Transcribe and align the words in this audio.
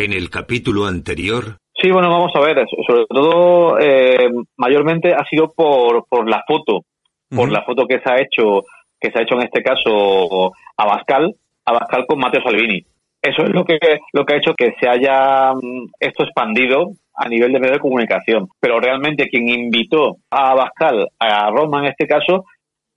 En 0.00 0.14
el 0.14 0.30
capítulo 0.30 0.86
anterior. 0.86 1.58
Sí, 1.74 1.90
bueno, 1.90 2.08
vamos 2.08 2.32
a 2.34 2.40
ver, 2.40 2.66
sobre 2.86 3.04
todo, 3.04 3.78
eh, 3.78 4.30
mayormente 4.56 5.12
ha 5.12 5.26
sido 5.26 5.52
por, 5.52 6.06
por 6.08 6.26
la 6.26 6.42
foto, 6.46 6.86
por 7.28 7.52
la 7.52 7.62
foto 7.64 7.86
que 7.86 8.00
se 8.00 8.10
ha 8.10 8.16
hecho, 8.16 8.64
que 8.98 9.10
se 9.10 9.18
ha 9.18 9.22
hecho 9.22 9.34
en 9.34 9.42
este 9.42 9.62
caso 9.62 10.54
a 10.78 10.86
Bascal, 10.86 11.34
a 11.66 11.72
Bascal 11.72 12.06
con 12.06 12.18
Mateo 12.18 12.42
Salvini. 12.42 12.82
Eso 13.20 13.42
es 13.42 13.50
lo 13.50 13.66
que, 13.66 13.78
lo 14.14 14.24
que 14.24 14.34
ha 14.34 14.38
hecho 14.38 14.54
que 14.54 14.72
se 14.80 14.88
haya 14.88 15.52
mm, 15.52 15.90
esto 16.00 16.24
expandido 16.24 16.92
a 17.14 17.28
nivel 17.28 17.52
de 17.52 17.60
medio 17.60 17.74
de 17.74 17.80
comunicación. 17.80 18.48
Pero 18.58 18.80
realmente 18.80 19.28
quien 19.28 19.50
invitó 19.50 20.16
a 20.30 20.54
Bascal 20.54 21.08
a 21.18 21.50
Roma 21.50 21.80
en 21.80 21.90
este 21.90 22.06
caso 22.06 22.46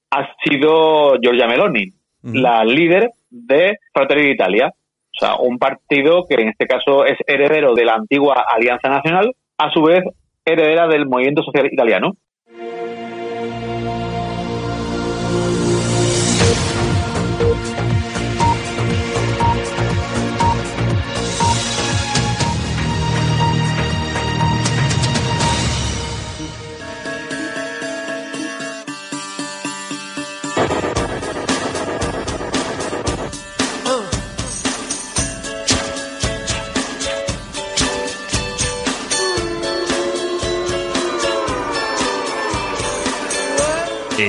ha 0.10 0.30
sido 0.46 1.20
Giorgia 1.22 1.48
Meloni, 1.48 1.92
la 2.22 2.64
líder 2.64 3.12
de 3.30 3.78
Fratelli 3.92 4.30
d'Italia. 4.30 4.74
O 5.16 5.26
sea, 5.26 5.36
un 5.36 5.60
partido 5.60 6.26
que 6.28 6.36
en 6.42 6.50
este 6.50 6.66
caso 6.66 7.06
es 7.06 7.18
heredero 7.28 7.74
de 7.74 7.86
la 7.86 7.94
antigua 7.94 8.46
Alianza 8.48 8.90
Nacional, 8.90 9.36
a 9.58 9.72
su 9.72 9.84
vez 9.84 10.04
heredera 10.46 10.88
del 10.88 11.08
movimiento 11.08 11.44
social 11.44 11.68
italiano. 11.72 12.14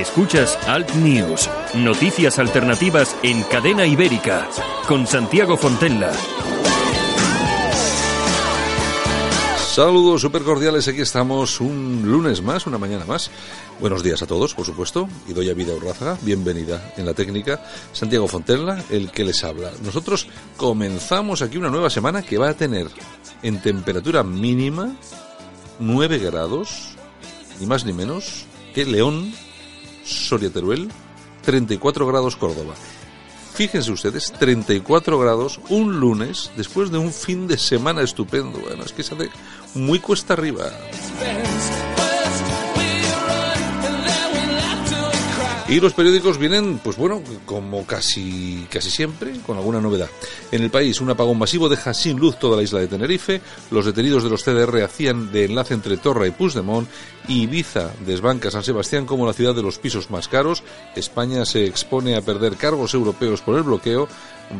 Escuchas 0.05 0.57
Alt 0.67 0.93
News, 0.93 1.49
noticias 1.73 2.37
alternativas 2.39 3.17
en 3.23 3.41
cadena 3.43 3.85
ibérica, 3.85 4.47
con 4.87 5.05
Santiago 5.07 5.57
Fontella. 5.57 6.11
Saludos 9.57 10.21
super 10.21 10.43
cordiales, 10.43 10.87
aquí 10.87 11.01
estamos 11.01 11.59
un 11.59 12.03
lunes 12.05 12.41
más, 12.43 12.67
una 12.67 12.77
mañana 12.77 13.03
más. 13.03 13.31
Buenos 13.81 14.03
días 14.03 14.21
a 14.21 14.27
todos, 14.27 14.53
por 14.53 14.65
supuesto, 14.65 15.09
y 15.27 15.33
doy 15.33 15.49
a 15.49 15.53
Vida 15.53 15.73
Urrázaga, 15.73 16.17
bienvenida 16.21 16.93
en 16.95 17.05
la 17.07 17.13
técnica. 17.13 17.65
Santiago 17.91 18.27
Fontella, 18.27 18.77
el 18.91 19.11
que 19.11 19.25
les 19.25 19.43
habla. 19.43 19.71
Nosotros 19.83 20.27
comenzamos 20.55 21.41
aquí 21.41 21.57
una 21.57 21.71
nueva 21.71 21.89
semana 21.89 22.21
que 22.21 22.37
va 22.37 22.49
a 22.49 22.53
tener 22.53 22.87
en 23.41 23.59
temperatura 23.59 24.23
mínima 24.23 24.95
9 25.79 26.19
grados, 26.19 26.95
ni 27.59 27.65
más 27.65 27.85
ni 27.85 27.91
menos, 27.91 28.45
que 28.73 28.85
León, 28.85 29.33
Soria 30.05 30.49
Teruel, 30.49 30.89
34 31.43 32.07
grados 32.07 32.35
Córdoba. 32.35 32.75
Fíjense 33.53 33.91
ustedes, 33.91 34.33
34 34.33 35.17
grados 35.17 35.59
un 35.69 35.99
lunes 35.99 36.51
después 36.57 36.91
de 36.91 36.97
un 36.97 37.11
fin 37.13 37.47
de 37.47 37.57
semana 37.57 38.01
estupendo. 38.01 38.59
Bueno, 38.59 38.83
es 38.83 38.91
que 38.91 39.01
se 39.01 39.15
hace 39.15 39.29
muy 39.73 39.99
cuesta 39.99 40.33
arriba. 40.33 40.69
Y 45.67 45.79
los 45.79 45.93
periódicos 45.93 46.37
vienen, 46.37 46.79
pues 46.83 46.95
bueno, 46.95 47.23
como 47.47 47.87
casi, 47.87 48.67
casi 48.69 48.91
siempre, 48.91 49.31
con 49.47 49.57
alguna 49.57 49.81
novedad. 49.81 50.09
En 50.51 50.61
el 50.61 50.69
país, 50.69 51.01
un 51.01 51.09
apagón 51.09 51.39
masivo 51.39 51.69
deja 51.69 51.91
sin 51.95 52.19
luz 52.19 52.37
toda 52.37 52.55
la 52.55 52.61
isla 52.61 52.79
de 52.79 52.87
Tenerife. 52.87 53.41
Los 53.71 53.85
detenidos 53.85 54.23
de 54.23 54.29
los 54.29 54.43
CDR 54.43 54.83
hacían 54.83 55.31
de 55.31 55.45
enlace 55.45 55.73
entre 55.73 55.97
Torra 55.97 56.27
y 56.27 56.31
Puigdemont. 56.31 56.87
Y 57.27 57.41
Ibiza 57.41 57.89
desbanca 58.05 58.51
San 58.51 58.63
Sebastián 58.63 59.07
como 59.07 59.25
la 59.25 59.33
ciudad 59.33 59.55
de 59.55 59.63
los 59.63 59.79
pisos 59.79 60.11
más 60.11 60.27
caros. 60.27 60.61
España 60.95 61.45
se 61.45 61.65
expone 61.65 62.15
a 62.15 62.21
perder 62.21 62.57
cargos 62.57 62.93
europeos 62.93 63.41
por 63.41 63.57
el 63.57 63.63
bloqueo. 63.63 64.07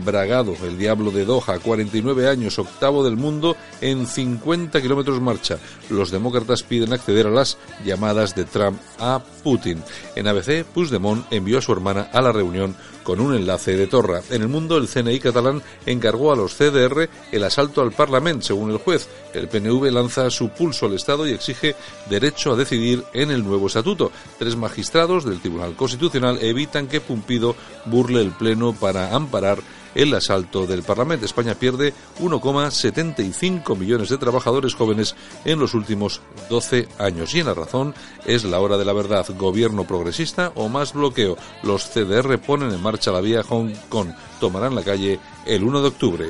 Bragado, 0.03 0.55
el 0.63 0.77
diablo 0.77 1.11
de 1.11 1.25
Doha, 1.25 1.59
49 1.59 2.27
años, 2.27 2.59
octavo 2.59 3.03
del 3.03 3.17
mundo, 3.17 3.55
en 3.81 4.07
50 4.07 4.81
kilómetros 4.81 5.21
marcha. 5.21 5.57
Los 5.89 6.11
demócratas 6.11 6.63
piden 6.63 6.93
acceder 6.93 7.27
a 7.27 7.31
las 7.31 7.57
llamadas 7.85 8.35
de 8.35 8.45
Trump 8.45 8.79
a 8.99 9.21
Putin. 9.43 9.83
En 10.15 10.27
ABC, 10.27 10.65
Puigdemont 10.65 11.25
envió 11.31 11.59
a 11.59 11.61
su 11.61 11.71
hermana 11.71 12.09
a 12.11 12.21
la 12.21 12.31
reunión 12.31 12.75
con 13.05 13.21
un 13.21 13.35
enlace 13.35 13.77
de 13.77 13.87
Torra. 13.87 14.21
En 14.31 14.41
el 14.41 14.47
mundo, 14.49 14.77
el 14.77 14.89
CNI 14.89 15.19
catalán 15.19 15.61
encargó 15.85 16.33
a 16.33 16.35
los 16.35 16.55
CDR 16.55 17.07
el 17.31 17.43
asalto 17.43 17.81
al 17.81 17.91
Parlamento, 17.91 18.47
según 18.47 18.71
el 18.71 18.77
juez. 18.77 19.07
El 19.33 19.47
PNV 19.47 19.91
lanza 19.91 20.29
su 20.31 20.49
pulso 20.49 20.87
al 20.87 20.95
Estado 20.95 21.27
y 21.27 21.31
exige 21.31 21.75
derecho 22.09 22.51
a 22.51 22.55
decidir 22.55 23.03
en 23.13 23.29
el 23.29 23.45
nuevo 23.45 23.67
estatuto. 23.67 24.11
Tres 24.39 24.55
magistrados 24.55 25.23
del 25.23 25.39
Tribunal 25.39 25.75
Constitucional 25.75 26.39
evitan 26.41 26.87
que 26.87 26.99
Pumpido 26.99 27.55
burle 27.85 28.21
el 28.21 28.31
Pleno 28.31 28.73
para 28.73 29.15
amparar 29.15 29.59
el 29.95 30.13
asalto 30.13 30.67
del 30.67 30.83
Parlamento. 30.83 31.25
España 31.25 31.55
pierde 31.55 31.93
1,75 32.19 33.75
millones 33.75 34.09
de 34.09 34.17
trabajadores 34.17 34.75
jóvenes 34.75 35.15
en 35.45 35.59
los 35.59 35.73
últimos 35.73 36.21
12 36.49 36.87
años. 36.99 37.33
Y 37.33 37.39
en 37.39 37.47
la 37.47 37.53
razón 37.53 37.95
es 38.25 38.43
la 38.43 38.59
hora 38.59 38.77
de 38.77 38.85
la 38.85 38.93
verdad. 38.93 39.25
Gobierno 39.37 39.85
progresista 39.87 40.51
o 40.55 40.69
más 40.69 40.93
bloqueo. 40.93 41.37
Los 41.63 41.89
CDR 41.89 42.37
ponen 42.37 42.71
en 42.71 42.83
marcha 42.83 43.11
la 43.11 43.21
vía 43.21 43.43
Hong 43.43 43.73
Kong. 43.89 44.09
Tomarán 44.39 44.75
la 44.75 44.83
calle 44.83 45.19
el 45.45 45.63
1 45.63 45.81
de 45.81 45.87
octubre. 45.87 46.25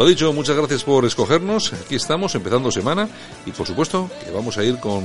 Lo 0.00 0.06
dicho, 0.06 0.32
muchas 0.32 0.56
gracias 0.56 0.82
por 0.82 1.04
escogernos. 1.04 1.74
Aquí 1.74 1.96
estamos, 1.96 2.34
empezando 2.34 2.72
semana. 2.72 3.06
Y 3.44 3.50
por 3.50 3.66
supuesto 3.66 4.10
que 4.24 4.30
vamos 4.30 4.56
a 4.56 4.64
ir 4.64 4.78
con 4.78 5.04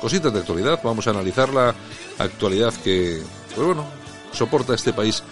cositas 0.00 0.32
de 0.32 0.38
actualidad. 0.38 0.80
Vamos 0.82 1.06
a 1.06 1.10
analizar 1.10 1.52
la 1.52 1.74
actualidad 2.18 2.72
que, 2.82 3.20
pues 3.54 3.66
bueno, 3.66 3.84
soporta 4.32 4.74
este 4.74 4.94
país 4.94 5.22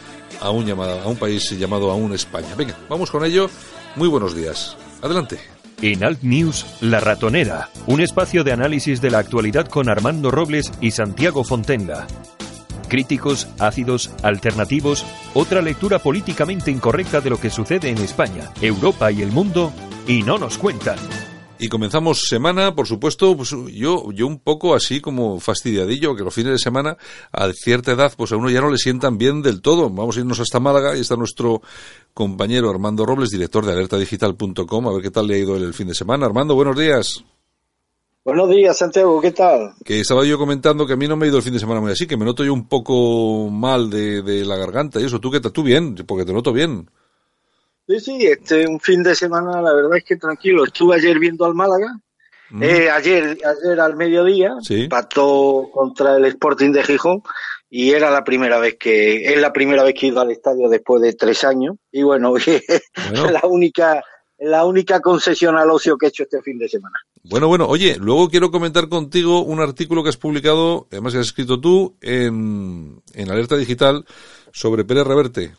a 0.42 0.50
un, 0.50 0.66
llamado, 0.66 1.00
a 1.00 1.06
un 1.06 1.16
país 1.16 1.48
llamado 1.58 1.90
aún 1.90 2.12
España. 2.12 2.54
Venga, 2.54 2.76
vamos 2.90 3.10
con 3.10 3.24
ello. 3.24 3.48
Muy 3.96 4.08
buenos 4.08 4.36
días. 4.36 4.76
Adelante. 5.00 5.40
En 5.80 6.04
Alt 6.04 6.20
News, 6.20 6.66
La 6.82 7.00
Ratonera, 7.00 7.70
un 7.86 8.02
espacio 8.02 8.44
de 8.44 8.52
análisis 8.52 9.00
de 9.00 9.10
la 9.10 9.20
actualidad 9.20 9.68
con 9.68 9.88
Armando 9.88 10.30
Robles 10.30 10.70
y 10.82 10.90
Santiago 10.90 11.44
Fontenga 11.44 12.06
críticos, 12.88 13.48
ácidos, 13.58 14.10
alternativos, 14.22 15.04
otra 15.34 15.62
lectura 15.62 16.00
políticamente 16.00 16.70
incorrecta 16.70 17.20
de 17.20 17.30
lo 17.30 17.38
que 17.38 17.50
sucede 17.50 17.90
en 17.90 17.98
España, 17.98 18.50
Europa 18.60 19.12
y 19.12 19.22
el 19.22 19.30
mundo, 19.30 19.72
y 20.06 20.22
no 20.22 20.38
nos 20.38 20.58
cuentan. 20.58 20.98
Y 21.60 21.68
comenzamos 21.68 22.22
semana, 22.28 22.74
por 22.76 22.86
supuesto, 22.86 23.36
pues 23.36 23.50
yo, 23.50 24.12
yo 24.12 24.26
un 24.28 24.38
poco 24.38 24.76
así 24.76 25.00
como 25.00 25.40
fastidiadillo, 25.40 26.14
que 26.14 26.22
los 26.22 26.32
fines 26.32 26.52
de 26.52 26.58
semana, 26.58 26.96
a 27.32 27.52
cierta 27.52 27.92
edad, 27.92 28.12
pues 28.16 28.30
a 28.30 28.36
uno 28.36 28.48
ya 28.48 28.60
no 28.60 28.70
le 28.70 28.78
sientan 28.78 29.18
bien 29.18 29.42
del 29.42 29.60
todo. 29.60 29.90
Vamos 29.90 30.16
a 30.16 30.20
irnos 30.20 30.38
hasta 30.38 30.60
Málaga 30.60 30.96
y 30.96 31.00
está 31.00 31.16
nuestro 31.16 31.60
compañero 32.14 32.70
Armando 32.70 33.04
Robles, 33.04 33.30
director 33.30 33.66
de 33.66 33.72
alertadigital.com, 33.72 34.88
a 34.88 34.92
ver 34.92 35.02
qué 35.02 35.10
tal 35.10 35.26
le 35.26 35.34
ha 35.34 35.38
ido 35.38 35.56
el 35.56 35.74
fin 35.74 35.88
de 35.88 35.94
semana. 35.94 36.26
Armando, 36.26 36.54
buenos 36.54 36.78
días. 36.78 37.24
Buenos 38.28 38.50
días, 38.50 38.76
Santiago, 38.76 39.22
¿qué 39.22 39.30
tal? 39.30 39.72
Que 39.82 40.00
estaba 40.00 40.22
yo 40.22 40.36
comentando 40.36 40.86
que 40.86 40.92
a 40.92 40.96
mí 40.96 41.08
no 41.08 41.16
me 41.16 41.24
ha 41.24 41.28
ido 41.30 41.38
el 41.38 41.42
fin 41.42 41.54
de 41.54 41.58
semana 41.58 41.80
muy 41.80 41.92
así, 41.92 42.06
que 42.06 42.18
me 42.18 42.26
noto 42.26 42.44
yo 42.44 42.52
un 42.52 42.68
poco 42.68 43.48
mal 43.48 43.88
de, 43.88 44.44
la 44.44 44.58
garganta 44.58 45.00
y 45.00 45.06
eso. 45.06 45.18
¿Tú 45.18 45.30
qué 45.30 45.40
tal? 45.40 45.50
¿Tú 45.50 45.62
bien? 45.62 45.94
Porque 46.06 46.26
te 46.26 46.34
noto 46.34 46.52
bien. 46.52 46.90
Sí, 47.86 48.00
sí, 48.00 48.26
este 48.26 48.68
un 48.68 48.80
fin 48.80 49.02
de 49.02 49.14
semana, 49.14 49.62
la 49.62 49.72
verdad 49.72 49.96
es 49.96 50.04
que 50.04 50.16
tranquilo. 50.16 50.64
Estuve 50.64 50.96
ayer 50.96 51.18
viendo 51.18 51.46
al 51.46 51.54
Málaga, 51.54 52.00
eh, 52.60 52.90
ayer, 52.90 53.38
ayer 53.42 53.80
al 53.80 53.96
mediodía, 53.96 54.56
¿Sí? 54.60 54.88
pató 54.88 55.70
contra 55.72 56.18
el 56.18 56.26
Sporting 56.26 56.72
de 56.72 56.82
Gijón 56.82 57.22
y 57.70 57.92
era 57.92 58.10
la 58.10 58.24
primera 58.24 58.58
vez 58.58 58.76
que, 58.78 59.24
es 59.24 59.40
la 59.40 59.54
primera 59.54 59.84
vez 59.84 59.94
que 59.94 60.04
he 60.04 60.08
ido 60.10 60.20
al 60.20 60.32
estadio 60.32 60.68
después 60.68 61.00
de 61.00 61.14
tres 61.14 61.44
años 61.44 61.76
y 61.90 62.02
bueno, 62.02 62.32
bueno. 63.10 63.30
la 63.30 63.40
única 63.44 64.04
la 64.38 64.64
única 64.64 65.00
concesión 65.00 65.56
al 65.56 65.70
ocio 65.70 65.96
que 65.96 66.06
he 66.06 66.08
hecho 66.10 66.22
este 66.22 66.42
fin 66.42 66.58
de 66.58 66.68
semana. 66.68 66.96
Bueno, 67.24 67.48
bueno, 67.48 67.66
oye, 67.66 67.96
luego 67.98 68.28
quiero 68.28 68.50
comentar 68.50 68.88
contigo 68.88 69.42
un 69.42 69.60
artículo 69.60 70.02
que 70.02 70.10
has 70.10 70.16
publicado, 70.16 70.86
además 70.90 71.12
que 71.12 71.20
has 71.20 71.26
escrito 71.26 71.60
tú, 71.60 71.96
en, 72.00 73.02
en 73.14 73.30
Alerta 73.30 73.56
Digital 73.56 74.04
sobre 74.52 74.84
Pérez 74.84 75.06
Reverte. 75.06 75.54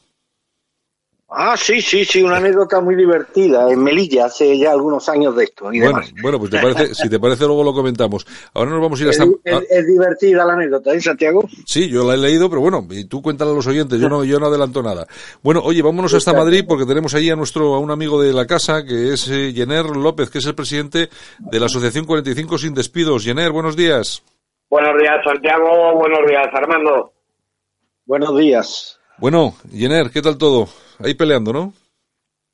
Ah, 1.31 1.55
sí, 1.55 1.79
sí, 1.79 2.05
sí, 2.05 2.23
una 2.23 2.37
anécdota 2.37 2.81
muy 2.81 2.95
divertida 2.95 3.71
en 3.71 3.83
Melilla 3.83 4.25
hace 4.25 4.57
ya 4.57 4.71
algunos 4.71 5.07
años 5.09 5.35
de 5.35 5.43
esto. 5.43 5.65
bueno, 5.65 6.01
bueno, 6.23 6.39
pues 6.39 6.49
te 6.49 6.59
parece, 6.59 6.95
si 6.95 7.07
te 7.07 7.19
parece 7.19 7.45
luego 7.45 7.63
lo 7.63 7.71
comentamos. 7.71 8.25
Ahora 8.51 8.71
nos 8.71 8.81
vamos 8.81 8.99
a 8.99 9.03
ir 9.03 9.09
hasta... 9.09 9.25
Es, 9.43 9.63
es, 9.69 9.85
divertida 9.85 10.43
la 10.43 10.53
anécdota, 10.53 10.91
¿eh, 10.91 10.99
Santiago? 10.99 11.47
Sí, 11.67 11.87
yo 11.87 12.03
la 12.03 12.15
he 12.15 12.17
leído, 12.17 12.49
pero 12.49 12.61
bueno, 12.61 12.83
y 12.89 13.05
tú 13.05 13.21
cuéntala 13.21 13.51
a 13.51 13.53
los 13.53 13.67
oyentes, 13.67 13.99
yo 13.99 14.09
no, 14.09 14.23
yo 14.23 14.39
no 14.39 14.47
adelanto 14.47 14.81
nada. 14.81 15.05
Bueno, 15.43 15.61
oye, 15.63 15.83
vámonos 15.83 16.15
hasta 16.15 16.33
Madrid 16.33 16.65
porque 16.67 16.87
tenemos 16.87 17.13
allí 17.13 17.29
a 17.29 17.35
nuestro, 17.35 17.75
a 17.75 17.79
un 17.79 17.91
amigo 17.91 18.19
de 18.19 18.33
la 18.33 18.47
casa 18.47 18.83
que 18.83 19.13
es 19.13 19.29
eh, 19.29 19.53
Jenner 19.53 19.85
López, 19.85 20.31
que 20.31 20.39
es 20.39 20.45
el 20.47 20.55
presidente 20.55 21.09
de 21.37 21.59
la 21.59 21.67
Asociación 21.67 22.05
45 22.05 22.57
Sin 22.57 22.73
Despidos. 22.73 23.23
Jenner, 23.23 23.51
buenos 23.51 23.75
días. 23.75 24.23
Buenos 24.67 24.99
días, 24.99 25.17
Santiago. 25.23 25.93
Buenos 25.93 26.27
días, 26.27 26.47
Armando. 26.53 27.13
Buenos 28.07 28.35
días. 28.35 28.99
Bueno, 29.19 29.53
Jenner, 29.71 30.09
¿qué 30.09 30.23
tal 30.23 30.39
todo? 30.39 30.67
Ahí 31.00 31.13
peleando, 31.13 31.54
¿no? 31.54 31.74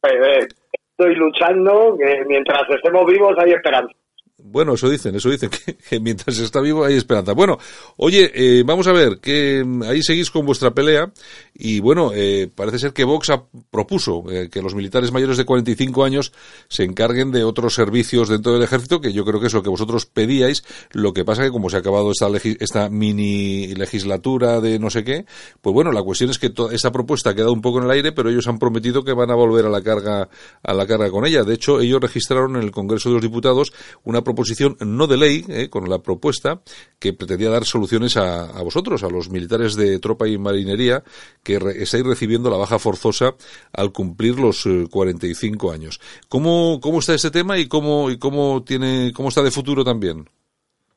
Eh, 0.03 0.09
eh, 0.09 0.47
estoy 0.91 1.15
luchando, 1.15 1.97
que 1.97 2.23
mientras 2.25 2.61
estemos 2.69 3.05
vivos 3.05 3.33
hay 3.37 3.51
esperanza. 3.51 3.93
Bueno, 4.37 4.73
eso 4.73 4.89
dicen, 4.89 5.15
eso 5.15 5.29
dicen, 5.29 5.49
que, 5.89 5.99
mientras 5.99 6.37
está 6.39 6.61
vivo 6.61 6.83
hay 6.85 6.95
esperanza. 6.95 7.33
Bueno, 7.33 7.57
oye, 7.97 8.31
eh, 8.33 8.63
vamos 8.65 8.87
a 8.87 8.91
ver, 8.91 9.19
que 9.21 9.63
mm, 9.65 9.83
ahí 9.83 10.01
seguís 10.03 10.29
con 10.29 10.45
vuestra 10.45 10.71
pelea 10.71 11.11
y 11.57 11.79
bueno, 11.79 12.11
eh, 12.13 12.49
parece 12.53 12.79
ser 12.79 12.91
que 12.91 13.05
Vox 13.05 13.31
propuso 13.71 14.25
eh, 14.29 14.49
que 14.49 14.61
los 14.61 14.75
militares 14.75 15.13
mayores 15.13 15.37
de 15.37 15.45
45 15.45 16.03
años 16.03 16.33
se 16.67 16.83
encarguen 16.83 17.31
de 17.31 17.45
otros 17.45 17.73
servicios 17.73 18.27
dentro 18.27 18.53
del 18.53 18.63
ejército, 18.63 18.99
que 18.99 19.13
yo 19.13 19.23
creo 19.23 19.39
que 19.39 19.47
es 19.47 19.53
lo 19.53 19.63
que 19.63 19.69
vosotros 19.69 20.05
pedíais. 20.05 20.65
Lo 20.91 21.13
que 21.13 21.23
pasa 21.23 21.43
que 21.43 21.51
como 21.51 21.69
se 21.69 21.77
ha 21.77 21.79
acabado 21.79 22.11
esta, 22.11 22.27
esta 22.59 22.89
mini 22.89 23.73
legislatura 23.73 24.59
de 24.59 24.79
no 24.79 24.89
sé 24.89 25.05
qué, 25.05 25.25
pues 25.61 25.73
bueno, 25.73 25.93
la 25.93 26.03
cuestión 26.03 26.29
es 26.29 26.39
que 26.39 26.53
esa 26.73 26.91
propuesta 26.91 27.29
ha 27.29 27.35
quedado 27.35 27.53
un 27.53 27.61
poco 27.61 27.79
en 27.79 27.85
el 27.85 27.91
aire, 27.91 28.11
pero 28.11 28.29
ellos 28.29 28.47
han 28.47 28.59
prometido 28.59 29.05
que 29.05 29.13
van 29.13 29.31
a 29.31 29.35
volver 29.35 29.65
a 29.65 29.69
la 29.69 29.81
carga, 29.81 30.27
a 30.61 30.73
la 30.73 30.85
carga 30.85 31.09
con 31.09 31.25
ella. 31.25 31.43
De 31.45 31.53
hecho, 31.53 31.79
ellos 31.79 32.01
registraron 32.01 32.57
en 32.57 32.63
el 32.63 32.71
Congreso 32.71 33.09
de 33.09 33.15
los 33.15 33.21
Diputados 33.21 33.71
una 34.03 34.23
proposición 34.23 34.75
no 34.81 35.07
de 35.07 35.17
ley, 35.17 35.45
eh, 35.47 35.69
con 35.69 35.89
la 35.89 35.99
propuesta 35.99 36.61
que 36.99 37.13
pretendía 37.13 37.49
dar 37.49 37.65
soluciones 37.65 38.17
a, 38.17 38.61
vosotros, 38.61 39.03
a 39.03 39.09
los 39.09 39.29
militares 39.29 39.75
de 39.75 39.99
tropa 39.99 40.27
y 40.27 40.37
marinería 40.37 41.03
que 41.45 41.55
estáis 41.55 42.03
recibiendo 42.03 42.49
la 42.49 42.57
baja 42.57 42.79
forzosa 42.79 43.35
al 43.71 43.93
cumplir 43.93 44.39
los 44.39 44.67
45 44.91 45.71
eh, 45.71 45.75
años. 45.75 46.01
¿Cómo, 46.27 46.79
cómo 46.81 46.99
está 46.99 47.13
ese 47.13 47.31
tema 47.31 47.57
y 47.57 47.69
cómo, 47.69 48.09
y 48.09 48.17
cómo, 48.17 48.63
tiene, 48.63 49.11
cómo 49.15 49.29
está 49.29 49.43
de 49.43 49.51
futuro 49.51 49.83
también? 49.83 50.25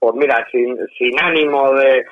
Pues 0.01 0.15
mira, 0.15 0.47
sin, 0.51 0.77
sin 0.97 1.21
ánimo 1.21 1.75
de, 1.75 2.05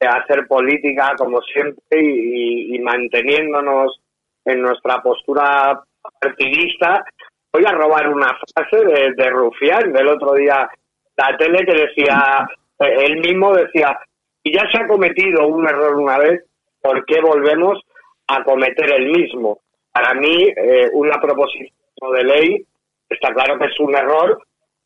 hacer 0.00 0.46
política 0.46 1.14
como 1.16 1.40
siempre 1.40 1.80
y, 2.02 2.78
manteniéndonos 2.80 4.00
en 4.44 4.60
nuestra 4.60 5.00
postura 5.00 5.80
partidista, 6.20 7.02
voy 7.50 7.64
a 7.64 7.72
robar 7.72 8.10
una 8.10 8.36
frase 8.54 8.84
de, 8.84 9.14
de 9.14 9.30
Rufián 9.30 9.92
del 9.92 10.08
otro 10.08 10.34
día, 10.34 10.68
la 11.16 11.36
tele 11.38 11.64
que 11.64 11.86
decía, 11.86 12.46
eh, 12.80 13.06
él 13.06 13.20
mismo 13.20 13.54
decía, 13.54 13.98
y 14.42 14.52
ya 14.52 14.68
se 14.70 14.78
ha 14.78 14.86
cometido 14.86 15.46
un 15.46 15.66
error 15.66 15.94
una 15.94 16.18
vez, 16.18 16.44
¿por 16.84 17.06
qué 17.06 17.18
volvemos 17.20 17.80
a 18.28 18.44
cometer 18.44 18.92
el 18.92 19.10
mismo? 19.10 19.60
Para 19.90 20.12
mí, 20.12 20.52
eh, 20.54 20.90
una 20.92 21.18
proposición 21.18 21.72
de 22.14 22.24
ley, 22.24 22.66
está 23.08 23.32
claro 23.32 23.58
que 23.58 23.66
es 23.66 23.80
un 23.80 23.94
error, 23.94 24.38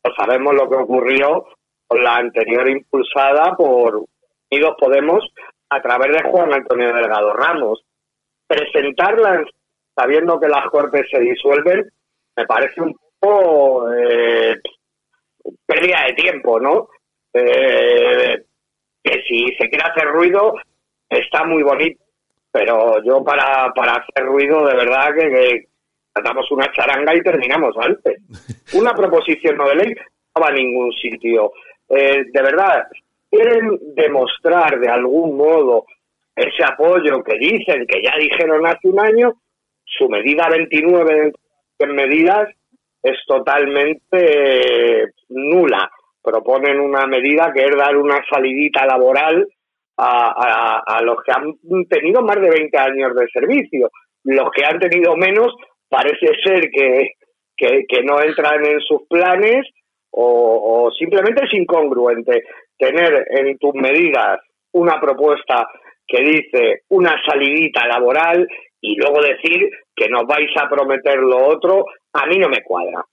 no 0.05 0.13
sabemos 0.15 0.55
lo 0.55 0.69
que 0.69 0.75
ocurrió 0.77 1.45
con 1.85 2.01
la 2.01 2.15
anterior 2.15 2.69
impulsada 2.69 3.55
por 3.57 4.05
Unidos 4.49 4.75
Podemos 4.79 5.27
a 5.69 5.81
través 5.81 6.13
de 6.13 6.29
Juan 6.29 6.53
Antonio 6.53 6.93
Delgado 6.93 7.33
Ramos. 7.33 7.83
Presentarla 8.47 9.43
sabiendo 9.93 10.39
que 10.39 10.47
las 10.47 10.65
Cortes 10.67 11.05
se 11.11 11.19
disuelven 11.19 11.91
me 12.37 12.45
parece 12.45 12.81
un 12.81 12.95
poco 13.19 13.91
eh, 13.91 14.55
pérdida 15.65 16.05
de 16.07 16.13
tiempo, 16.13 16.59
¿no? 16.59 16.87
Eh, 17.33 18.41
que 19.03 19.21
si 19.27 19.45
se 19.57 19.69
quiere 19.69 19.83
hacer 19.83 20.07
ruido 20.07 20.53
está 21.09 21.43
muy 21.43 21.63
bonito, 21.63 22.03
pero 22.51 23.03
yo 23.03 23.23
para, 23.23 23.71
para 23.73 23.93
hacer 23.93 24.25
ruido 24.25 24.65
de 24.65 24.75
verdad 24.75 25.13
que, 25.13 25.29
que 25.29 25.65
tratamos 26.13 26.49
una 26.51 26.71
charanga 26.71 27.15
y 27.15 27.21
terminamos 27.21 27.75
antes. 27.77 28.21
Una 28.73 28.93
proposición 28.93 29.57
no 29.57 29.67
de 29.69 29.75
ley 29.75 29.93
no 29.95 30.41
va 30.41 30.49
a 30.49 30.53
ningún 30.53 30.91
sitio. 30.93 31.51
Eh, 31.89 32.23
de 32.31 32.41
verdad, 32.41 32.87
quieren 33.29 33.79
demostrar 33.95 34.79
de 34.79 34.89
algún 34.89 35.37
modo 35.37 35.85
ese 36.35 36.63
apoyo 36.63 37.23
que 37.23 37.37
dicen, 37.37 37.85
que 37.87 38.01
ya 38.01 38.15
dijeron 38.17 38.65
hace 38.65 38.87
un 38.87 38.99
año, 38.99 39.33
su 39.85 40.07
medida 40.07 40.47
29 40.49 41.33
en 41.79 41.95
medidas 41.95 42.49
es 43.01 43.17
totalmente 43.27 45.13
nula. 45.29 45.89
Proponen 46.21 46.79
una 46.79 47.07
medida 47.07 47.51
que 47.53 47.65
es 47.65 47.75
dar 47.75 47.97
una 47.97 48.23
salidita 48.29 48.85
laboral 48.85 49.47
a, 50.01 50.81
a, 50.85 51.01
los 51.01 51.17
que 51.25 51.31
han 51.31 51.53
tenido 51.87 52.21
más 52.21 52.37
de 52.37 52.49
20 52.49 52.77
años 52.77 53.15
de 53.15 53.27
servicio. 53.27 53.89
Los 54.23 54.49
que 54.51 54.65
han 54.65 54.79
tenido 54.79 55.15
menos 55.15 55.53
parece 55.89 56.27
ser 56.43 56.69
que, 56.71 57.13
que, 57.57 58.03
no 58.03 58.21
entran 58.21 58.65
en 58.65 58.79
sus 58.81 59.01
planes 59.09 59.65
o, 60.11 60.85
o, 60.85 60.91
simplemente 60.91 61.45
es 61.45 61.53
incongruente 61.53 62.43
tener 62.77 63.25
en 63.29 63.57
tus 63.57 63.73
medidas 63.73 64.39
una 64.71 64.99
propuesta 64.99 65.67
que 66.07 66.23
dice 66.23 66.81
una 66.89 67.15
salidita 67.25 67.85
laboral 67.87 68.47
y 68.81 68.95
luego 68.95 69.21
decir 69.21 69.69
que 69.95 70.07
nos 70.09 70.23
vais 70.25 70.49
a 70.55 70.69
prometer 70.69 71.17
lo 71.17 71.47
otro, 71.47 71.85
a 72.13 72.25
mí 72.25 72.37
no 72.37 72.47
me 72.47 72.63
cuadra. 72.63 73.03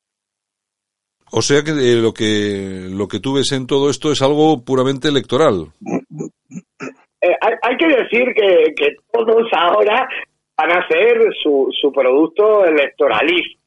O 1.33 1.43
sea 1.43 1.63
que 1.65 1.73
eh, 1.73 1.97
lo 1.97 2.15
que 2.15 2.87
lo 2.89 3.09
que 3.09 3.19
tú 3.19 3.35
ves 3.35 3.51
en 3.53 3.67
todo 3.67 3.91
esto 3.91 4.13
es 4.13 4.23
algo 4.23 4.65
puramente 4.65 5.09
electoral. 5.09 5.73
Eh, 7.21 7.37
hay, 7.41 7.77
que 7.77 7.87
decir 7.87 8.35
que, 8.35 8.75
que, 8.77 8.97
todos 9.13 9.49
ahora 9.53 10.09
van 10.57 10.71
a 10.71 10.81
hacer 10.81 11.19
su, 11.43 11.69
su 11.81 11.91
producto 11.93 12.65
electoralista 12.65 13.61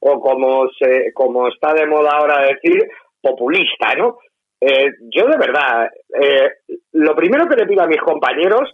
o 0.00 0.20
como 0.20 0.68
se 0.78 1.12
como 1.14 1.48
está 1.48 1.72
de 1.72 1.86
moda 1.86 2.10
ahora 2.10 2.46
decir 2.46 2.78
populista, 3.20 3.94
¿no? 3.94 4.18
Eh, 4.60 4.90
yo 5.14 5.26
de 5.26 5.38
verdad, 5.38 5.88
lo 6.92 7.14
primero 7.14 7.46
que 7.48 7.56
le 7.56 7.66
pido 7.66 7.82
a 7.82 7.86
mis 7.86 8.00
compañeros 8.00 8.70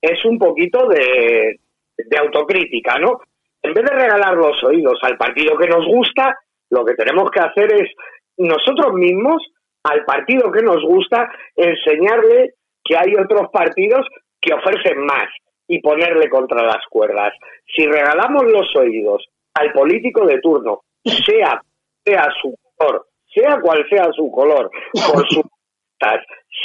es 0.00 0.22
un 0.24 0.38
poquito 0.38 0.86
de, 0.88 1.58
de 1.96 2.18
autocrítica, 2.18 2.98
¿no? 2.98 3.20
En 3.62 3.74
vez 3.74 3.84
de 3.84 3.96
regalar 3.96 4.34
los 4.34 4.62
oídos 4.64 4.98
al 5.02 5.16
partido 5.16 5.56
que 5.56 5.68
nos 5.68 5.84
gusta, 5.86 6.36
lo 6.70 6.84
que 6.84 6.94
tenemos 6.94 7.30
que 7.30 7.40
hacer 7.40 7.72
es 7.72 7.90
nosotros 8.36 8.92
mismos, 8.94 9.42
al 9.82 10.04
partido 10.04 10.50
que 10.52 10.62
nos 10.62 10.82
gusta, 10.84 11.30
enseñarle 11.54 12.54
que 12.88 12.96
hay 12.96 13.14
otros 13.14 13.48
partidos 13.52 14.06
que 14.40 14.54
ofrecen 14.54 15.04
más 15.04 15.28
y 15.68 15.80
ponerle 15.80 16.28
contra 16.28 16.64
las 16.64 16.84
cuerdas. 16.88 17.32
Si 17.74 17.86
regalamos 17.86 18.44
los 18.44 18.74
oídos 18.76 19.24
al 19.54 19.72
político 19.72 20.26
de 20.26 20.40
turno, 20.40 20.80
sea, 21.04 21.60
sea 22.04 22.28
su 22.40 22.54
color, 22.76 23.06
sea 23.32 23.60
cual 23.60 23.84
sea 23.88 24.08
su 24.12 24.30
color, 24.30 24.70
por 24.92 25.28
sus 25.28 25.44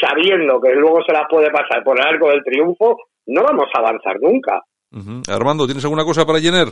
sabiendo 0.01 0.59
que 0.59 0.73
luego 0.73 1.01
se 1.05 1.13
las 1.13 1.23
puede 1.29 1.49
pasar 1.51 1.83
por 1.83 1.97
el 1.99 2.05
arco 2.05 2.29
del 2.29 2.43
triunfo, 2.43 2.97
no 3.27 3.43
vamos 3.43 3.67
a 3.73 3.79
avanzar 3.79 4.19
nunca. 4.19 4.61
Armando, 5.29 5.65
¿tienes 5.65 5.83
alguna 5.85 6.03
cosa 6.03 6.25
para 6.25 6.39
Jenner? 6.39 6.67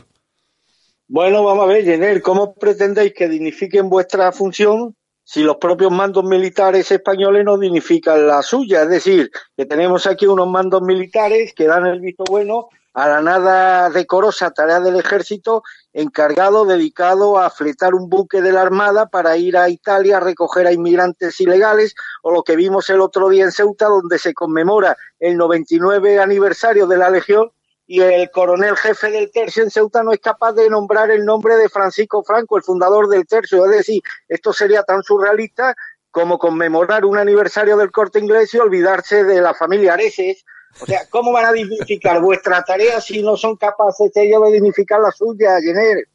Bueno, 1.07 1.43
vamos 1.43 1.63
a 1.63 1.67
ver, 1.67 1.83
Jenner, 1.83 2.21
¿cómo 2.21 2.53
pretendéis 2.53 3.13
que 3.13 3.27
dignifiquen 3.27 3.89
vuestra 3.89 4.31
función 4.31 4.95
si 5.31 5.43
los 5.43 5.57
propios 5.57 5.91
mandos 5.91 6.23
militares 6.23 6.91
españoles 6.91 7.45
no 7.45 7.59
dignifican 7.59 8.25
la 8.25 8.41
suya? 8.41 8.81
Es 8.81 8.89
decir, 8.89 9.29
que 9.55 9.67
tenemos 9.67 10.07
aquí 10.07 10.25
unos 10.25 10.47
mandos 10.47 10.81
militares 10.81 11.53
que 11.55 11.67
dan 11.67 11.85
el 11.85 11.99
visto 11.99 12.23
bueno 12.27 12.69
a 12.95 13.07
la 13.07 13.21
nada 13.21 13.91
decorosa 13.91 14.49
tarea 14.49 14.79
del 14.79 14.95
ejército 14.95 15.61
encargado, 15.93 16.65
dedicado 16.65 17.37
a 17.37 17.51
fletar 17.51 17.93
un 17.93 18.09
buque 18.09 18.41
de 18.41 18.51
la 18.51 18.63
Armada 18.63 19.05
para 19.05 19.37
ir 19.37 19.55
a 19.55 19.69
Italia 19.69 20.17
a 20.17 20.19
recoger 20.19 20.65
a 20.65 20.71
inmigrantes 20.71 21.39
ilegales, 21.39 21.93
o 22.23 22.31
lo 22.31 22.41
que 22.41 22.55
vimos 22.55 22.89
el 22.89 22.99
otro 22.99 23.29
día 23.29 23.43
en 23.43 23.51
Ceuta, 23.51 23.85
donde 23.85 24.17
se 24.17 24.33
conmemora 24.33 24.97
el 25.19 25.37
99 25.37 26.19
aniversario 26.19 26.87
de 26.87 26.97
la 26.97 27.11
Legión 27.11 27.51
y 27.91 28.01
el 28.01 28.29
coronel 28.29 28.77
jefe 28.77 29.09
del 29.09 29.31
tercio 29.31 29.63
en 29.63 29.71
Ceuta 29.71 30.03
no 30.03 30.11
es 30.11 30.19
capaz 30.19 30.53
de 30.53 30.69
nombrar 30.69 31.09
el 31.09 31.25
nombre 31.25 31.55
de 31.55 31.69
Francisco 31.69 32.23
Franco, 32.23 32.55
el 32.55 32.61
fundador 32.61 33.07
del 33.07 33.25
tercio. 33.25 33.65
Es 33.65 33.71
decir, 33.71 34.03
esto 34.27 34.53
sería 34.53 34.83
tan 34.83 35.01
surrealista 35.01 35.73
como 36.11 36.37
conmemorar 36.37 37.03
un 37.03 37.17
aniversario 37.17 37.77
del 37.77 37.89
corte 37.89 38.19
inglés 38.19 38.53
y 38.53 38.59
olvidarse 38.59 39.23
de 39.23 39.41
la 39.41 39.55
familia 39.55 39.95
Areces. 39.95 40.45
O 40.79 40.85
sea, 40.85 40.99
¿cómo 41.09 41.31
van 41.31 41.45
a 41.45 41.51
dignificar 41.51 42.21
vuestra 42.21 42.61
tarea 42.61 43.01
si 43.01 43.23
no 43.23 43.35
son 43.35 43.55
capaces 43.55 44.15
ellos 44.15 44.43
de 44.43 44.51
dignificar 44.51 44.99
la 44.99 45.09
suya, 45.09 45.59
Jenner? 45.59 46.05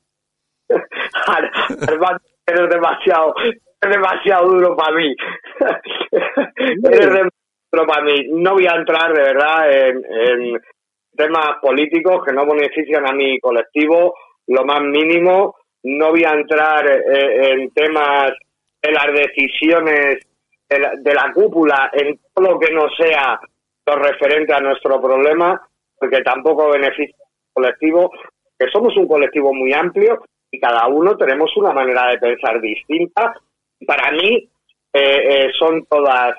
es 2.47 2.69
demasiado, 2.71 3.35
es 3.43 3.91
demasiado 3.91 4.47
duro 4.47 4.77
para 4.77 4.97
mí. 4.97 5.17
es 6.13 6.83
demasiado 6.83 7.31
duro 7.73 7.87
para 7.89 8.05
mí. 8.05 8.29
No 8.31 8.53
voy 8.53 8.69
a 8.69 8.77
entrar 8.77 9.13
de 9.13 9.23
verdad 9.23 9.73
en 9.73 10.63
temas 11.17 11.59
políticos 11.61 12.23
que 12.25 12.33
no 12.33 12.47
benefician 12.47 13.09
a 13.09 13.13
mi 13.13 13.39
colectivo 13.41 14.15
lo 14.47 14.65
más 14.65 14.83
mínimo. 14.83 15.57
No 15.85 16.11
voy 16.11 16.25
a 16.25 16.33
entrar 16.33 16.87
eh, 16.87 17.51
en 17.53 17.71
temas 17.71 18.33
de 18.83 18.93
las 18.93 19.07
decisiones 19.13 20.19
de 20.69 21.15
la, 21.15 21.33
cúpula, 21.33 21.91
en 21.93 22.19
todo 22.33 22.53
lo 22.53 22.59
que 22.59 22.73
no 22.73 22.89
sea 22.97 23.39
lo 23.87 23.97
referente 23.97 24.53
a 24.53 24.61
nuestro 24.61 25.01
problema, 25.01 25.61
porque 25.99 26.23
tampoco 26.23 26.71
beneficia 26.71 27.17
al 27.19 27.63
colectivo, 27.63 28.11
que 28.59 28.67
somos 28.71 28.97
un 28.97 29.07
colectivo 29.07 29.53
muy 29.53 29.73
amplio 29.73 30.25
y 30.51 30.59
cada 30.59 30.87
uno 30.87 31.17
tenemos 31.17 31.55
una 31.57 31.73
manera 31.73 32.09
de 32.09 32.19
pensar 32.19 32.61
distinta. 32.61 33.35
Para 33.87 34.11
mí 34.13 34.49
eh, 34.93 35.47
eh, 35.47 35.51
son 35.59 35.85
todas 35.87 36.35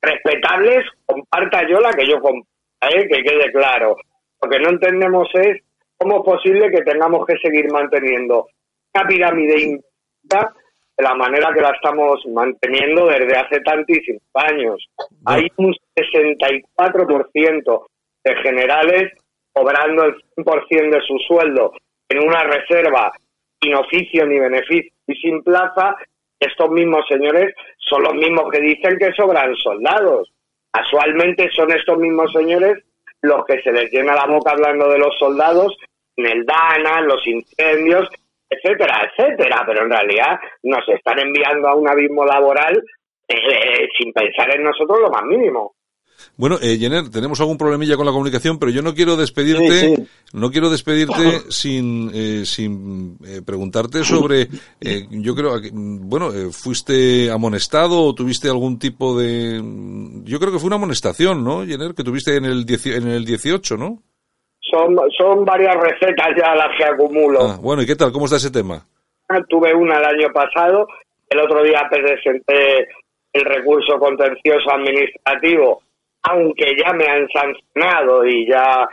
respetables, 0.00 0.86
comparta 1.04 1.66
yo 1.68 1.80
la 1.80 1.90
que 1.92 2.06
yo 2.06 2.20
comparto, 2.20 2.48
¿eh? 2.82 3.08
que 3.08 3.22
quede 3.22 3.52
claro. 3.52 3.96
Lo 4.42 4.48
que 4.48 4.58
no 4.60 4.70
entendemos 4.70 5.28
es 5.34 5.62
cómo 5.96 6.18
es 6.18 6.24
posible 6.24 6.70
que 6.70 6.82
tengamos 6.82 7.26
que 7.26 7.36
seguir 7.38 7.70
manteniendo 7.70 8.48
una 8.94 9.06
pirámide 9.06 9.80
de 10.22 10.38
la 10.98 11.14
manera 11.14 11.52
que 11.52 11.60
la 11.60 11.70
estamos 11.70 12.24
manteniendo 12.26 13.06
desde 13.06 13.36
hace 13.36 13.60
tantísimos 13.60 14.22
años. 14.34 14.88
Hay 15.26 15.48
un 15.56 15.74
64% 15.96 17.86
de 18.24 18.34
generales 18.36 19.12
cobrando 19.52 20.04
el 20.04 20.14
100% 20.36 20.90
de 20.90 21.00
su 21.02 21.18
sueldo 21.26 21.72
en 22.08 22.20
una 22.26 22.42
reserva 22.44 23.12
sin 23.60 23.74
oficio 23.74 24.24
ni 24.26 24.38
beneficio 24.38 24.92
y 25.06 25.14
sin 25.16 25.42
plaza, 25.42 25.96
estos 26.38 26.70
mismos 26.70 27.04
señores 27.08 27.54
son 27.78 28.04
los 28.04 28.14
mismos 28.14 28.50
que 28.52 28.60
dicen 28.60 28.96
que 28.98 29.12
sobran 29.12 29.54
soldados. 29.56 30.32
Casualmente 30.70 31.50
son 31.50 31.72
estos 31.72 31.98
mismos 31.98 32.32
señores 32.32 32.84
los 33.22 33.44
que 33.44 33.60
se 33.62 33.72
les 33.72 33.90
llena 33.90 34.14
la 34.14 34.26
boca 34.26 34.52
hablando 34.52 34.88
de 34.88 34.98
los 34.98 35.16
soldados 35.18 35.76
en 36.16 36.26
el 36.26 36.44
Dana, 36.44 37.00
los 37.00 37.26
incendios, 37.26 38.08
etcétera, 38.48 39.10
etcétera, 39.10 39.62
pero 39.66 39.84
en 39.84 39.90
realidad 39.90 40.38
nos 40.62 40.88
están 40.88 41.18
enviando 41.18 41.68
a 41.68 41.74
un 41.74 41.88
abismo 41.88 42.24
laboral 42.24 42.82
eh, 43.28 43.88
sin 43.96 44.12
pensar 44.12 44.54
en 44.54 44.64
nosotros 44.64 45.00
lo 45.00 45.10
más 45.10 45.24
mínimo. 45.24 45.74
Bueno, 46.36 46.56
eh, 46.62 46.76
Jenner, 46.78 47.10
tenemos 47.10 47.40
algún 47.40 47.58
problemilla 47.58 47.96
con 47.96 48.06
la 48.06 48.12
comunicación, 48.12 48.58
pero 48.58 48.70
yo 48.70 48.82
no 48.82 48.94
quiero 48.94 49.16
despedirte, 49.16 50.06
no 50.32 50.50
quiero 50.50 50.70
despedirte 50.70 51.40
sin, 51.50 52.10
eh, 52.14 52.44
sin 52.44 53.18
eh, 53.24 53.42
preguntarte 53.44 54.04
sobre, 54.04 54.48
eh, 54.80 55.06
yo 55.10 55.34
creo, 55.34 55.60
bueno, 55.72 56.30
fuiste 56.52 57.30
amonestado 57.30 58.02
o 58.02 58.14
tuviste 58.14 58.48
algún 58.48 58.78
tipo 58.78 59.18
de, 59.18 59.60
yo 60.24 60.38
creo 60.38 60.52
que 60.52 60.58
fue 60.58 60.68
una 60.68 60.76
amonestación, 60.76 61.42
¿no, 61.44 61.64
Jenner, 61.64 61.94
que 61.94 62.04
tuviste 62.04 62.36
en 62.36 62.44
el, 62.44 62.64
en 62.84 63.08
el 63.08 63.24
18, 63.24 63.76
¿no? 63.76 63.98
Son, 64.60 64.96
son 65.16 65.44
varias 65.44 65.76
recetas 65.76 66.28
ya 66.36 66.54
las 66.54 66.76
que 66.76 66.84
acumulo. 66.84 67.40
Ah, 67.40 67.58
bueno, 67.60 67.82
¿y 67.82 67.86
qué 67.86 67.96
tal? 67.96 68.12
¿Cómo 68.12 68.26
está 68.26 68.36
ese 68.36 68.50
tema? 68.50 68.84
Tuve 69.48 69.74
una 69.74 69.98
el 69.98 70.04
año 70.04 70.32
pasado, 70.32 70.86
el 71.28 71.40
otro 71.40 71.62
día 71.62 71.82
presenté 71.90 72.88
el 73.32 73.44
recurso 73.44 73.98
contencioso 73.98 74.70
administrativo, 74.72 75.82
aunque 76.22 76.76
ya 76.76 76.92
me 76.92 77.06
han 77.06 77.28
sancionado 77.28 78.26
y 78.26 78.48
ya 78.48 78.88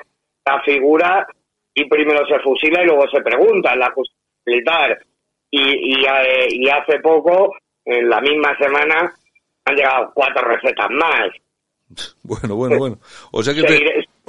la 0.46 0.62
figura, 0.64 1.28
y 1.74 1.86
primero 1.86 2.26
se 2.28 2.40
fusila 2.40 2.82
y 2.82 2.86
luego 2.86 3.08
se 3.10 3.22
pregunta 3.22 3.74
en 3.74 3.80
la 3.80 3.92
justicia 3.92 4.22
militar. 4.46 5.00
Y, 5.52 5.62
y, 5.62 6.06
eh, 6.06 6.48
y 6.50 6.70
hace 6.70 7.00
poco, 7.00 7.54
en 7.84 8.10
la 8.10 8.22
misma 8.22 8.58
semana, 8.58 9.14
han 9.66 9.76
llegado 9.76 10.12
cuatro 10.14 10.48
recetas 10.48 10.90
más. 10.92 11.30
Bueno, 12.24 12.56
bueno, 12.56 12.78
bueno. 12.80 12.98
O 13.32 13.44
sea 13.44 13.54
que 13.54 13.62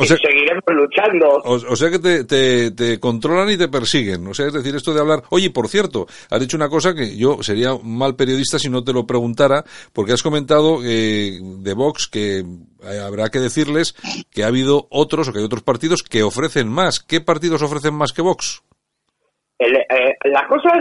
seguiremos 0.04 0.64
luchando. 0.68 1.40
O, 1.44 1.76
sea 1.76 1.90
que 1.90 1.98
te, 1.98 2.70
te, 2.70 3.00
controlan 3.00 3.50
y 3.50 3.56
te 3.56 3.68
persiguen. 3.68 4.26
O 4.26 4.34
sea, 4.34 4.46
es 4.46 4.52
decir, 4.52 4.74
esto 4.74 4.92
de 4.92 5.00
hablar. 5.00 5.22
Oye, 5.30 5.50
por 5.50 5.68
cierto, 5.68 6.06
has 6.30 6.40
dicho 6.40 6.56
una 6.56 6.68
cosa 6.68 6.94
que 6.94 7.16
yo 7.16 7.42
sería 7.42 7.70
mal 7.82 8.16
periodista 8.16 8.58
si 8.58 8.68
no 8.68 8.84
te 8.84 8.92
lo 8.92 9.06
preguntara, 9.06 9.64
porque 9.92 10.12
has 10.12 10.22
comentado 10.22 10.80
eh, 10.84 11.38
de 11.40 11.74
Vox 11.74 12.08
que 12.08 12.44
habrá 13.04 13.30
que 13.30 13.40
decirles 13.40 13.94
que 14.30 14.44
ha 14.44 14.48
habido 14.48 14.86
otros 14.90 15.28
o 15.28 15.32
que 15.32 15.38
hay 15.38 15.44
otros 15.44 15.62
partidos 15.62 16.02
que 16.02 16.22
ofrecen 16.22 16.68
más. 16.68 17.00
¿Qué 17.00 17.20
partidos 17.20 17.62
ofrecen 17.62 17.94
más 17.94 18.12
que 18.12 18.22
Vox? 18.22 18.62
El, 19.58 19.76
eh, 19.76 20.16
las 20.24 20.46
cosas, 20.48 20.78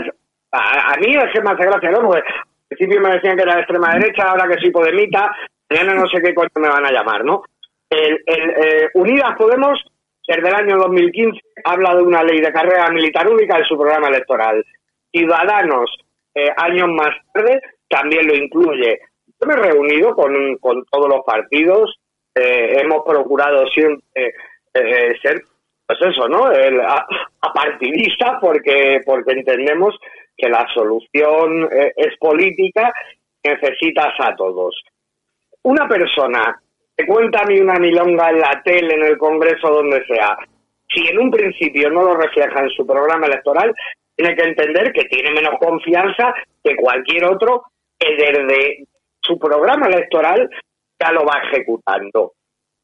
a, 0.52 0.92
a, 0.92 0.96
mí 0.98 1.14
es 1.14 1.32
que 1.32 1.40
me 1.40 1.50
hace 1.50 1.64
gracia, 1.64 1.90
¿no? 1.90 2.00
Porque 2.02 2.20
al 2.20 2.76
principio 2.76 3.00
me 3.00 3.14
decían 3.14 3.36
que 3.36 3.42
era 3.42 3.54
de 3.54 3.60
extrema 3.60 3.94
derecha, 3.94 4.24
ahora 4.24 4.48
que 4.48 4.60
soy 4.60 4.70
podemita, 4.70 5.32
mañana 5.70 5.94
no 5.94 6.06
sé 6.06 6.20
qué 6.22 6.34
coño 6.34 6.48
me 6.56 6.68
van 6.68 6.84
a 6.84 6.92
llamar, 6.92 7.24
¿no? 7.24 7.42
El, 7.90 8.22
eh, 8.26 8.88
Unidas 8.94 9.36
Podemos, 9.36 9.78
desde 10.26 10.48
el 10.48 10.54
año 10.54 10.76
2015, 10.78 11.40
habla 11.64 11.94
de 11.94 12.02
una 12.02 12.22
ley 12.22 12.40
de 12.40 12.52
carrera 12.52 12.90
militar 12.90 13.28
única 13.28 13.58
en 13.58 13.64
su 13.64 13.76
programa 13.76 14.08
electoral. 14.08 14.64
Ciudadanos, 15.12 15.90
eh, 16.34 16.50
años 16.56 16.88
más 16.88 17.14
tarde, 17.32 17.60
también 17.88 18.26
lo 18.26 18.34
incluye. 18.34 18.98
Yo 19.40 19.46
me 19.46 19.54
he 19.54 19.56
reunido 19.56 20.14
con, 20.14 20.56
con 20.56 20.84
todos 20.86 21.08
los 21.08 21.24
partidos, 21.24 21.98
eh, 22.34 22.80
hemos 22.82 23.04
procurado 23.04 23.66
siempre 23.68 24.34
ser, 25.22 25.42
pues 25.86 25.98
eso, 26.02 26.28
¿no? 26.28 26.50
El, 26.52 26.80
apartidista, 27.40 28.38
porque, 28.40 29.00
porque 29.06 29.32
entendemos 29.32 29.94
que 30.36 30.50
la 30.50 30.66
solución 30.74 31.66
es 31.96 32.14
política, 32.18 32.92
necesitas 33.42 34.12
a 34.18 34.36
todos. 34.36 34.74
Una 35.62 35.88
persona 35.88 36.60
te 36.96 37.06
cuenta 37.06 37.42
a 37.42 37.46
mí 37.46 37.60
una 37.60 37.78
milonga 37.78 38.30
en 38.30 38.40
la 38.40 38.62
tele, 38.64 38.94
en 38.94 39.04
el 39.04 39.18
Congreso, 39.18 39.68
donde 39.68 40.04
sea, 40.06 40.36
si 40.88 41.06
en 41.06 41.18
un 41.18 41.30
principio 41.30 41.90
no 41.90 42.02
lo 42.02 42.16
refleja 42.16 42.60
en 42.60 42.70
su 42.70 42.86
programa 42.86 43.26
electoral, 43.26 43.74
tiene 44.16 44.34
que 44.34 44.44
entender 44.44 44.92
que 44.92 45.04
tiene 45.04 45.30
menos 45.32 45.54
confianza 45.60 46.34
que 46.64 46.74
cualquier 46.76 47.24
otro 47.26 47.64
que 47.98 48.16
desde 48.16 48.86
su 49.20 49.38
programa 49.38 49.86
electoral 49.86 50.48
ya 50.98 51.12
lo 51.12 51.24
va 51.24 51.42
ejecutando. 51.44 52.32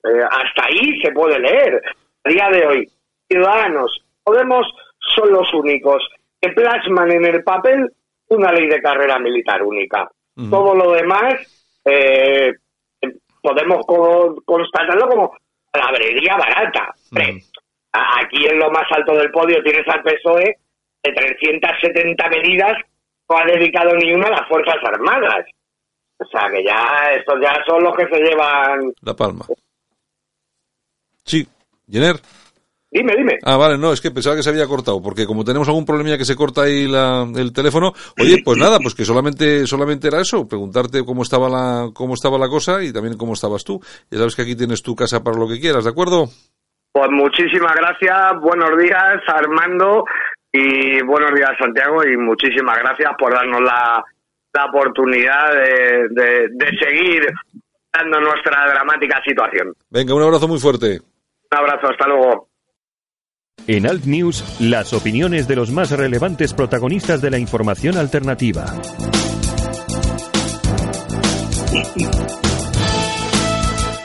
Eh, 0.04 0.23
hasta 0.23 0.66
ahí 0.66 1.00
se 1.00 1.12
puede 1.12 1.38
leer. 1.38 1.81
A 2.25 2.28
día 2.28 2.49
de 2.50 2.66
hoy, 2.66 2.88
Ciudadanos, 3.28 4.02
Podemos 4.25 4.66
son 5.14 5.33
los 5.33 5.52
únicos 5.52 6.02
que 6.40 6.50
plasman 6.50 7.11
en 7.11 7.26
el 7.26 7.42
papel 7.42 7.92
una 8.28 8.52
ley 8.52 8.69
de 8.69 8.81
carrera 8.81 9.19
militar 9.19 9.62
única. 9.62 10.11
Todo 10.49 10.75
lo 10.75 10.92
demás 10.92 11.35
eh, 11.85 12.54
podemos 13.52 13.85
constatarlo 14.44 15.09
como 15.09 15.32
palabrería 15.71 16.37
barata. 16.37 16.94
Mm. 17.11 17.38
Aquí 17.92 18.47
en 18.47 18.59
lo 18.59 18.71
más 18.71 18.85
alto 18.90 19.14
del 19.14 19.30
podio 19.30 19.62
tienes 19.62 19.87
al 19.88 20.02
PSOE 20.02 20.56
de 21.02 21.12
370 21.12 22.28
medidas, 22.28 22.75
no 23.28 23.37
ha 23.37 23.44
dedicado 23.44 23.94
ni 23.97 24.12
una 24.12 24.28
a 24.28 24.30
las 24.30 24.49
Fuerzas 24.49 24.76
Armadas. 24.85 25.47
O 26.18 26.25
sea 26.26 26.49
que 26.50 26.64
ya 26.64 27.12
estos 27.14 27.40
ya 27.42 27.54
son 27.66 27.82
los 27.82 27.97
que 27.97 28.06
se 28.06 28.23
llevan... 28.23 28.92
La 29.02 29.14
palma. 29.14 29.44
Sí, 31.25 31.47
Jenner. 31.90 32.16
Dime, 32.92 33.14
dime. 33.16 33.38
Ah, 33.42 33.56
vale, 33.56 33.78
no, 33.78 33.90
es 33.90 34.02
que 34.02 34.11
pensaba 34.11 34.37
que 34.37 34.42
se 34.42 34.50
había 34.50 34.66
cortado, 34.66 35.00
porque 35.00 35.25
como 35.25 35.44
tenemos 35.44 35.66
algún 35.66 35.87
problemilla 35.87 36.18
que 36.18 36.26
se 36.26 36.37
corta 36.37 36.64
ahí 36.64 36.87
la, 36.87 37.26
el 37.34 37.50
teléfono, 37.54 37.94
oye, 38.20 38.42
pues 38.44 38.58
nada, 38.58 38.78
pues 38.80 38.94
que 38.94 39.06
solamente, 39.06 39.66
solamente 39.66 40.08
era 40.08 40.20
eso, 40.20 40.46
preguntarte 40.46 41.02
cómo 41.02 41.22
estaba 41.22 41.49
la, 41.49 41.88
cómo 41.94 42.12
estaba 42.12 42.37
la 42.37 42.49
cosa 42.49 42.82
y 42.82 42.92
también 42.92 43.16
cómo 43.16 43.32
estabas 43.32 43.64
tú. 43.64 43.80
Ya 44.11 44.18
sabes 44.18 44.37
que 44.37 44.42
aquí 44.42 44.54
tienes 44.54 44.82
tu 44.82 44.94
casa 44.94 45.25
para 45.25 45.38
lo 45.38 45.49
que 45.49 45.58
quieras, 45.58 45.84
¿de 45.84 45.90
acuerdo? 45.90 46.26
Pues 46.92 47.08
muchísimas 47.11 47.75
gracias, 47.75 48.38
buenos 48.42 48.76
días 48.78 49.22
Armando 49.26 50.04
y 50.52 51.02
buenos 51.02 51.34
días 51.34 51.52
Santiago 51.58 52.04
y 52.04 52.18
muchísimas 52.18 52.76
gracias 52.76 53.11
por 53.18 53.32
darnos 53.32 53.62
la, 53.62 54.04
la 54.52 54.64
oportunidad 54.66 55.54
de, 55.54 56.08
de, 56.11 56.49
de 56.52 56.66
seguir 56.78 57.26
dando 57.90 58.20
nuestra 58.20 58.66
dramática 58.68 59.22
situación. 59.26 59.72
Venga, 59.88 60.14
un 60.14 60.22
abrazo 60.22 60.46
muy 60.46 60.58
fuerte. 60.58 61.00
Un 61.50 61.58
abrazo, 61.58 61.88
hasta 61.88 62.06
luego. 62.06 62.51
En 63.66 63.88
Alt 63.88 64.06
News, 64.06 64.42
las 64.59 64.92
opiniones 64.92 65.47
de 65.47 65.54
los 65.54 65.71
más 65.71 65.92
relevantes 65.92 66.52
protagonistas 66.52 67.23
de 67.23 67.30
la 67.30 67.38
información 67.38 67.97
alternativa. 67.97 68.66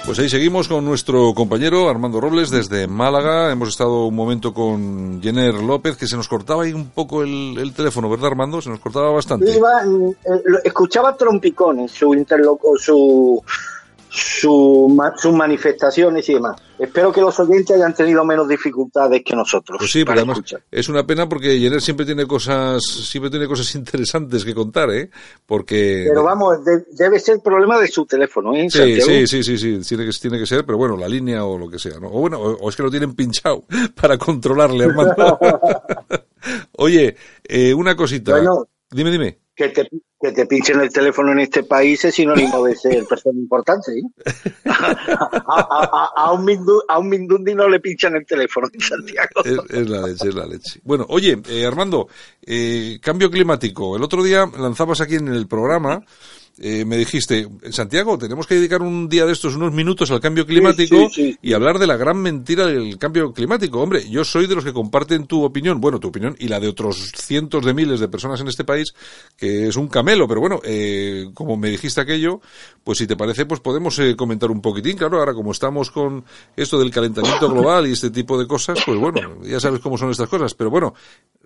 Pues 0.06 0.20
ahí 0.20 0.30
seguimos 0.30 0.68
con 0.68 0.86
nuestro 0.86 1.34
compañero 1.34 1.90
Armando 1.90 2.22
Robles 2.22 2.52
desde 2.52 2.88
Málaga. 2.88 3.52
Hemos 3.52 3.70
estado 3.70 4.06
un 4.06 4.16
momento 4.16 4.54
con 4.54 5.22
Jenner 5.24 5.56
López, 5.56 5.98
que 5.98 6.06
se 6.06 6.16
nos 6.16 6.28
cortaba 6.28 6.64
ahí 6.64 6.74
un 6.74 6.92
poco 6.92 7.24
el, 7.24 7.74
teléfono, 7.76 8.10
¿verdad, 8.10 8.28
Armando? 8.28 8.62
Se 8.62 8.70
nos 8.70 8.80
cortaba 8.80 9.10
bastante. 9.10 9.52
Eh, 9.52 10.16
escuchaba 10.64 11.18
trompicones, 11.18 11.92
su 11.92 12.14
interlocutor, 12.14 12.80
su 12.80 13.44
su, 14.18 14.98
sus 15.18 15.34
manifestaciones 15.34 16.28
y 16.30 16.34
demás. 16.34 16.62
Espero 16.80 17.12
que 17.12 17.22
los 17.22 17.40
oyentes 17.40 17.76
hayan 17.76 17.94
tenido 17.94 18.24
menos 18.24 18.48
dificultades 18.48 19.24
que 19.24 19.36
nosotros. 19.36 19.78
Pues 19.80 19.92
sí, 19.92 20.04
pero 20.04 20.20
además 20.20 20.42
es 20.70 20.90
una 20.90 21.06
pena 21.06 21.28
porque 21.28 21.60
Jenner 21.60 21.82
siempre 21.82 22.06
tiene 22.06 22.26
cosas, 22.26 22.84
siempre 22.84 23.30
tiene 23.30 23.48
cosas 23.48 23.74
interesantes 23.76 24.46
que 24.46 24.54
contar, 24.54 24.90
¿eh? 24.92 25.10
Porque 25.46 26.06
pero 26.08 26.24
vamos, 26.24 26.58
debe 26.92 27.20
ser 27.20 27.36
el 27.36 27.42
problema 27.42 27.80
de 27.80 27.88
su 27.88 28.06
teléfono, 28.06 28.56
¿eh? 28.56 28.68
Sí, 28.70 29.02
sí, 29.02 29.28
sí, 29.28 29.44
sí, 29.44 29.58
sí, 29.58 29.80
tiene 29.88 30.06
que 30.06 30.12
tiene 30.20 30.40
que 30.40 30.46
ser, 30.46 30.66
pero 30.66 30.78
bueno, 30.78 30.98
la 30.98 31.08
línea 31.08 31.46
o 31.46 31.58
lo 31.58 31.70
que 31.70 31.80
sea, 31.80 32.00
¿no? 32.00 32.08
O 32.08 32.20
bueno, 32.20 32.40
o, 32.40 32.70
es 32.70 32.76
que 32.76 32.84
lo 32.84 32.92
tienen 32.92 33.16
pinchado 33.16 33.64
para 34.00 34.18
controlarle, 34.18 34.86
hermano. 34.86 35.16
Oye, 36.78 37.16
eh, 37.44 37.74
una 37.74 37.96
cosita. 37.96 38.40
dime, 38.92 39.12
dime 39.12 39.47
que 39.58 39.70
te, 39.70 39.90
que 40.22 40.32
te 40.32 40.46
pinchen 40.46 40.80
el 40.80 40.90
teléfono 40.90 41.32
en 41.32 41.40
este 41.40 41.64
país 41.64 42.06
es 42.06 42.14
sinónimo 42.14 42.64
de 42.64 42.76
ser 42.76 43.04
persona 43.06 43.40
importante. 43.40 43.92
A, 44.66 46.32
un 46.32 47.10
Mindundi 47.10 47.56
no 47.56 47.68
le 47.68 47.80
pinchan 47.80 48.16
el 48.16 48.26
teléfono 48.26 48.68
en 48.72 48.80
Santiago. 48.80 49.44
Es, 49.44 49.90
la 49.90 50.06
leche, 50.06 50.30
es 50.30 50.36
la 50.36 50.46
leche. 50.46 50.80
Bueno, 50.84 51.08
oye, 51.10 51.42
eh, 51.50 51.66
Armando, 51.66 52.08
eh, 52.46 53.00
cambio 53.02 53.32
climático. 53.32 53.98
El 53.98 54.04
otro 54.04 54.22
día 54.22 54.46
lanzabas 54.60 55.02
aquí 55.02 55.16
en 55.16 55.30
el 55.30 55.48
programa 55.48 56.06
eh, 56.60 56.86
me 56.86 56.98
dijiste, 56.98 57.48
Santiago, 57.70 58.18
tenemos 58.18 58.48
que 58.48 58.56
dedicar 58.56 58.82
un 58.82 59.08
día 59.08 59.26
de 59.26 59.34
estos 59.34 59.56
unos 59.56 59.74
minutos 59.74 60.10
al 60.10 60.20
cambio 60.20 60.46
climático 60.46 61.08
y 61.16 61.54
hablar 61.54 61.78
de 61.78 61.88
la 61.88 61.98
gran 61.98 62.18
mentira 62.18 62.66
del 62.66 62.98
cambio 62.98 63.32
climático. 63.32 63.80
Hombre, 63.80 64.10
yo 64.10 64.24
soy 64.24 64.48
de 64.48 64.56
los 64.56 64.64
que 64.64 64.74
comparten 64.74 65.28
tu 65.28 65.44
opinión, 65.44 65.80
bueno, 65.80 66.00
tu 66.00 66.08
opinión 66.08 66.36
y 66.40 66.48
la 66.48 66.60
de 66.60 66.68
otros 66.68 67.12
cientos 67.16 67.66
de 67.66 67.74
miles 67.74 68.00
de 68.00 68.08
personas 68.08 68.42
en 68.42 68.48
este 68.48 68.64
país, 68.64 68.94
que 69.38 69.68
es 69.68 69.76
un 69.76 69.88
camelo, 69.88 70.28
pero 70.28 70.42
bueno, 70.42 70.60
eh, 70.64 71.30
como 71.34 71.58
me 71.58 71.70
dijiste 71.70 72.02
aquello, 72.02 72.42
pues 72.84 72.98
si 72.98 73.08
te 73.08 73.16
parece, 73.16 73.46
pues 73.46 73.60
podemos 73.60 73.98
eh, 74.00 74.16
comentar 74.16 74.50
un 74.50 74.62
poquitín. 74.62 74.98
Claro, 74.98 75.20
ahora 75.20 75.34
como 75.34 75.52
estamos 75.52 75.92
con 75.92 76.26
esto 76.56 76.80
del 76.80 76.92
calentamiento 76.92 77.50
global 77.54 77.88
y 77.88 77.92
este 77.92 78.10
tipo 78.10 78.38
de 78.40 78.48
cosas, 78.48 78.80
pues 78.86 79.00
bueno, 79.00 79.44
ya 79.44 79.60
sabes 79.60 79.80
cómo 79.80 79.98
son 79.98 80.10
estas 80.10 80.30
cosas, 80.30 80.54
pero 80.56 80.72
bueno, 80.72 80.94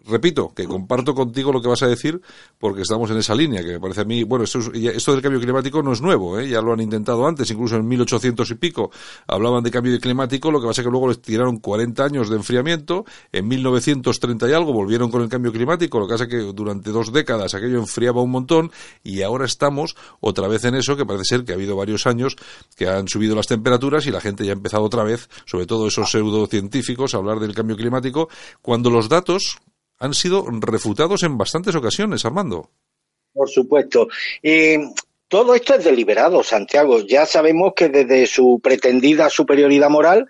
repito, 0.06 0.53
que 0.56 0.65
comparto 0.65 1.13
contigo 1.13 1.51
lo 1.51 1.62
que 1.62 1.68
vas 1.68 1.84
a 1.84 1.88
decir, 1.88 2.22
porque 2.60 2.82
estamos 2.82 3.10
en 3.12 3.18
esa 3.18 3.36
línea, 3.36 3.62
que 3.63 3.74
me 3.74 3.80
parece 3.80 4.01
a 4.01 4.06
mí, 4.06 4.24
bueno, 4.24 4.46
esto, 4.46 4.60
esto 5.01 5.13
del 5.13 5.22
cambio 5.22 5.41
climático 5.41 5.81
no 5.81 5.91
es 5.91 6.01
nuevo, 6.01 6.39
¿eh? 6.39 6.48
ya 6.48 6.62
lo 6.62 6.74
han 6.74 6.79
intentado 6.79 7.27
antes, 7.27 7.50
incluso 7.50 7.75
en 7.75 7.88
1800 7.88 8.50
y 8.51 8.55
pico 8.55 8.91
hablaban 9.27 9.63
de 9.63 9.72
cambio 9.72 10.00
climático, 10.00 10.51
lo 10.51 10.62
que 10.62 10.67
pasa 10.67 10.81
es 10.81 10.86
que 10.86 10.91
luego 10.91 11.08
les 11.08 11.22
tiraron 11.22 11.58
40 11.58 12.03
años 12.03 12.29
de 12.29 12.36
enfriamiento, 12.36 13.03
en 13.31 13.48
1930 13.48 14.50
y 14.50 14.53
algo 14.53 14.74
volvieron 14.74 15.10
con 15.10 15.22
el 15.24 15.29
cambio 15.29 15.51
climático, 15.51 16.00
lo 16.00 16.08
que 16.08 16.13
pasa 16.13 16.24
es 16.25 16.29
que 16.29 16.38
durante 16.53 16.91
dos 16.91 17.12
décadas 17.12 17.53
aquello 17.55 17.79
enfriaba 17.79 18.22
un 18.22 18.31
montón, 18.31 18.72
y 19.03 19.24
ahora 19.24 19.46
estamos 19.46 19.96
otra 20.20 20.48
vez 20.48 20.63
en 20.65 20.75
eso, 20.75 20.96
que 20.96 21.05
parece 21.05 21.25
ser 21.25 21.43
que 21.43 21.53
ha 21.53 21.55
habido 21.55 21.75
varios 21.75 22.05
años 22.05 22.36
que 22.75 22.88
han 22.88 23.08
subido 23.08 23.36
las 23.36 23.48
temperaturas 23.48 24.05
y 24.05 24.12
la 24.12 24.22
gente 24.22 24.46
ya 24.46 24.51
ha 24.51 24.55
empezado 24.55 24.84
otra 24.84 25.03
vez, 25.03 25.29
sobre 25.46 25.65
todo 25.65 25.88
esos 25.88 26.12
pseudocientíficos, 26.12 27.13
a 27.13 27.17
hablar 27.17 27.39
del 27.39 27.55
cambio 27.55 27.75
climático, 27.75 28.29
cuando 28.62 28.89
los 28.91 29.10
datos 29.10 29.58
han 30.00 30.13
sido 30.13 30.46
refutados 30.50 31.24
en 31.24 31.38
bastantes 31.38 31.75
ocasiones, 31.75 32.25
Armando. 32.25 32.70
Por 33.33 33.50
supuesto. 33.50 34.07
todo 35.27 35.55
esto 35.55 35.75
es 35.75 35.83
deliberado, 35.83 36.43
Santiago. 36.43 37.00
Ya 37.00 37.25
sabemos 37.25 37.73
que 37.75 37.89
desde 37.89 38.27
su 38.27 38.59
pretendida 38.61 39.29
superioridad 39.29 39.89
moral, 39.89 40.27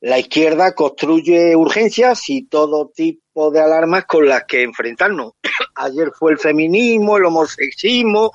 la 0.00 0.18
izquierda 0.18 0.74
construye 0.74 1.56
urgencias 1.56 2.28
y 2.28 2.42
todo 2.42 2.92
tipo 2.94 3.50
de 3.50 3.60
alarmas 3.60 4.04
con 4.04 4.28
las 4.28 4.44
que 4.44 4.62
enfrentarnos. 4.62 5.32
Ayer 5.74 6.12
fue 6.16 6.32
el 6.32 6.38
feminismo, 6.38 7.16
el 7.16 7.24
homosexismo, 7.24 8.32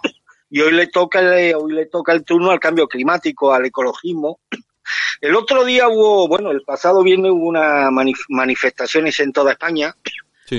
y 0.49 0.61
hoy 0.61 0.73
le 0.73 0.87
toca 0.87 1.19
el, 1.19 1.55
hoy 1.55 1.73
le 1.73 1.85
toca 1.85 2.13
el 2.13 2.23
turno 2.23 2.51
al 2.51 2.59
cambio 2.59 2.87
climático, 2.87 3.53
al 3.53 3.65
ecologismo. 3.65 4.39
El 5.21 5.35
otro 5.35 5.63
día 5.63 5.87
hubo, 5.87 6.27
bueno, 6.27 6.49
el 6.49 6.63
pasado 6.63 7.03
viernes 7.03 7.31
hubo 7.31 7.47
unas 7.47 7.91
manifestaciones 8.27 9.19
en 9.19 9.31
toda 9.31 9.51
España 9.51 9.95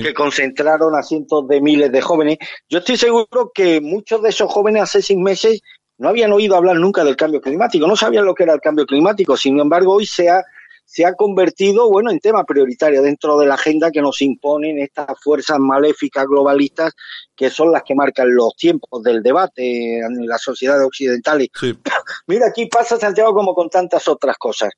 que 0.01 0.13
concentraron 0.13 0.95
a 0.95 1.03
cientos 1.03 1.47
de 1.47 1.61
miles 1.61 1.91
de 1.91 2.01
jóvenes. 2.01 2.37
Yo 2.67 2.79
estoy 2.79 2.97
seguro 2.97 3.51
que 3.53 3.79
muchos 3.79 4.21
de 4.21 4.29
esos 4.29 4.51
jóvenes 4.51 4.83
hace 4.83 5.01
seis 5.01 5.19
meses 5.19 5.61
no 5.99 6.09
habían 6.09 6.33
oído 6.33 6.55
hablar 6.55 6.77
nunca 6.77 7.03
del 7.03 7.15
cambio 7.15 7.39
climático, 7.39 7.85
no 7.85 7.95
sabían 7.95 8.25
lo 8.25 8.33
que 8.33 8.43
era 8.43 8.53
el 8.53 8.61
cambio 8.61 8.85
climático. 8.85 9.37
Sin 9.37 9.59
embargo, 9.59 9.93
hoy 9.93 10.07
se 10.07 10.29
ha, 10.29 10.43
se 10.83 11.05
ha 11.05 11.13
convertido, 11.13 11.89
bueno, 11.91 12.09
en 12.09 12.19
tema 12.19 12.43
prioritario 12.43 13.03
dentro 13.03 13.37
de 13.37 13.45
la 13.45 13.53
agenda 13.53 13.91
que 13.91 14.01
nos 14.01 14.19
imponen 14.23 14.79
estas 14.79 15.07
fuerzas 15.21 15.59
maléficas 15.59 16.25
globalistas 16.25 16.93
que 17.35 17.51
son 17.51 17.71
las 17.71 17.83
que 17.83 17.93
marcan 17.93 18.33
los 18.33 18.55
tiempos 18.55 19.03
del 19.03 19.21
debate 19.21 19.99
en 19.99 20.25
las 20.25 20.41
sociedades 20.41 20.87
occidentales. 20.87 21.49
Mira, 22.27 22.47
aquí 22.47 22.65
pasa 22.65 22.97
Santiago 22.97 23.33
como 23.33 23.53
con 23.53 23.69
tantas 23.69 24.07
otras 24.07 24.37
cosas 24.37 24.71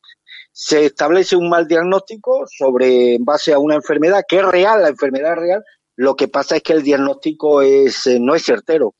se 0.57 0.85
establece 0.85 1.35
un 1.35 1.49
mal 1.49 1.67
diagnóstico 1.67 2.45
sobre 2.47 3.15
en 3.15 3.25
base 3.25 3.51
a 3.51 3.59
una 3.59 3.75
enfermedad 3.75 4.23
que 4.25 4.37
es 4.37 4.45
real, 4.45 4.83
la 4.83 4.87
enfermedad 4.87 5.35
real, 5.35 5.61
lo 5.97 6.15
que 6.15 6.29
pasa 6.29 6.55
es 6.55 6.63
que 6.63 6.71
el 6.71 6.81
diagnóstico 6.81 7.61
es, 7.61 8.07
eh, 8.07 8.19
no 8.21 8.33
es 8.35 8.45
certero. 8.45 8.95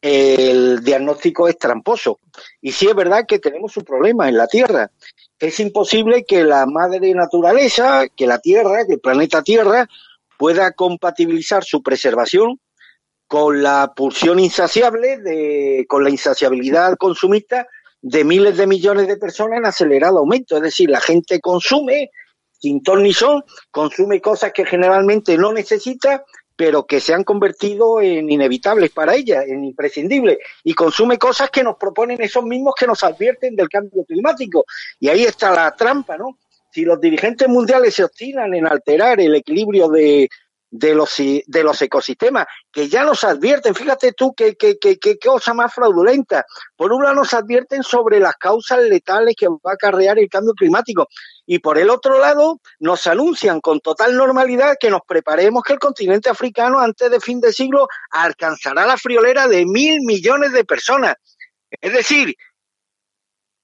El 0.00 0.82
diagnóstico 0.82 1.46
es 1.46 1.58
tramposo. 1.58 2.18
Y 2.60 2.72
sí 2.72 2.88
es 2.88 2.94
verdad 2.96 3.24
que 3.24 3.38
tenemos 3.38 3.76
un 3.76 3.84
problema 3.84 4.28
en 4.28 4.36
la 4.36 4.48
Tierra. 4.48 4.90
Es 5.38 5.60
imposible 5.60 6.24
que 6.24 6.42
la 6.42 6.66
madre 6.66 7.14
naturaleza, 7.14 8.08
que 8.08 8.26
la 8.26 8.40
Tierra, 8.40 8.84
que 8.84 8.94
el 8.94 9.00
planeta 9.00 9.42
Tierra, 9.42 9.86
pueda 10.36 10.72
compatibilizar 10.72 11.62
su 11.62 11.84
preservación 11.84 12.60
con 13.28 13.62
la 13.62 13.92
pulsión 13.94 14.40
insaciable, 14.40 15.18
de, 15.18 15.86
con 15.88 16.02
la 16.02 16.10
insaciabilidad 16.10 16.96
consumista 16.96 17.68
de 18.02 18.24
miles 18.24 18.56
de 18.56 18.66
millones 18.66 19.08
de 19.08 19.16
personas 19.16 19.58
en 19.58 19.66
acelerado 19.66 20.18
aumento. 20.18 20.56
Es 20.56 20.62
decir, 20.62 20.90
la 20.90 21.00
gente 21.00 21.40
consume 21.40 22.10
sin 22.58 22.82
ton 22.82 23.02
ni 23.02 23.12
son, 23.12 23.42
consume 23.70 24.20
cosas 24.20 24.52
que 24.52 24.64
generalmente 24.64 25.36
no 25.36 25.52
necesita, 25.52 26.24
pero 26.56 26.86
que 26.86 27.00
se 27.00 27.12
han 27.12 27.22
convertido 27.22 28.00
en 28.00 28.30
inevitables 28.30 28.90
para 28.90 29.14
ella, 29.14 29.42
en 29.42 29.64
imprescindibles, 29.64 30.38
y 30.64 30.72
consume 30.72 31.18
cosas 31.18 31.50
que 31.50 31.62
nos 31.62 31.76
proponen 31.76 32.20
esos 32.22 32.44
mismos 32.44 32.74
que 32.78 32.86
nos 32.86 33.04
advierten 33.04 33.54
del 33.54 33.68
cambio 33.68 34.04
climático. 34.04 34.64
Y 34.98 35.08
ahí 35.08 35.24
está 35.24 35.52
la 35.52 35.74
trampa, 35.76 36.16
¿no? 36.16 36.38
Si 36.72 36.82
los 36.82 37.00
dirigentes 37.00 37.48
mundiales 37.48 37.94
se 37.94 38.04
obstinan 38.04 38.54
en 38.54 38.66
alterar 38.66 39.20
el 39.20 39.34
equilibrio 39.34 39.88
de, 39.88 40.28
de 40.78 40.94
los, 40.94 41.14
de 41.16 41.62
los 41.62 41.80
ecosistemas, 41.80 42.46
que 42.70 42.88
ya 42.88 43.04
nos 43.04 43.24
advierten, 43.24 43.74
fíjate 43.74 44.12
tú 44.12 44.34
qué, 44.34 44.54
qué, 44.56 44.76
qué 44.78 45.18
cosa 45.18 45.54
más 45.54 45.72
fraudulenta. 45.72 46.44
Por 46.76 46.92
un 46.92 47.02
lado 47.02 47.16
nos 47.16 47.32
advierten 47.32 47.82
sobre 47.82 48.20
las 48.20 48.36
causas 48.36 48.80
letales 48.80 49.34
que 49.36 49.48
va 49.48 49.70
a 49.70 49.72
acarrear 49.72 50.18
el 50.18 50.28
cambio 50.28 50.52
climático 50.52 51.08
y 51.46 51.60
por 51.60 51.78
el 51.78 51.90
otro 51.90 52.18
lado 52.18 52.60
nos 52.78 53.06
anuncian 53.06 53.60
con 53.60 53.80
total 53.80 54.16
normalidad 54.16 54.76
que 54.78 54.90
nos 54.90 55.00
preparemos 55.06 55.62
que 55.62 55.72
el 55.72 55.78
continente 55.78 56.28
africano 56.28 56.78
antes 56.78 57.10
de 57.10 57.20
fin 57.20 57.40
de 57.40 57.52
siglo 57.52 57.88
alcanzará 58.10 58.86
la 58.86 58.98
friolera 58.98 59.48
de 59.48 59.64
mil 59.64 60.00
millones 60.02 60.52
de 60.52 60.64
personas. 60.64 61.14
Es 61.80 61.92
decir, 61.92 62.34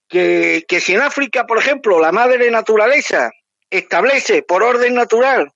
que, 0.08 0.64
que 0.66 0.80
si 0.80 0.94
en 0.94 1.02
África, 1.02 1.44
por 1.44 1.58
ejemplo, 1.58 1.98
la 1.98 2.12
madre 2.12 2.50
naturaleza 2.50 3.30
establece 3.70 4.42
por 4.42 4.62
orden 4.62 4.94
natural 4.94 5.52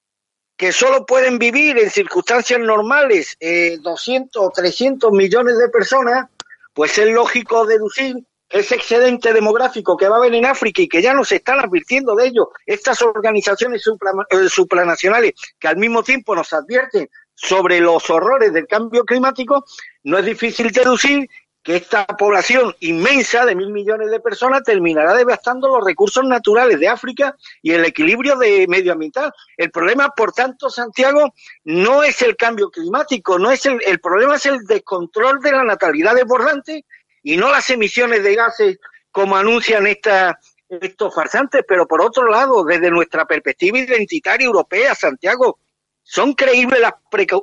que 0.57 0.73
solo 0.73 1.05
pueden 1.05 1.39
vivir 1.39 1.79
en 1.79 1.91
circunstancias 1.91 2.59
normales 2.61 3.37
eh, 3.41 3.79
200 3.81 4.43
o 4.43 4.51
300 4.51 5.13
millones 5.13 5.59
de 5.59 5.69
personas, 5.69 6.27
pues 6.73 6.97
es 6.99 7.09
lógico 7.11 7.67
deducir 7.67 8.17
que 8.49 8.61
ese 8.61 8.77
excedente 8.77 9.33
demográfico 9.33 9.97
que 9.97 10.09
va 10.09 10.17
a 10.17 10.19
haber 10.19 10.35
en 10.35 10.47
África 10.47 10.81
y 10.81 10.89
que 10.89 11.03
ya 11.03 11.13
nos 11.13 11.33
están 11.33 11.59
advirtiendo 11.61 12.15
de 12.15 12.29
ello. 12.29 12.51
Estas 12.65 13.03
organizaciones 13.03 13.85
eh, 13.87 14.49
supranacionales 14.49 15.35
que 15.59 15.69
al 15.69 15.77
mismo 15.77 16.03
tiempo 16.03 16.35
nos 16.35 16.53
advierten 16.53 17.11
sobre 17.35 17.81
los 17.81 18.09
horrores 18.09 18.53
del 18.53 18.67
cambio 18.67 19.05
climático, 19.05 19.65
no 20.05 20.19
es 20.19 20.25
difícil 20.25 20.71
deducir 20.71 21.29
que 21.67 21.75
esta 21.75 22.07
población 22.07 22.77
inmensa 22.79 23.45
de 23.45 23.57
mil 23.57 23.73
millones 23.73 24.09
de 24.13 24.21
personas 24.21 24.63
terminará 24.63 25.15
devastando 25.15 25.67
los 25.67 25.85
recursos 25.85 26.25
naturales 26.25 26.79
de 26.79 26.87
África 26.87 27.35
y 27.61 27.73
el 27.73 27.85
equilibrio 27.85 28.37
de 28.37 28.67
medioambiental. 28.69 29.33
El 29.57 29.73
problema, 29.73 30.11
por 30.11 30.33
tanto, 30.33 30.71
Santiago, 30.71 31.35
no 31.65 32.05
es 32.05 32.23
el 32.23 32.37
cambio 32.37 32.71
climático, 32.71 33.37
no 33.41 33.51
es 33.51 33.67
el, 33.67 33.81
el 33.85 33.99
problema 33.99 34.37
es 34.37 34.47
el 34.47 34.65
descontrol 34.65 35.41
de 35.41 35.51
la 35.51 35.65
natalidad 35.65 36.15
desbordante 36.15 36.85
y 37.25 37.37
no 37.37 37.51
las 37.51 37.69
emisiones 37.69 38.23
de 38.23 38.37
gases 38.37 38.79
como 39.11 39.37
anuncian 39.37 39.89
esta, 39.89 40.39
estos 40.69 41.13
farsantes. 41.13 41.65
Pero 41.67 41.89
por 41.89 42.01
otro 42.01 42.31
lado, 42.31 42.63
desde 42.63 42.93
nuestra 42.93 43.25
perspectiva 43.25 43.81
identitaria 43.81 44.47
europea, 44.47 44.95
Santiago, 44.95 45.59
¿son 46.05 46.35
creíbles 46.35 46.79
las, 46.79 46.93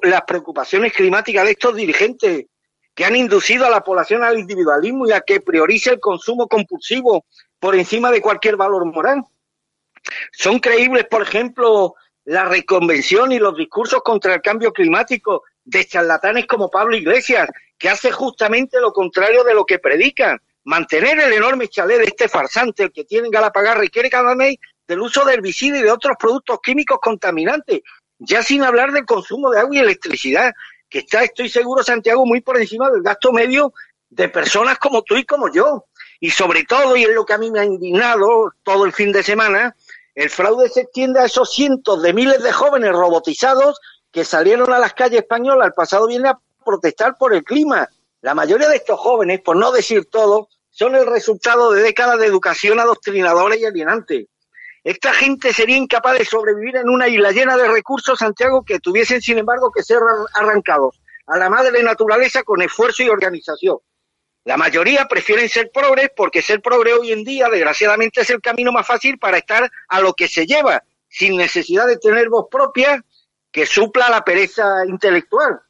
las 0.04 0.22
preocupaciones 0.22 0.94
climáticas 0.94 1.44
de 1.44 1.52
estos 1.52 1.76
dirigentes 1.76 2.46
que 2.96 3.06
han 3.06 3.16
inducido 3.16 3.66
a 3.66 3.70
la 3.70 3.84
población 3.84 4.24
al 4.24 4.38
individualismo 4.38 5.08
y 5.08 5.12
a 5.12 5.22
que 5.22 5.42
priorice 5.42 5.92
el 5.92 6.00
consumo 6.00 6.48
compulsivo 6.48 7.26
por 7.60 7.76
encima 7.76 8.12
de 8.12 8.22
cualquier 8.22 8.56
valor 8.56 8.86
moral. 8.86 9.24
Son 10.32 10.60
creíbles, 10.60 11.06
por 11.06 11.22
ejemplo, 11.22 11.96
la 12.26 12.46
reconvención 12.46 13.32
y 13.32 13.40
los 13.40 13.56
discursos 13.56 14.02
contra 14.04 14.36
el 14.36 14.42
cambio 14.42 14.72
climático 14.72 15.44
de 15.64 15.86
charlatanes 15.86 16.46
como 16.46 16.70
Pablo 16.70 16.96
Iglesias, 16.96 17.50
que 17.78 17.90
hace 17.90 18.12
justamente 18.12 18.80
lo 18.80 18.92
contrario 18.92 19.44
de 19.44 19.54
lo 19.54 19.66
que 19.66 19.80
predican. 19.80 20.40
Mantener 20.66 21.20
el 21.20 21.34
enorme 21.34 21.68
chalet 21.68 22.00
de 22.00 22.06
este 22.06 22.30
farsante, 22.30 22.84
el 22.84 22.92
que 22.92 23.04
tiene 23.04 23.30
Galapagar, 23.30 23.78
requiere 23.78 24.10
cada 24.10 24.36
mes 24.36 24.56
del 24.88 25.02
uso 25.02 25.26
de 25.26 25.34
herbicidas 25.34 25.80
y 25.80 25.84
de 25.84 25.92
otros 25.92 26.16
productos 26.18 26.60
químicos 26.62 27.00
contaminantes, 27.02 27.82
ya 28.20 28.44
sin 28.44 28.64
hablar 28.64 28.92
del 28.92 29.06
consumo 29.06 29.50
de 29.50 29.60
agua 29.60 29.76
y 29.76 29.80
electricidad, 29.80 30.54
que 30.94 31.00
está, 31.00 31.24
estoy 31.24 31.50
seguro, 31.50 31.82
Santiago, 31.82 32.24
muy 32.24 32.42
por 32.42 32.56
encima 32.62 32.88
del 32.92 33.02
gasto 33.02 33.32
medio 33.32 33.74
de 34.12 34.30
personas 34.30 34.78
como 34.78 35.02
tú 35.02 35.16
y 35.16 35.26
como 35.26 35.52
yo. 35.52 35.86
Y 36.20 36.30
sobre 36.30 36.66
todo, 36.66 36.96
y 36.96 37.04
es 37.04 37.10
lo 37.10 37.26
que 37.26 37.34
a 37.34 37.40
mí 37.40 37.50
me 37.50 37.62
ha 37.62 37.66
indignado 37.66 38.54
todo 38.62 38.86
el 38.86 38.94
fin 38.94 39.12
de 39.12 39.24
semana, 39.24 39.76
el 40.14 40.30
fraude 40.30 40.70
se 40.70 40.82
extiende 40.82 41.20
a 41.20 41.26
esos 41.26 41.52
cientos 41.52 42.04
de 42.04 42.14
miles 42.14 42.44
de 42.44 42.52
jóvenes 42.52 42.92
robotizados 42.92 43.82
que 44.12 44.24
salieron 44.24 44.72
a 44.72 44.78
las 44.78 44.94
calles 44.94 45.22
españolas 45.22 45.66
el 45.66 45.74
pasado 45.74 46.06
viernes 46.06 46.34
a 46.34 46.40
protestar 46.64 47.18
por 47.18 47.34
el 47.34 47.44
clima. 47.44 47.90
La 48.22 48.36
mayoría 48.36 48.70
de 48.70 48.76
estos 48.76 49.00
jóvenes, 49.00 49.42
por 49.42 49.56
no 49.56 49.72
decir 49.72 50.06
todo, 50.12 50.50
son 50.70 50.94
el 50.94 51.08
resultado 51.08 51.72
de 51.72 51.82
décadas 51.82 52.20
de 52.20 52.28
educación 52.28 52.80
adoctrinadora 52.80 53.56
y 53.56 53.66
alienante. 53.66 54.28
Esta 54.84 55.14
gente 55.14 55.54
sería 55.54 55.78
incapaz 55.78 56.18
de 56.18 56.26
sobrevivir 56.26 56.76
en 56.76 56.90
una 56.90 57.08
isla 57.08 57.32
llena 57.32 57.56
de 57.56 57.70
recursos, 57.70 58.20
Santiago, 58.20 58.64
que 58.64 58.80
tuviesen, 58.80 59.22
sin 59.22 59.38
embargo, 59.38 59.72
que 59.72 59.82
ser 59.82 60.00
arrancados 60.34 61.02
a 61.26 61.38
la 61.38 61.50
madre 61.50 61.82
naturaleza 61.84 62.44
con 62.44 62.62
esfuerzo 62.62 63.04
y 63.04 63.10
organización. 63.10 63.78
La 64.44 64.58
mayoría 64.58 65.08
prefieren 65.08 65.48
ser 65.48 65.72
progres 65.74 66.10
porque 66.14 66.42
ser 66.42 66.62
progre 66.62 66.94
hoy 66.94 67.14
en 67.14 67.24
día, 67.24 67.48
desgraciadamente, 67.48 68.22
es 68.22 68.30
el 68.30 68.42
camino 68.42 68.74
más 68.74 68.86
fácil 68.86 69.18
para 69.18 69.38
estar 69.38 69.72
a 69.88 70.02
lo 70.02 70.14
que 70.14 70.28
se 70.28 70.46
lleva, 70.46 70.84
sin 71.08 71.38
necesidad 71.38 71.88
de 71.88 71.98
tener 71.98 72.28
voz 72.28 72.48
propia 72.52 73.06
que 73.54 73.66
supla 73.66 74.10
la 74.10 74.26
pereza 74.26 74.86
intelectual. 74.86 75.62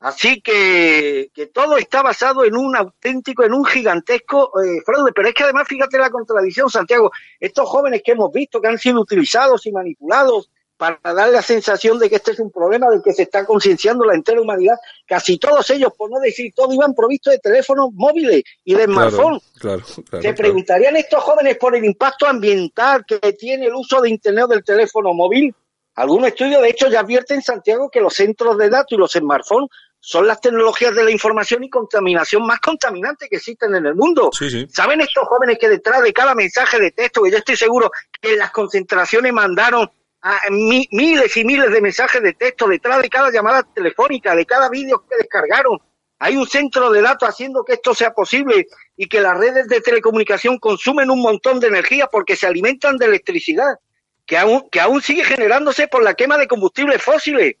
Así 0.00 0.40
que, 0.40 1.30
que 1.34 1.46
todo 1.46 1.76
está 1.76 2.02
basado 2.02 2.44
en 2.44 2.56
un 2.56 2.76
auténtico, 2.76 3.42
en 3.42 3.52
un 3.52 3.64
gigantesco 3.64 4.52
eh, 4.62 4.80
fraude. 4.86 5.12
Pero 5.12 5.28
es 5.28 5.34
que 5.34 5.42
además, 5.42 5.66
fíjate 5.66 5.98
la 5.98 6.10
contradicción, 6.10 6.70
Santiago, 6.70 7.10
estos 7.40 7.68
jóvenes 7.68 8.02
que 8.04 8.12
hemos 8.12 8.32
visto 8.32 8.60
que 8.60 8.68
han 8.68 8.78
sido 8.78 9.00
utilizados 9.00 9.66
y 9.66 9.72
manipulados 9.72 10.50
para 10.78 11.00
dar 11.02 11.28
la 11.30 11.42
sensación 11.42 11.98
de 11.98 12.08
que 12.08 12.16
este 12.16 12.30
es 12.30 12.38
un 12.38 12.52
problema 12.52 12.88
del 12.88 13.02
que 13.02 13.12
se 13.12 13.24
está 13.24 13.44
concienciando 13.44 14.04
la 14.04 14.14
entera 14.14 14.40
humanidad, 14.40 14.76
casi 15.04 15.36
todos 15.36 15.68
ellos, 15.70 15.92
por 15.98 16.08
no 16.08 16.20
decir 16.20 16.52
todo, 16.54 16.72
iban 16.72 16.94
provistos 16.94 17.32
de 17.32 17.40
teléfonos 17.40 17.90
móviles 17.92 18.44
y 18.64 18.74
de 18.74 18.84
smartphones. 18.84 19.42
Claro, 19.58 19.82
Se 19.84 20.32
preguntarían 20.34 20.96
estos 20.96 21.22
jóvenes 21.24 21.56
por 21.58 21.74
el 21.74 21.84
impacto 21.84 22.26
ambiental 22.26 23.04
que 23.04 23.18
tiene 23.32 23.66
el 23.66 23.74
uso 23.74 24.00
de 24.00 24.10
Internet 24.10 24.44
o 24.44 24.48
del 24.48 24.64
teléfono 24.64 25.12
móvil. 25.12 25.52
Algunos 25.96 26.28
estudios, 26.28 26.62
de 26.62 26.68
hecho, 26.68 26.88
ya 26.88 27.00
advierten, 27.00 27.42
Santiago, 27.42 27.90
que 27.90 28.00
los 28.00 28.14
centros 28.14 28.56
de 28.56 28.70
datos 28.70 28.92
y 28.92 28.96
los 28.96 29.10
smartphones 29.10 29.68
son 30.00 30.26
las 30.26 30.40
tecnologías 30.40 30.94
de 30.94 31.04
la 31.04 31.10
información 31.10 31.64
y 31.64 31.70
contaminación 31.70 32.46
más 32.46 32.60
contaminantes 32.60 33.28
que 33.28 33.36
existen 33.36 33.74
en 33.74 33.86
el 33.86 33.94
mundo. 33.94 34.30
¿Saben 34.70 35.00
estos 35.00 35.26
jóvenes 35.26 35.58
que 35.58 35.68
detrás 35.68 36.02
de 36.02 36.12
cada 36.12 36.34
mensaje 36.34 36.78
de 36.78 36.92
texto, 36.92 37.22
que 37.22 37.30
yo 37.30 37.38
estoy 37.38 37.56
seguro 37.56 37.90
que 38.20 38.32
en 38.32 38.38
las 38.38 38.50
concentraciones 38.50 39.32
mandaron 39.32 39.90
a 40.22 40.40
miles 40.50 41.36
y 41.36 41.44
miles 41.44 41.70
de 41.70 41.80
mensajes 41.80 42.22
de 42.22 42.32
texto 42.32 42.66
detrás 42.66 43.00
de 43.02 43.08
cada 43.08 43.30
llamada 43.30 43.62
telefónica, 43.62 44.34
de 44.34 44.46
cada 44.46 44.68
vídeo 44.68 45.04
que 45.08 45.16
descargaron, 45.16 45.78
hay 46.18 46.36
un 46.36 46.48
centro 46.48 46.90
de 46.90 47.00
datos 47.00 47.28
haciendo 47.28 47.64
que 47.64 47.74
esto 47.74 47.94
sea 47.94 48.12
posible 48.12 48.66
y 48.96 49.06
que 49.06 49.20
las 49.20 49.38
redes 49.38 49.68
de 49.68 49.80
telecomunicación 49.80 50.58
consumen 50.58 51.10
un 51.10 51.20
montón 51.20 51.60
de 51.60 51.68
energía 51.68 52.08
porque 52.08 52.34
se 52.34 52.46
alimentan 52.46 52.96
de 52.96 53.06
electricidad 53.06 53.78
que 54.26 54.36
aún, 54.36 54.68
que 54.70 54.80
aún 54.80 55.00
sigue 55.00 55.24
generándose 55.24 55.86
por 55.86 56.02
la 56.02 56.14
quema 56.14 56.36
de 56.36 56.48
combustibles 56.48 57.00
fósiles. 57.02 57.56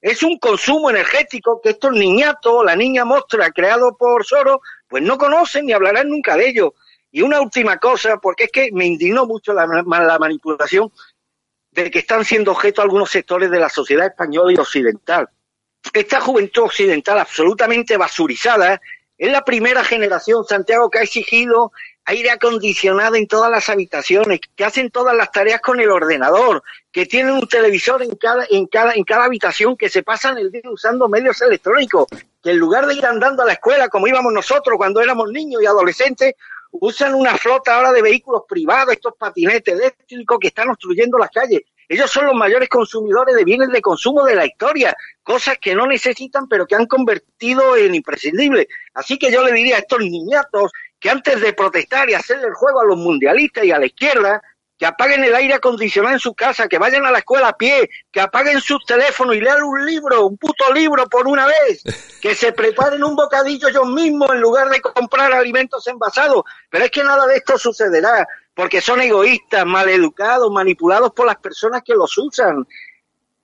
Es 0.00 0.22
un 0.22 0.38
consumo 0.38 0.90
energético 0.90 1.60
que 1.62 1.70
estos 1.70 1.92
niñatos, 1.92 2.64
la 2.64 2.76
niña 2.76 3.04
mostra 3.04 3.50
creado 3.50 3.96
por 3.96 4.24
Soros, 4.24 4.60
pues 4.88 5.02
no 5.02 5.18
conocen 5.18 5.66
ni 5.66 5.72
hablarán 5.72 6.08
nunca 6.08 6.36
de 6.36 6.48
ello. 6.48 6.74
Y 7.10 7.22
una 7.22 7.40
última 7.40 7.78
cosa, 7.78 8.18
porque 8.18 8.44
es 8.44 8.52
que 8.52 8.70
me 8.72 8.84
indignó 8.84 9.26
mucho 9.26 9.52
la, 9.52 9.66
la 9.66 10.18
manipulación 10.18 10.92
de 11.70 11.90
que 11.90 12.00
están 12.00 12.24
siendo 12.24 12.52
objeto 12.52 12.82
algunos 12.82 13.10
sectores 13.10 13.50
de 13.50 13.58
la 13.58 13.68
sociedad 13.68 14.06
española 14.06 14.52
y 14.52 14.56
occidental. 14.56 15.28
Esta 15.92 16.20
juventud 16.20 16.62
occidental 16.62 17.18
absolutamente 17.18 17.96
basurizada 17.96 18.80
es 19.16 19.32
la 19.32 19.44
primera 19.44 19.82
generación, 19.84 20.44
Santiago, 20.44 20.90
que 20.90 20.98
ha 20.98 21.02
exigido 21.02 21.72
aire 22.06 22.30
acondicionado 22.30 23.16
en 23.16 23.26
todas 23.26 23.50
las 23.50 23.68
habitaciones, 23.68 24.40
que 24.54 24.64
hacen 24.64 24.90
todas 24.90 25.14
las 25.14 25.30
tareas 25.32 25.60
con 25.60 25.80
el 25.80 25.90
ordenador, 25.90 26.62
que 26.92 27.04
tienen 27.06 27.34
un 27.34 27.48
televisor 27.48 28.02
en 28.02 28.14
cada, 28.16 28.46
en 28.48 28.66
cada, 28.66 28.94
en 28.94 29.04
cada 29.04 29.24
habitación, 29.24 29.76
que 29.76 29.88
se 29.88 30.02
pasan 30.02 30.38
el 30.38 30.50
día 30.50 30.62
usando 30.70 31.08
medios 31.08 31.42
electrónicos, 31.42 32.06
que 32.42 32.50
en 32.50 32.58
lugar 32.58 32.86
de 32.86 32.94
ir 32.94 33.04
andando 33.04 33.42
a 33.42 33.46
la 33.46 33.54
escuela 33.54 33.88
como 33.88 34.06
íbamos 34.06 34.32
nosotros 34.32 34.76
cuando 34.76 35.00
éramos 35.00 35.30
niños 35.30 35.62
y 35.62 35.66
adolescentes, 35.66 36.34
usan 36.70 37.14
una 37.14 37.36
flota 37.36 37.74
ahora 37.74 37.92
de 37.92 38.02
vehículos 38.02 38.42
privados, 38.48 38.94
estos 38.94 39.14
patinetes 39.18 39.74
eléctricos 39.74 40.38
que 40.40 40.48
están 40.48 40.70
obstruyendo 40.70 41.18
las 41.18 41.30
calles. 41.30 41.62
Ellos 41.88 42.10
son 42.10 42.26
los 42.26 42.34
mayores 42.34 42.68
consumidores 42.68 43.36
de 43.36 43.44
bienes 43.44 43.68
de 43.68 43.80
consumo 43.80 44.24
de 44.24 44.34
la 44.34 44.44
historia, 44.44 44.96
cosas 45.22 45.56
que 45.58 45.74
no 45.74 45.86
necesitan 45.86 46.48
pero 46.48 46.66
que 46.66 46.74
han 46.74 46.86
convertido 46.86 47.76
en 47.76 47.94
imprescindibles. 47.94 48.66
Así 48.94 49.18
que 49.18 49.30
yo 49.30 49.44
le 49.44 49.52
diría 49.52 49.76
a 49.76 49.80
estos 49.80 50.00
niñatos 50.00 50.72
que 50.98 51.10
antes 51.10 51.40
de 51.40 51.52
protestar 51.52 52.08
y 52.08 52.14
hacerle 52.14 52.48
el 52.48 52.54
juego 52.54 52.80
a 52.80 52.84
los 52.84 52.96
mundialistas 52.96 53.64
y 53.64 53.72
a 53.72 53.78
la 53.78 53.86
izquierda, 53.86 54.42
que 54.78 54.86
apaguen 54.86 55.24
el 55.24 55.34
aire 55.34 55.54
acondicionado 55.54 56.14
en 56.14 56.20
su 56.20 56.34
casa, 56.34 56.68
que 56.68 56.78
vayan 56.78 57.06
a 57.06 57.10
la 57.10 57.18
escuela 57.18 57.48
a 57.48 57.56
pie, 57.56 57.88
que 58.10 58.20
apaguen 58.20 58.60
sus 58.60 58.84
teléfonos 58.84 59.34
y 59.34 59.40
lean 59.40 59.62
un 59.62 59.86
libro, 59.86 60.26
un 60.26 60.36
puto 60.36 60.70
libro 60.72 61.06
por 61.08 61.26
una 61.26 61.46
vez, 61.46 61.82
que 62.20 62.34
se 62.34 62.52
preparen 62.52 63.02
un 63.02 63.16
bocadillo 63.16 63.68
ellos 63.68 63.88
mismos 63.88 64.30
en 64.32 64.40
lugar 64.40 64.68
de 64.68 64.80
comprar 64.80 65.32
alimentos 65.32 65.86
envasados. 65.86 66.44
Pero 66.70 66.84
es 66.84 66.90
que 66.90 67.02
nada 67.02 67.26
de 67.26 67.36
esto 67.36 67.56
sucederá, 67.56 68.26
porque 68.54 68.80
son 68.80 69.00
egoístas, 69.00 69.64
maleducados, 69.64 70.50
manipulados 70.50 71.12
por 71.12 71.26
las 71.26 71.36
personas 71.36 71.82
que 71.82 71.94
los 71.94 72.16
usan 72.18 72.66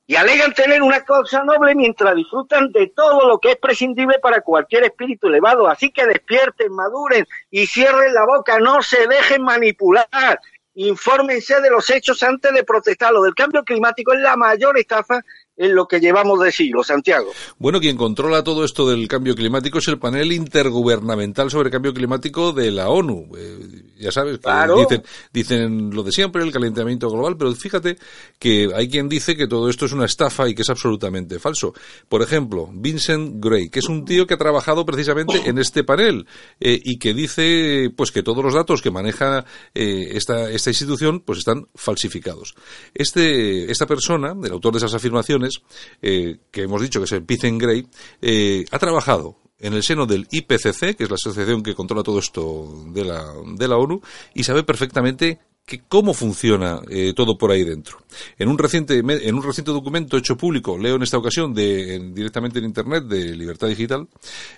y 0.07 0.17
alegan 0.17 0.53
tener 0.53 0.83
una 0.83 1.05
causa 1.05 1.45
noble 1.45 1.75
mientras 1.75 2.15
disfrutan 2.15 2.73
de 2.73 2.89
todo 2.89 3.29
lo 3.29 3.39
que 3.39 3.53
es 3.53 3.57
prescindible 3.57 4.19
para 4.19 4.41
cualquier 4.41 4.85
espíritu 4.85 5.29
elevado. 5.29 5.69
Así 5.69 5.91
que 5.91 6.07
despierten, 6.07 6.73
maduren 6.73 7.27
y 7.51 7.67
cierren 7.67 8.13
la 8.13 8.27
boca, 8.27 8.59
no 8.59 8.83
se 8.83 9.07
dejen 9.07 9.43
manipular. 9.43 10.41
Infórmense 10.75 11.61
de 11.61 11.71
los 11.71 11.89
hechos 11.91 12.23
antes 12.23 12.53
de 12.53 12.65
protestar. 12.65 13.13
Lo 13.13 13.23
del 13.23 13.35
cambio 13.35 13.63
climático 13.63 14.13
es 14.13 14.21
la 14.21 14.37
mayor 14.37 14.79
estafa 14.79 15.21
en 15.63 15.75
lo 15.75 15.87
que 15.87 16.01
llevamos 16.01 16.41
de 16.41 16.51
siglo, 16.51 16.83
Santiago. 16.83 17.31
Bueno, 17.59 17.79
quien 17.79 17.97
controla 17.97 18.43
todo 18.43 18.65
esto 18.65 18.89
del 18.89 19.07
cambio 19.07 19.35
climático 19.37 19.79
es 19.79 19.87
el 19.89 19.99
panel 19.99 20.33
intergubernamental 20.33 21.51
sobre 21.51 21.71
cambio 21.71 21.95
climático 21.95 22.53
de 22.53 22.73
la 22.73 22.89
ONU. 22.89 23.29
Eh, 23.37 23.85
ya 23.99 24.11
sabes, 24.11 24.41
dicen, 24.77 25.05
dicen 25.33 25.91
lo 25.95 26.03
de 26.03 26.11
siempre, 26.11 26.43
el 26.43 26.51
calentamiento 26.51 27.09
global, 27.09 27.37
pero 27.37 27.55
fíjate 27.55 27.97
que 28.41 28.71
hay 28.75 28.89
quien 28.89 29.09
dice 29.09 29.37
que 29.37 29.47
todo 29.47 29.69
esto 29.69 29.87
es 29.87 29.93
una 29.93 30.07
estafa 30.07 30.49
y 30.49 30.55
que 30.55 30.63
es 30.63 30.71
absolutamente 30.71 31.39
falso. 31.39 31.73
Por 32.09 32.23
ejemplo, 32.23 32.69
Vincent 32.73 33.37
Gray, 33.39 33.69
que 33.69 33.79
es 33.79 33.89
un 33.89 34.05
tío 34.05 34.27
que 34.27 34.35
ha 34.35 34.39
trabajado 34.39 34.85
precisamente 34.85 35.49
en 35.49 35.59
este 35.59 35.85
panel 35.85 36.27
eh, 36.59 36.81
y 36.83 36.99
que 36.99 37.15
dice 37.15 37.91
pues 37.97 38.11
que 38.11 38.25
todos 38.25 38.43
los 38.43 38.55
datos 38.55 38.83
que 38.83 38.91
maneja 38.91 39.45
eh, 39.75 40.11
esta, 40.15 40.51
esta 40.51 40.71
institución 40.71 41.21
pues 41.21 41.39
están 41.39 41.69
falsificados. 41.77 42.55
Este, 42.95 43.71
esta 43.71 43.87
persona, 43.87 44.35
el 44.43 44.53
autor 44.53 44.73
de 44.73 44.79
esas 44.79 44.95
afirmaciones, 44.95 45.52
eh, 46.01 46.39
que 46.51 46.63
hemos 46.63 46.81
dicho 46.81 47.01
que 47.01 47.05
es 47.05 47.13
el 47.13 47.25
Pizen 47.25 47.59
Gray, 47.59 47.87
eh, 48.21 48.65
ha 48.71 48.79
trabajado 48.79 49.37
en 49.59 49.75
el 49.75 49.83
seno 49.83 50.07
del 50.07 50.27
IPCC, 50.31 50.97
que 50.97 51.05
es 51.05 51.11
la 51.11 51.15
asociación 51.15 51.63
que 51.63 51.75
controla 51.75 52.03
todo 52.03 52.19
esto 52.19 52.85
de 52.89 53.05
la, 53.05 53.25
de 53.57 53.69
la 53.69 53.77
ONU, 53.77 54.01
y 54.35 54.45
sabe 54.45 54.65
perfectamente 54.65 55.39
que 55.65 55.81
cómo 55.89 56.13
funciona 56.13 56.81
eh, 56.89 57.13
todo 57.15 57.39
por 57.39 57.51
ahí 57.51 57.65
dentro. 57.65 57.99
En 58.39 58.49
un 58.49 58.59
reciente 58.59 58.99
en 58.99 59.35
un 59.35 59.43
reciente 59.43 59.71
documento 59.71 60.17
hecho 60.17 60.37
público, 60.37 60.77
leo 60.77 60.97
en 60.97 61.03
esta 61.03 61.19
ocasión 61.19 61.55
de, 61.55 62.11
directamente 62.13 62.59
en 62.59 62.67
internet 62.67 63.05
de 63.05 63.37
Libertad 63.37 63.69
Digital, 63.69 64.09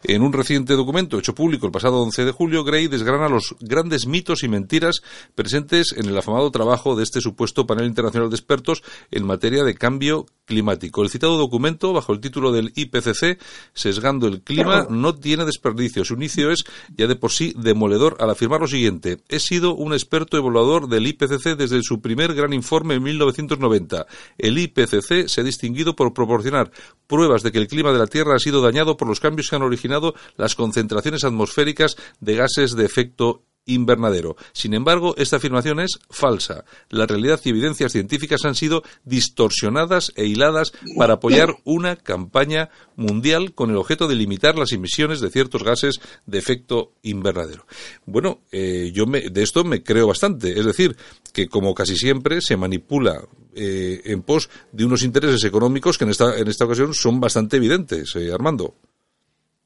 en 0.03 0.23
un 0.23 0.33
reciente 0.33 0.75
documento 0.75 1.19
hecho 1.19 1.35
público 1.35 1.67
el 1.67 1.73
pasado 1.73 2.03
11 2.03 2.25
de 2.25 2.33
julio, 2.33 2.65
Gray 2.65 2.89
desgrana 2.89 3.29
los 3.29 3.55
grandes 3.61 4.07
mitos 4.07 4.43
y 4.43 4.49
mentiras 4.49 5.03
presentes 5.35 5.95
en 5.97 6.07
el 6.07 6.17
afamado 6.17 6.51
trabajo 6.51 6.97
de 6.97 7.05
este 7.05 7.21
supuesto 7.21 7.67
panel 7.67 7.87
internacional 7.87 8.31
de 8.31 8.37
expertos 8.37 8.83
en 9.11 9.27
materia 9.27 9.63
de 9.63 9.75
cambio 9.75 10.27
climático. 10.47 11.03
El 11.03 11.11
citado 11.11 11.37
documento, 11.37 11.93
bajo 11.93 12.13
el 12.13 12.21
título 12.21 12.53
del 12.53 12.73
IPCC, 12.75 13.39
Sesgando 13.73 14.27
el 14.27 14.43
clima, 14.43 14.87
no 14.91 15.15
tiene 15.15 15.45
desperdicio. 15.45 16.05
Su 16.05 16.15
inicio 16.15 16.51
es 16.51 16.65
ya 16.97 17.07
de 17.07 17.17
por 17.17 17.31
sí 17.31 17.55
demoledor 17.57 18.17
al 18.21 18.31
afirmar 18.31 18.61
lo 18.61 18.69
siguiente. 18.69 19.19
He 19.29 19.41
sido 19.41 19.75
un 19.75 19.93
experto 19.93 20.37
evaluador 20.37 20.89
del 20.95 21.07
IPCC 21.07 21.57
desde 21.57 21.83
su 21.83 22.01
primer 22.01 22.35
gran 22.35 22.53
informe 22.53 22.95
en 22.95 23.03
1990. 23.03 24.07
El 24.39 24.59
IPCC 24.59 25.29
se 25.29 25.41
ha 25.41 25.45
distinguido 25.45 25.97
por 25.97 26.15
proporcionar 26.15 26.71
pruebas 27.07 27.43
de 27.43 27.53
que 27.53 27.59
el 27.59 27.69
clima 27.69 27.93
de 27.93 27.99
la 27.99 28.07
Tierra 28.07 28.37
ha 28.37 28.39
sido 28.39 28.63
dañado 28.63 28.97
por 28.97 29.09
los 29.09 29.21
cambios 29.21 29.51
que 29.51 29.57
han 29.57 29.63
originado 29.63 30.15
las 30.37 30.55
concentraciones 30.55 31.25
atmosféricas 31.25 31.97
de 32.21 32.37
gases 32.37 32.77
de 32.77 32.85
efecto 32.85 33.43
invernadero. 33.67 34.37
Sin 34.53 34.75
embargo, 34.75 35.15
esta 35.17 35.37
afirmación 35.37 35.81
es 35.81 35.99
falsa. 36.11 36.65
La 36.91 37.07
realidad 37.07 37.41
y 37.45 37.51
evidencias 37.51 37.93
científicas 37.93 38.45
han 38.45 38.55
sido 38.55 38.83
distorsionadas 39.05 40.13
e 40.17 40.27
hiladas 40.27 40.73
para 40.97 41.15
apoyar 41.15 41.57
una 41.65 41.97
campaña 41.97 42.71
mundial 42.97 43.55
con 43.55 43.71
el 43.71 43.77
objeto 43.77 44.09
de 44.09 44.15
limitar 44.15 44.57
las 44.57 44.73
emisiones 44.73 45.21
de 45.21 45.31
ciertos 45.31 45.63
gases 45.63 46.01
de 46.27 46.39
efecto 46.39 46.93
invernadero. 47.03 47.67
Bueno, 48.07 48.41
eh, 48.53 48.91
yo 48.95 49.05
de 49.07 49.43
esto 49.43 49.65
me 49.65 49.83
creo 49.83 50.07
bastante. 50.07 50.59
Es 50.59 50.65
decir, 50.65 50.97
que 51.33 51.49
como 51.49 51.75
casi 51.75 51.97
siempre 51.97 52.41
se 52.41 52.57
manipula 52.57 53.27
eh, 53.55 54.03
en 54.05 54.23
pos 54.23 54.51
de 54.73 54.85
unos 54.85 55.03
intereses 55.03 55.45
económicos 55.45 55.99
que 55.99 56.05
en 56.05 56.11
esta, 56.11 56.37
en 56.39 56.49
esta 56.49 56.65
ocasión 56.65 56.95
son 56.95 57.21
bastante 57.21 57.57
evidentes, 57.57 58.15
eh, 58.17 58.33
Armando. 58.33 58.75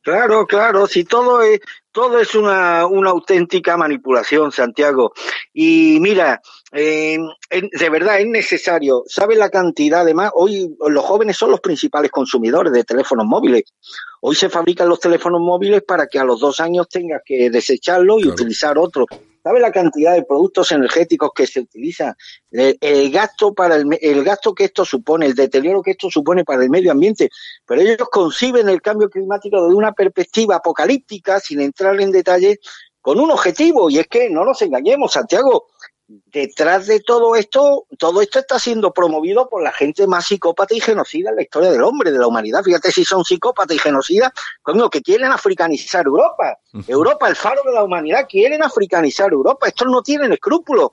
Claro, 0.09 0.47
claro, 0.47 0.87
si 0.87 1.05
todo 1.05 1.43
es, 1.43 1.61
todo 1.93 2.19
es 2.19 2.35
una, 2.35 2.87
una 2.87 3.11
auténtica 3.11 3.77
manipulación, 3.77 4.51
Santiago. 4.51 5.13
Y 5.53 5.99
mira, 6.01 6.41
eh, 6.73 7.19
de 7.51 7.91
verdad 7.91 8.19
es 8.19 8.27
necesario, 8.27 9.03
¿sabe 9.07 9.37
la 9.37 9.51
cantidad? 9.51 10.01
Además, 10.01 10.31
hoy 10.33 10.75
los 10.89 11.05
jóvenes 11.05 11.37
son 11.37 11.51
los 11.51 11.61
principales 11.61 12.11
consumidores 12.11 12.73
de 12.73 12.85
teléfonos 12.85 13.27
móviles. 13.27 13.65
Hoy 14.23 14.35
se 14.35 14.49
fabrican 14.49 14.89
los 14.89 14.99
teléfonos 14.99 15.43
móviles 15.43 15.83
para 15.87 16.07
que 16.07 16.19
a 16.19 16.25
los 16.25 16.41
dos 16.41 16.59
años 16.61 16.89
tengas 16.89 17.21
que 17.23 17.51
desecharlo 17.51 18.19
y 18.19 18.29
utilizar 18.29 18.79
otro. 18.79 19.05
¿Sabe 19.49 19.61
la 19.61 19.73
cantidad 19.73 20.13
de 20.13 20.25
productos 20.25 20.73
energéticos 20.73 21.31
que 21.35 21.47
se 21.47 21.61
utilizan? 21.61 22.15
El, 22.51 23.11
gasto 23.11 23.55
para 23.55 23.77
el, 23.77 24.23
gasto 24.23 24.55
que 24.55 24.65
esto 24.65 24.85
supone, 24.85 25.25
el 25.25 25.35
deterioro 25.35 25.81
que 25.81 25.93
esto 25.93 26.11
supone 26.11 26.45
para 26.45 26.63
el 26.63 26.69
medio 26.69 26.93
ambiente. 26.93 27.31
Pero 27.67 27.81
ellos 27.81 27.97
conciben 28.11 28.69
el 28.69 28.83
cambio 28.83 29.09
climático 29.09 29.63
desde 29.63 29.75
una 29.75 29.93
perspectiva 29.93 30.57
apocalíptica, 30.57 31.41
sin 31.41 31.63
entrar 31.63 31.99
en 31.99 32.13
detalle, 32.13 32.61
con 33.01 33.19
un 33.19 33.31
objetivo, 33.31 33.89
y 33.89 33.99
es 34.01 34.07
que 34.07 34.29
no 34.29 34.45
nos 34.45 34.61
engañemos, 34.61 35.15
Santiago, 35.15 35.69
detrás 36.09 36.87
de 36.87 37.01
todo 37.01 37.37
esto, 37.37 37.87
todo 37.99 38.23
esto 38.23 38.39
está 38.39 38.59
siendo 38.59 38.93
promovido 38.93 39.49
por 39.49 39.63
la 39.63 39.73
gente 39.73 40.07
más 40.07 40.27
psicópata 40.27 40.75
y 40.75 40.81
genocida 40.81 41.31
en 41.31 41.37
la 41.37 41.43
historia 41.43 41.71
del 41.71 41.83
hombre, 41.83 42.11
de 42.11 42.19
la 42.19 42.27
humanidad. 42.27 42.63
Fíjate 42.65 42.91
si 42.91 43.05
son 43.05 43.25
psicópatas 43.25 43.77
y 43.77 43.79
genocidas, 43.79 44.33
lo 44.67 44.89
que 44.89 45.03
quieren 45.03 45.31
africanizar 45.31 46.07
Europa. 46.07 46.59
Europa, 46.87 47.29
el 47.29 47.37
faro 47.37 47.63
de 47.65 47.73
la 47.73 47.85
humanidad, 47.85 48.27
quieren 48.29 48.63
africanizar 48.63 49.33
Europa. 49.33 49.69
Estos 49.69 49.89
no 49.89 50.03
tienen 50.03 50.33
escrúpulos. 50.33 50.91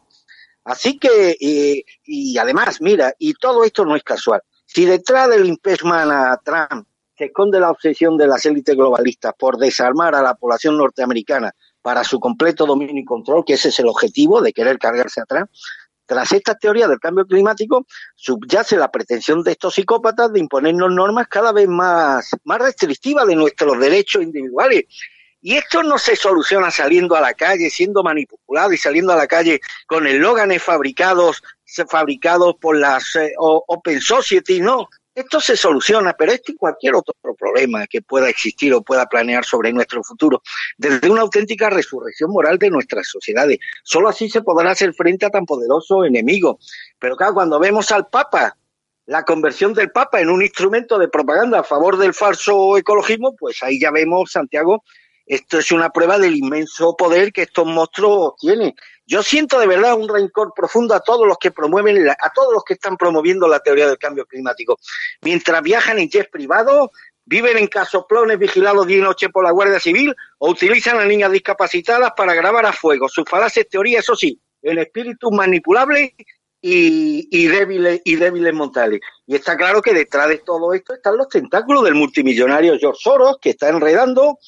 Así 0.66 1.00
que, 1.00 1.38
y 1.40 2.38
además, 2.38 2.82
mira, 2.82 3.14
y 3.18 3.34
todo 3.36 3.64
esto 3.64 3.86
no 3.86 3.96
es 3.96 4.04
casual. 4.04 4.42
Si 4.66 4.84
detrás 4.86 5.30
del 5.30 5.46
impeachment 5.46 6.12
a 6.12 6.42
Trump 6.44 6.88
se 7.18 7.26
esconde 7.26 7.60
la 7.60 7.72
obsesión 7.72 8.18
de 8.18 8.28
las 8.28 8.46
élites 8.46 8.76
globalistas 8.76 9.34
por 9.38 9.58
desarmar 9.58 10.16
a 10.16 10.22
la 10.22 10.36
población 10.36 10.78
norteamericana 10.78 11.56
para 11.86 12.04
su 12.04 12.20
completo 12.20 12.66
dominio 12.66 13.00
y 13.00 13.06
control, 13.06 13.46
que 13.46 13.54
ese 13.54 13.70
es 13.70 13.78
el 13.78 13.88
objetivo 13.88 14.42
de 14.42 14.54
querer 14.54 14.80
cargarse 14.80 15.22
atrás. 15.22 15.48
Tras 16.08 16.32
esta 16.32 16.56
teoría 16.56 16.88
del 16.88 17.00
cambio 17.00 17.28
climático, 17.28 17.86
subyace 18.16 18.76
la 18.76 18.90
pretensión 18.90 19.44
de 19.44 19.52
estos 19.52 19.76
psicópatas 19.76 20.34
de 20.34 20.40
imponernos 20.40 20.92
normas 20.92 21.28
cada 21.28 21.52
vez 21.52 21.68
más, 21.68 22.32
más 22.44 22.58
restrictivas 22.58 23.28
de 23.28 23.36
nuestros 23.36 23.80
derechos 23.80 24.24
individuales. 24.24 24.86
Y 25.42 25.58
esto 25.58 25.84
no 25.84 26.00
se 26.00 26.16
soluciona 26.16 26.72
saliendo 26.72 27.16
a 27.16 27.22
la 27.22 27.36
calle, 27.36 27.70
siendo 27.70 28.02
manipulado 28.02 28.74
y 28.74 28.78
saliendo 28.78 29.14
a 29.14 29.18
la 29.18 29.28
calle 29.28 29.60
con 29.86 30.08
eslóganes 30.08 30.64
fabricados, 30.64 31.44
fabricados 31.88 32.56
por 32.60 32.80
las 32.80 33.16
eh, 33.16 33.32
Open 33.38 34.02
Society, 34.02 34.60
no. 34.60 34.90
Esto 35.16 35.40
se 35.40 35.56
soluciona, 35.56 36.12
pero 36.12 36.34
este 36.34 36.52
y 36.52 36.56
cualquier 36.56 36.94
otro 36.96 37.16
problema 37.38 37.88
que 37.88 38.02
pueda 38.02 38.28
existir 38.28 38.74
o 38.74 38.82
pueda 38.82 39.06
planear 39.06 39.46
sobre 39.46 39.72
nuestro 39.72 40.04
futuro, 40.04 40.42
desde 40.78 41.10
una 41.10 41.22
auténtica 41.22 41.70
resurrección 41.70 42.32
moral 42.32 42.58
de 42.58 42.70
nuestras 42.70 43.08
sociedades. 43.08 43.60
Solo 43.82 44.10
así 44.10 44.30
se 44.30 44.42
podrá 44.42 44.72
hacer 44.72 44.94
frente 44.94 45.26
a 45.26 45.30
tan 45.30 45.46
poderoso 45.46 46.04
enemigo. 46.04 46.60
Pero 47.00 47.16
claro, 47.16 47.34
cuando 47.34 47.60
vemos 47.60 47.94
al 47.94 48.08
Papa, 48.08 48.58
la 49.06 49.24
conversión 49.24 49.74
del 49.74 49.90
Papa 49.90 50.20
en 50.20 50.30
un 50.30 50.42
instrumento 50.42 51.00
de 51.00 51.08
propaganda 51.08 51.60
a 51.60 51.64
favor 51.64 51.98
del 51.98 52.14
falso 52.14 52.78
ecologismo, 52.78 53.38
pues 53.38 53.64
ahí 53.64 53.80
ya 53.80 53.92
vemos, 53.92 54.32
Santiago, 54.32 54.84
esto 55.26 55.58
es 55.58 55.72
una 55.72 55.92
prueba 55.92 56.20
del 56.20 56.36
inmenso 56.36 56.96
poder 56.96 57.32
que 57.32 57.44
estos 57.44 57.66
monstruos 57.66 58.34
tienen. 58.38 58.76
Yo 59.06 59.22
siento 59.22 59.60
de 59.60 59.68
verdad 59.68 59.94
un 59.94 60.10
rencor 60.10 60.54
profundo 60.56 60.96
a 60.96 61.00
todos 61.00 61.28
los 61.28 61.38
que 61.38 61.52
promueven, 61.52 62.10
a 62.10 62.34
todos 62.34 62.54
los 62.54 62.64
que 62.64 62.74
están 62.74 62.98
promoviendo 62.98 63.48
la 63.48 63.60
teoría 63.60 63.88
del 63.88 63.98
cambio 63.98 64.26
climático. 64.26 64.78
Mientras 65.22 65.62
viajan 65.62 66.00
en 66.00 66.10
jets 66.10 66.30
privados, 66.30 66.90
viven 67.26 67.58
en 67.58 67.68
casoplones 67.68 68.40
vigilados 68.40 68.88
día 68.88 68.98
y 68.98 69.02
noche 69.02 69.30
por 69.30 69.44
la 69.44 69.52
Guardia 69.52 69.80
Civil 69.80 70.16
o 70.40 70.50
utilizan 70.50 71.00
a 71.00 71.06
niñas 71.06 71.32
discapacitadas 71.32 72.14
para 72.16 72.34
grabar 72.34 72.66
a 72.66 72.74
fuego. 72.74 73.08
Sus 73.08 73.26
falaces 73.30 73.68
teorías, 73.70 74.04
eso 74.04 74.16
sí, 74.16 74.40
en 74.62 74.80
espíritu 74.80 75.32
manipulable 75.32 76.16
y, 76.62 77.48
débiles 77.48 78.02
y 78.04 78.16
débiles 78.16 78.54
mentales. 78.54 79.00
Y 79.28 79.36
está 79.36 79.56
claro 79.56 79.82
que 79.82 79.94
detrás 79.94 80.30
de 80.30 80.40
todo 80.40 80.74
esto 80.74 80.96
están 80.96 81.18
los 81.18 81.30
tentáculos 81.30 81.84
del 81.84 81.94
multimillonario 81.94 82.78
George 82.80 83.00
Soros, 83.02 83.38
que 83.40 83.52
está 83.52 83.70
enredando 83.70 84.40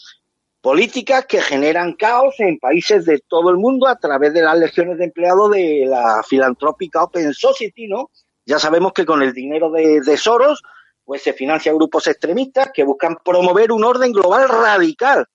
políticas 0.67 1.25
que 1.25 1.41
generan 1.41 1.93
caos 1.93 2.35
en 2.39 2.59
países 2.59 3.05
de 3.05 3.19
todo 3.25 3.51
el 3.51 3.55
mundo 3.55 3.87
a 3.87 3.97
través 3.97 4.33
de 4.33 4.41
las 4.41 4.59
legiones 4.59 4.97
de 4.97 5.05
empleados 5.05 5.49
de 5.51 5.85
la 5.87 6.21
filantrópica 6.27 7.03
Open 7.03 7.33
Society, 7.33 7.87
¿no? 7.87 8.11
Ya 8.45 8.59
sabemos 8.59 8.91
que 8.91 9.05
con 9.05 9.21
el 9.21 9.31
dinero 9.31 9.71
de, 9.71 10.01
de 10.01 10.17
Soros, 10.17 10.61
pues 11.05 11.21
se 11.21 11.31
financia 11.31 11.71
grupos 11.71 12.07
extremistas 12.07 12.71
que 12.73 12.83
buscan 12.83 13.15
promover 13.23 13.71
un 13.71 13.85
orden 13.85 14.11
global 14.11 14.49
radical. 14.49 15.25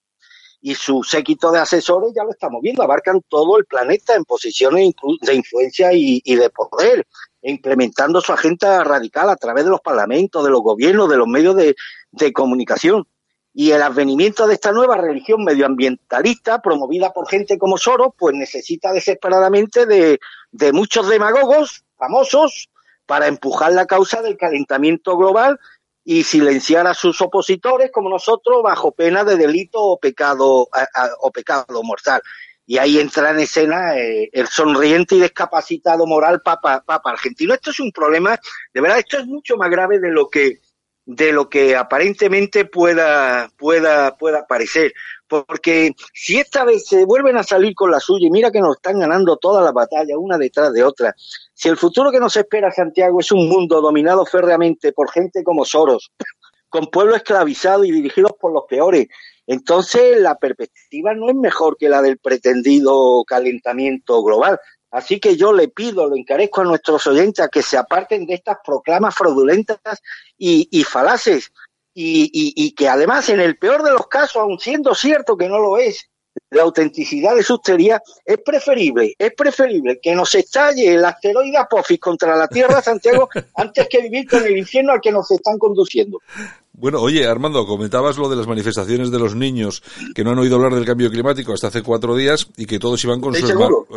Y 0.61 0.75
su 0.75 1.03
séquito 1.03 1.51
de 1.51 1.61
asesores 1.61 2.13
ya 2.15 2.25
lo 2.25 2.31
estamos 2.33 2.61
viendo, 2.61 2.83
abarcan 2.83 3.23
todo 3.27 3.57
el 3.57 3.65
planeta 3.65 4.15
en 4.15 4.25
posiciones 4.25 4.93
de 5.23 5.35
influencia 5.35 5.95
y, 5.95 6.21
de 6.27 6.51
poder, 6.51 7.07
implementando 7.41 8.21
su 8.21 8.35
agenda 8.35 8.85
radical 8.85 9.31
a 9.31 9.37
través 9.37 9.65
de 9.65 9.71
los 9.71 9.81
parlamentos, 9.81 10.45
de 10.45 10.51
los 10.51 10.61
gobiernos, 10.61 11.09
de 11.09 11.17
los 11.17 11.27
medios 11.27 11.57
de 11.57 12.33
comunicación 12.35 13.07
y 13.55 13.73
el 13.73 13.83
advenimiento 13.83 14.47
de 14.47 14.55
esta 14.55 14.73
nueva 14.73 14.97
religión 14.97 15.45
medioambientalista 15.45 16.63
promovida 16.63 17.13
por 17.13 17.29
gente 17.29 17.59
como 17.59 17.77
Soros, 17.77 18.15
pues 18.17 18.35
necesita 18.35 18.93
desesperadamente 18.93 19.85
de, 19.85 20.19
muchos 20.73 21.09
demagogos 21.09 21.85
famosos 21.97 22.71
para 23.05 23.27
empujar 23.27 23.73
la 23.73 23.87
causa 23.87 24.23
del 24.23 24.39
calentamiento 24.39 25.17
global 25.17 25.61
y 26.05 26.25
silenciar 26.25 26.87
a 26.87 26.95
sus 26.95 27.21
opositores 27.21 27.91
como 27.93 28.09
nosotros 28.09 28.63
bajo 28.63 28.93
pena 28.93 29.23
de 29.23 29.37
delito 29.37 29.81
o 29.83 29.99
pecado 29.99 30.69
o 31.21 31.31
pecado 31.31 31.83
mortal. 31.83 32.23
Y 32.65 32.79
ahí 32.79 32.99
entra 32.99 33.31
en 33.31 33.41
escena 33.41 33.99
eh, 33.99 34.31
el 34.33 34.47
sonriente 34.47 35.17
y 35.17 35.21
discapacitado 35.21 36.07
moral 36.07 36.41
papa, 36.43 36.83
papa 36.87 37.11
argentino. 37.11 37.53
Esto 37.53 37.71
es 37.71 37.81
un 37.81 37.93
problema, 37.93 38.39
de 38.73 38.81
verdad, 38.81 38.99
esto 38.99 39.19
es 39.19 39.27
mucho 39.27 39.57
más 39.57 39.69
grave 39.69 39.99
de 39.99 40.11
lo 40.11 40.29
que 40.29 40.61
de 41.05 41.33
lo 41.33 41.49
que 41.49 41.77
aparentemente 41.77 42.65
pueda, 42.65 43.51
pueda, 43.57 44.17
pueda 44.17 44.47
parecer. 44.47 44.93
Porque 45.27 45.93
si 46.13 46.39
esta 46.39 46.65
vez 46.65 46.87
se 46.87 47.05
vuelven 47.05 47.37
a 47.37 47.43
salir 47.43 47.75
con 47.75 47.91
la 47.91 48.01
suya, 48.01 48.27
y 48.27 48.31
mira 48.31 48.51
que 48.51 48.61
nos 48.61 48.77
están 48.77 49.01
ganando 49.01 49.37
todas 49.37 49.65
las 49.65 49.73
batallas, 49.73 50.17
una 50.19 50.39
detrás 50.39 50.73
de 50.73 50.85
otra, 50.85 51.15
si 51.55 51.69
el 51.69 51.77
futuro 51.77 52.11
que 52.11 52.21
nos 52.21 52.37
espera 52.37 52.71
Santiago 52.71 53.21
es 53.21 53.33
un 53.33 53.49
mundo 53.49 53.81
dominado 53.81 54.27
férreamente 54.27 54.93
por 54.93 55.11
gente 55.11 55.43
como 55.43 55.65
Soros, 55.65 56.13
con 56.69 56.87
pueblos 56.87 57.17
esclavizados 57.17 57.87
y 57.87 57.93
dirigidos 57.93 58.33
por 58.39 58.53
los 58.53 58.65
peores, 58.69 59.09
entonces 59.47 60.21
la 60.21 60.37
perspectiva 60.37 61.15
no 61.15 61.29
es 61.29 61.35
mejor 61.35 61.77
que 61.77 61.89
la 61.89 62.01
del 62.01 62.19
pretendido 62.19 63.25
calentamiento 63.27 64.23
global, 64.23 64.59
Así 64.93 65.19
que 65.19 65.37
yo 65.37 65.53
le 65.53 65.69
pido, 65.69 66.09
le 66.09 66.21
encarezco 66.21 66.61
a 66.61 66.65
nuestros 66.65 67.07
oyentes 67.07 67.45
a 67.45 67.49
que 67.49 67.63
se 67.63 67.79
aparten 67.79 68.27
de 68.27 68.35
estas 68.35 68.59
proclamas 68.65 69.15
fraudulentas 69.15 69.79
y, 70.37 70.69
y 70.71 70.85
falaces 70.85 71.51
y, 71.95 72.31
y, 72.57 72.73
que 72.73 72.89
además 72.89 73.29
en 73.29 73.41
el 73.41 73.59
peor 73.59 73.83
de 73.83 73.93
los 73.93 74.07
casos, 74.07 74.37
aun 74.37 74.59
siendo 74.59 74.95
cierto 74.95 75.37
que 75.37 75.49
no 75.49 75.59
lo 75.59 75.79
es, 75.79 76.09
la 76.51 76.63
autenticidad 76.63 77.35
de 77.35 77.43
sus 77.43 77.61
teorías, 77.61 78.01
es 78.25 78.39
preferible, 78.39 79.15
es 79.19 79.33
preferible 79.35 79.99
que 80.01 80.15
nos 80.15 80.35
estalle 80.35 80.95
el 80.95 81.05
asteroide 81.05 81.59
Apophis 81.59 82.01
contra 82.01 82.37
la 82.37 82.49
Tierra, 82.49 82.81
Santiago, 82.81 83.29
antes 83.57 83.89
que 83.89 84.01
vivir 84.03 84.29
con 84.29 84.45
el 84.45 84.57
infierno 84.57 84.93
al 84.93 85.01
que 85.01 85.13
nos 85.13 85.31
están 85.31 85.59
conduciendo. 85.59 86.19
Bueno, 86.75 87.01
oye, 87.01 87.27
Armando, 87.27 87.67
comentabas 87.67 88.17
lo 88.17 88.31
de 88.31 88.37
las 88.37 88.47
manifestaciones 88.47 89.11
de 89.11 89.19
los 89.19 89.35
niños 89.35 89.83
que 90.15 90.25
no 90.25 90.31
han 90.31 90.39
oído 90.39 90.57
hablar 90.57 90.75
del 90.75 90.87
cambio 90.87 91.11
climático 91.11 91.53
hasta 91.53 91.67
hace 91.67 91.83
cuatro 91.83 92.17
días 92.17 92.49
y 92.57 92.65
que 92.65 92.79
todos 92.79 93.05
iban 93.05 93.21
con, 93.21 93.35
su, 93.35 93.47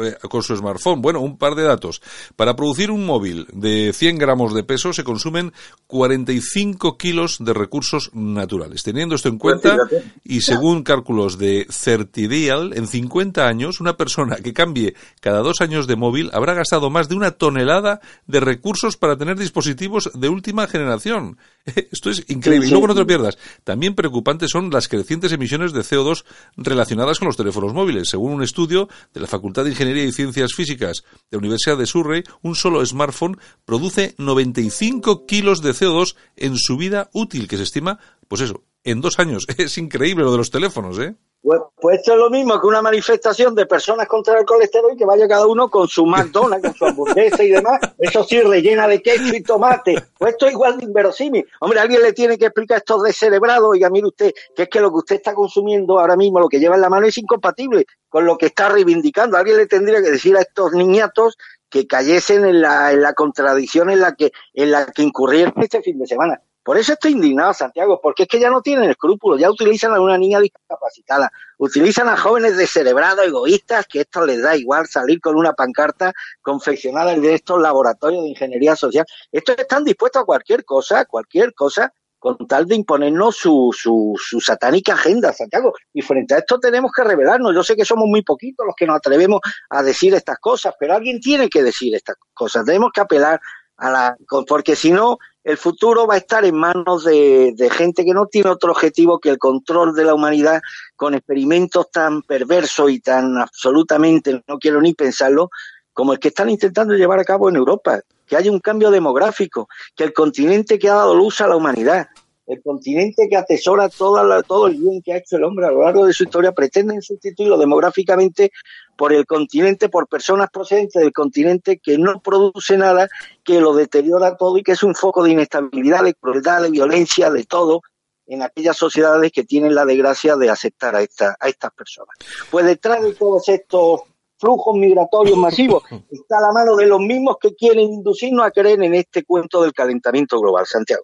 eh, 0.03 0.17
con 0.29 0.43
su 0.43 0.57
smartphone. 0.57 1.01
Bueno, 1.01 1.21
un 1.21 1.37
par 1.37 1.55
de 1.55 1.63
datos. 1.63 2.01
Para 2.35 2.57
producir 2.57 2.91
un 2.91 3.05
móvil 3.05 3.47
de 3.53 3.93
100 3.93 4.17
gramos 4.17 4.53
de 4.53 4.63
peso 4.63 4.91
se 4.91 5.05
consumen 5.05 5.53
45 5.87 6.97
kilos 6.97 7.37
de 7.39 7.53
recursos 7.53 8.11
naturales. 8.13 8.83
Teniendo 8.83 9.15
esto 9.15 9.29
en 9.29 9.37
cuenta, 9.37 9.77
y 10.25 10.41
según 10.41 10.83
cálculos 10.83 11.37
de 11.37 11.67
Certidial, 11.69 12.73
en 12.75 12.87
50 12.87 13.47
años, 13.47 13.79
una 13.79 13.95
persona 13.95 14.35
que 14.35 14.53
cambie 14.53 14.95
cada 15.21 15.39
dos 15.39 15.61
años 15.61 15.87
de 15.87 15.95
móvil 15.95 16.29
habrá 16.33 16.53
gastado 16.53 16.89
más 16.89 17.07
de 17.07 17.15
una 17.15 17.31
tonelada 17.31 18.01
de 18.27 18.41
recursos 18.41 18.97
para 18.97 19.15
tener 19.15 19.39
dispositivos 19.39 20.11
de 20.13 20.27
última 20.27 20.67
generación. 20.67 21.37
Esto 21.91 22.09
es 22.09 22.25
increíble. 22.27 22.64
Y 22.65 22.69
luego 22.71 22.87
no 22.87 22.93
te 22.93 22.99
lo 23.01 23.07
pierdas. 23.07 23.37
También 23.63 23.95
preocupantes 23.95 24.51
son 24.51 24.69
las 24.69 24.87
crecientes 24.87 25.31
emisiones 25.31 25.73
de 25.73 25.81
CO2 25.81 26.23
relacionadas 26.57 27.19
con 27.19 27.27
los 27.27 27.37
teléfonos 27.37 27.73
móviles. 27.73 28.09
Según 28.09 28.33
un 28.33 28.43
estudio 28.43 28.89
de 29.13 29.21
la 29.21 29.27
Facultad 29.27 29.63
de 29.63 29.71
Ingeniería 29.71 30.03
y 30.03 30.11
Ciencias 30.11 30.53
Físicas 30.53 31.03
de 31.29 31.37
la 31.37 31.39
Universidad 31.39 31.77
de 31.77 31.85
Surrey, 31.85 32.23
un 32.41 32.55
solo 32.55 32.85
smartphone 32.85 33.37
produce 33.65 34.15
95 34.17 35.25
kilos 35.25 35.61
de 35.61 35.71
CO2 35.71 36.15
en 36.35 36.57
su 36.57 36.77
vida 36.77 37.09
útil, 37.13 37.47
que 37.47 37.57
se 37.57 37.63
estima, 37.63 37.99
pues 38.27 38.41
eso, 38.41 38.63
en 38.85 39.01
dos 39.01 39.19
años. 39.19 39.45
Es 39.57 39.77
increíble 39.77 40.23
lo 40.23 40.31
de 40.31 40.37
los 40.37 40.51
teléfonos, 40.51 40.99
¿eh? 40.99 41.15
Pues, 41.41 41.61
pues, 41.79 41.99
esto 41.99 42.13
es 42.13 42.17
lo 42.17 42.31
mismo 42.31 42.59
que 42.59 42.65
una 42.65 42.81
manifestación 42.81 43.53
de 43.53 43.67
personas 43.67 44.07
contra 44.07 44.39
el 44.39 44.45
colesterol 44.45 44.97
que 44.97 45.05
vaya 45.05 45.27
cada 45.27 45.45
uno 45.45 45.69
con 45.69 45.87
su 45.87 46.03
McDonald's, 46.03 46.69
con 46.69 46.73
su 46.73 46.85
hamburguesa 46.85 47.43
y 47.43 47.49
demás, 47.49 47.79
eso 47.99 48.23
sí, 48.23 48.41
rellena 48.41 48.87
de 48.87 48.99
queso 48.99 49.35
y 49.35 49.43
tomate. 49.43 49.95
Pues 50.17 50.31
esto 50.31 50.47
es 50.47 50.53
igual 50.53 50.77
de 50.77 50.85
inverosímil. 50.85 51.45
Hombre, 51.59 51.79
alguien 51.79 52.01
le 52.01 52.13
tiene 52.13 52.39
que 52.39 52.45
explicar 52.45 52.79
esto 52.79 52.99
de 52.99 53.13
cerebrado, 53.13 53.75
y 53.75 53.83
a 53.83 53.91
mire 53.91 54.07
usted, 54.07 54.33
que 54.55 54.63
es 54.63 54.69
que 54.69 54.79
lo 54.79 54.89
que 54.89 54.97
usted 54.97 55.15
está 55.17 55.35
consumiendo 55.35 55.99
ahora 55.99 56.15
mismo, 56.15 56.39
lo 56.39 56.49
que 56.49 56.59
lleva 56.59 56.75
en 56.75 56.81
la 56.81 56.89
mano 56.89 57.05
es 57.05 57.17
incompatible 57.19 57.85
con 58.09 58.25
lo 58.25 58.39
que 58.39 58.47
está 58.47 58.69
reivindicando. 58.69 59.37
Alguien 59.37 59.57
le 59.57 59.67
tendría 59.67 60.01
que 60.01 60.09
decir 60.09 60.35
a 60.35 60.41
estos 60.41 60.73
niñatos 60.73 61.37
que 61.69 61.85
cayesen 61.85 62.43
en 62.45 62.61
la, 62.61 62.91
en 62.91 63.03
la 63.03 63.13
contradicción 63.13 63.91
en 63.91 63.99
la 63.99 64.15
que, 64.15 64.31
en 64.53 64.71
la 64.71 64.87
que 64.87 65.03
incurrieron 65.03 65.53
este 65.57 65.83
fin 65.83 65.99
de 65.99 66.07
semana. 66.07 66.41
Por 66.65 66.79
eso 66.79 66.93
estoy 66.93 67.11
indignado, 67.11 67.53
Santiago, 67.53 67.99
porque 68.01 68.23
es 68.23 68.27
que 68.27 68.39
ya 68.39 68.49
no 68.49 68.59
tienen 68.59 68.89
escrúpulos, 68.89 69.39
ya 69.39 69.51
utilizan 69.51 69.93
a 69.93 70.01
una 70.01 70.17
niña 70.17 70.39
discapacitada, 70.39 71.31
utilizan 71.59 72.09
a 72.09 72.17
jóvenes 72.17 72.57
descerebrados, 72.57 73.23
egoístas, 73.23 73.85
que 73.85 74.01
esto 74.01 74.25
les 74.25 74.41
da 74.41 74.57
igual 74.57 74.87
salir 74.87 75.21
con 75.21 75.35
una 75.35 75.53
pancarta 75.53 76.11
confeccionada 76.41 77.13
en 77.13 77.23
estos 77.23 77.61
laboratorios 77.61 78.23
de 78.23 78.29
ingeniería 78.29 78.75
social. 78.75 79.05
Estos 79.31 79.59
están 79.59 79.83
dispuestos 79.83 80.23
a 80.23 80.25
cualquier 80.25 80.65
cosa, 80.65 81.05
cualquier 81.05 81.53
cosa, 81.53 81.93
con 82.17 82.35
tal 82.47 82.65
de 82.65 82.73
imponernos 82.73 83.35
su, 83.35 83.69
su, 83.71 84.15
su 84.17 84.41
satánica 84.41 84.93
agenda, 84.93 85.31
Santiago. 85.33 85.71
Y 85.93 86.01
frente 86.01 86.33
a 86.33 86.39
esto 86.39 86.59
tenemos 86.59 86.91
que 86.91 87.03
revelarnos. 87.03 87.53
Yo 87.53 87.63
sé 87.63 87.75
que 87.75 87.85
somos 87.85 88.07
muy 88.07 88.23
poquitos 88.23 88.65
los 88.65 88.75
que 88.75 88.87
nos 88.87 88.97
atrevemos 88.97 89.39
a 89.69 89.83
decir 89.83 90.15
estas 90.15 90.39
cosas, 90.39 90.73
pero 90.79 90.95
alguien 90.95 91.19
tiene 91.19 91.47
que 91.47 91.61
decir 91.61 91.93
estas 91.93 92.15
cosas. 92.33 92.65
Tenemos 92.65 92.89
que 92.91 93.01
apelar 93.01 93.39
a 93.77 93.91
la, 93.91 94.17
porque 94.47 94.75
si 94.75 94.91
no, 94.91 95.19
el 95.45 95.57
futuro 95.57 96.07
va 96.07 96.15
a 96.15 96.17
estar 96.17 96.43
en 96.43 96.55
manos 96.55 97.05
de, 97.05 97.55
gente 97.71 98.03
que 98.03 98.15
no 98.15 98.25
tiene 98.25 98.49
otro 98.49 98.71
objetivo 98.71 99.19
que 99.19 99.29
el 99.29 99.37
control 99.37 99.93
de 99.93 100.03
la 100.03 100.15
humanidad 100.15 100.59
con 100.95 101.13
experimentos 101.13 101.91
tan 101.91 102.23
perversos 102.23 102.89
y 102.89 102.99
tan 102.99 103.37
absolutamente, 103.37 104.43
no 104.47 104.57
quiero 104.57 104.81
ni 104.81 104.95
pensarlo, 104.95 105.51
como 105.93 106.13
el 106.13 106.19
que 106.19 106.29
están 106.29 106.49
intentando 106.49 106.95
llevar 106.95 107.19
a 107.19 107.23
cabo 107.23 107.47
en 107.47 107.57
Europa, 107.57 108.01
que 108.25 108.35
haya 108.35 108.51
un 108.51 108.59
cambio 108.59 108.89
demográfico, 108.89 109.69
que 109.95 110.03
el 110.03 110.13
continente 110.13 110.79
que 110.79 110.89
ha 110.89 110.95
dado 110.95 111.13
luz 111.13 111.39
a 111.41 111.47
la 111.47 111.55
humanidad, 111.55 112.07
el 112.47 112.61
continente 112.61 113.27
que 113.29 113.37
atesora 113.37 113.89
toda 113.89 114.43
todo 114.43 114.67
el 114.67 114.75
bien 114.75 115.01
que 115.01 115.13
ha 115.13 115.17
hecho 115.17 115.37
el 115.37 115.43
hombre 115.43 115.65
a 115.65 115.71
lo 115.71 115.83
largo 115.83 116.05
de 116.05 116.13
su 116.13 116.23
historia, 116.23 116.51
pretenden 116.51 117.01
sustituirlo 117.01 117.57
demográficamente 117.57 118.51
por 118.95 119.13
el 119.13 119.25
continente, 119.25 119.89
por 119.89 120.07
personas 120.07 120.49
procedentes 120.51 121.01
del 121.01 121.11
continente 121.11 121.79
que 121.79 121.97
no 121.97 122.19
produce 122.21 122.77
nada, 122.77 123.07
que 123.43 123.59
lo 123.59 123.73
deteriora 123.73 124.37
todo 124.37 124.57
y 124.57 124.63
que 124.63 124.73
es 124.73 124.83
un 124.83 124.95
foco 124.95 125.23
de 125.23 125.31
inestabilidad, 125.31 126.03
de 126.03 126.13
crueldad, 126.13 126.61
de 126.61 126.69
violencia, 126.69 127.29
de 127.29 127.43
todo 127.43 127.81
en 128.27 128.41
aquellas 128.41 128.77
sociedades 128.77 129.31
que 129.31 129.43
tienen 129.43 129.75
la 129.75 129.85
desgracia 129.85 130.35
de 130.35 130.49
aceptar 130.49 130.95
a, 130.95 131.01
esta, 131.01 131.35
a 131.39 131.47
estas 131.47 131.71
personas. 131.73 132.15
Pues 132.49 132.65
detrás 132.65 133.03
de 133.03 133.13
todos 133.13 133.47
estos 133.49 134.01
flujos 134.37 134.75
migratorios 134.77 135.37
masivos. 135.37 135.83
Está 136.11 136.37
a 136.37 136.41
la 136.41 136.51
mano 136.53 136.75
de 136.75 136.87
los 136.87 136.99
mismos 136.99 137.37
que 137.39 137.53
quieren 137.55 137.93
inducirnos 137.93 138.45
a 138.45 138.51
creer 138.51 138.81
en 138.83 138.95
este 138.95 139.23
cuento 139.23 139.61
del 139.61 139.73
calentamiento 139.73 140.39
global, 140.39 140.65
Santiago. 140.65 141.03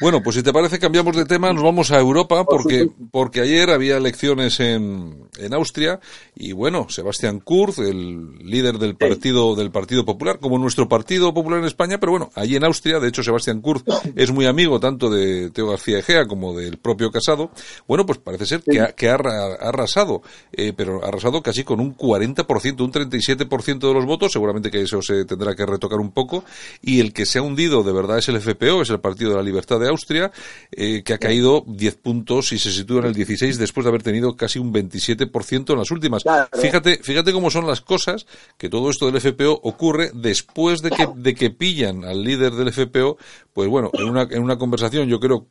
Bueno, 0.00 0.22
pues 0.22 0.36
si 0.36 0.42
te 0.42 0.52
parece 0.52 0.78
cambiamos 0.78 1.16
de 1.16 1.24
tema, 1.24 1.52
nos 1.52 1.62
vamos 1.62 1.90
a 1.90 1.98
Europa 1.98 2.44
porque, 2.44 2.88
porque 3.10 3.40
ayer 3.40 3.70
había 3.70 3.96
elecciones 3.96 4.60
en, 4.60 5.28
en 5.38 5.54
Austria 5.54 6.00
y 6.34 6.52
bueno, 6.52 6.88
Sebastián 6.88 7.40
Kurz, 7.40 7.78
el 7.78 8.38
líder 8.38 8.78
del 8.78 8.96
partido, 8.96 9.54
del 9.54 9.70
Partido 9.70 10.04
Popular, 10.04 10.38
como 10.38 10.58
nuestro 10.58 10.88
Partido 10.88 11.32
Popular 11.32 11.60
en 11.60 11.66
España, 11.66 11.98
pero 11.98 12.12
bueno, 12.12 12.30
allí 12.34 12.56
en 12.56 12.64
Austria, 12.64 13.00
de 13.00 13.08
hecho 13.08 13.22
Sebastián 13.22 13.60
Kurz 13.60 13.84
es 14.16 14.32
muy 14.32 14.46
amigo 14.46 14.80
tanto 14.80 15.10
de 15.10 15.50
Teo 15.50 15.68
García 15.68 15.98
Egea 15.98 16.26
como 16.26 16.54
del 16.54 16.78
propio 16.78 17.10
Casado, 17.10 17.50
bueno, 17.86 18.04
pues 18.04 18.18
parece 18.18 18.46
ser 18.46 18.62
que, 18.62 18.80
ha, 18.80 18.92
que 18.92 19.08
ha, 19.08 19.14
arrasado, 19.14 20.22
eh, 20.52 20.72
pero 20.76 21.04
ha 21.04 21.08
arrasado 21.08 21.42
casi 21.42 21.64
con 21.64 21.80
un 21.80 21.96
40% 21.96 22.65
un 22.84 22.92
37% 22.92 23.78
de 23.78 23.94
los 23.94 24.04
votos, 24.04 24.32
seguramente 24.32 24.70
que 24.70 24.82
eso 24.82 25.02
se 25.02 25.24
tendrá 25.24 25.54
que 25.54 25.66
retocar 25.66 25.98
un 25.98 26.12
poco, 26.12 26.44
y 26.82 27.00
el 27.00 27.12
que 27.12 27.26
se 27.26 27.38
ha 27.38 27.42
hundido 27.42 27.82
de 27.82 27.92
verdad 27.92 28.18
es 28.18 28.28
el 28.28 28.40
FPO, 28.40 28.82
es 28.82 28.90
el 28.90 29.00
Partido 29.00 29.30
de 29.30 29.36
la 29.36 29.42
Libertad 29.42 29.80
de 29.80 29.88
Austria, 29.88 30.30
eh, 30.70 31.02
que 31.04 31.14
ha 31.14 31.18
caído 31.18 31.64
10 31.66 31.96
puntos 31.96 32.52
y 32.52 32.58
se 32.58 32.72
sitúa 32.72 33.00
en 33.00 33.06
el 33.06 33.14
16 33.14 33.58
después 33.58 33.84
de 33.84 33.88
haber 33.88 34.02
tenido 34.02 34.36
casi 34.36 34.58
un 34.58 34.72
27% 34.72 35.72
en 35.72 35.78
las 35.78 35.90
últimas. 35.90 36.22
Fíjate, 36.60 36.98
fíjate 37.02 37.32
cómo 37.32 37.50
son 37.50 37.66
las 37.66 37.80
cosas, 37.80 38.26
que 38.56 38.68
todo 38.68 38.90
esto 38.90 39.10
del 39.10 39.20
FPO 39.20 39.60
ocurre 39.62 40.10
después 40.14 40.82
de 40.82 40.90
que, 40.90 41.08
de 41.14 41.34
que 41.34 41.50
pillan 41.50 42.04
al 42.04 42.22
líder 42.22 42.52
del 42.52 42.72
FPO, 42.72 43.18
pues 43.52 43.68
bueno, 43.68 43.90
en 43.94 44.08
una, 44.08 44.22
en 44.22 44.42
una 44.42 44.58
conversación 44.58 45.08
yo 45.08 45.20
creo 45.20 45.48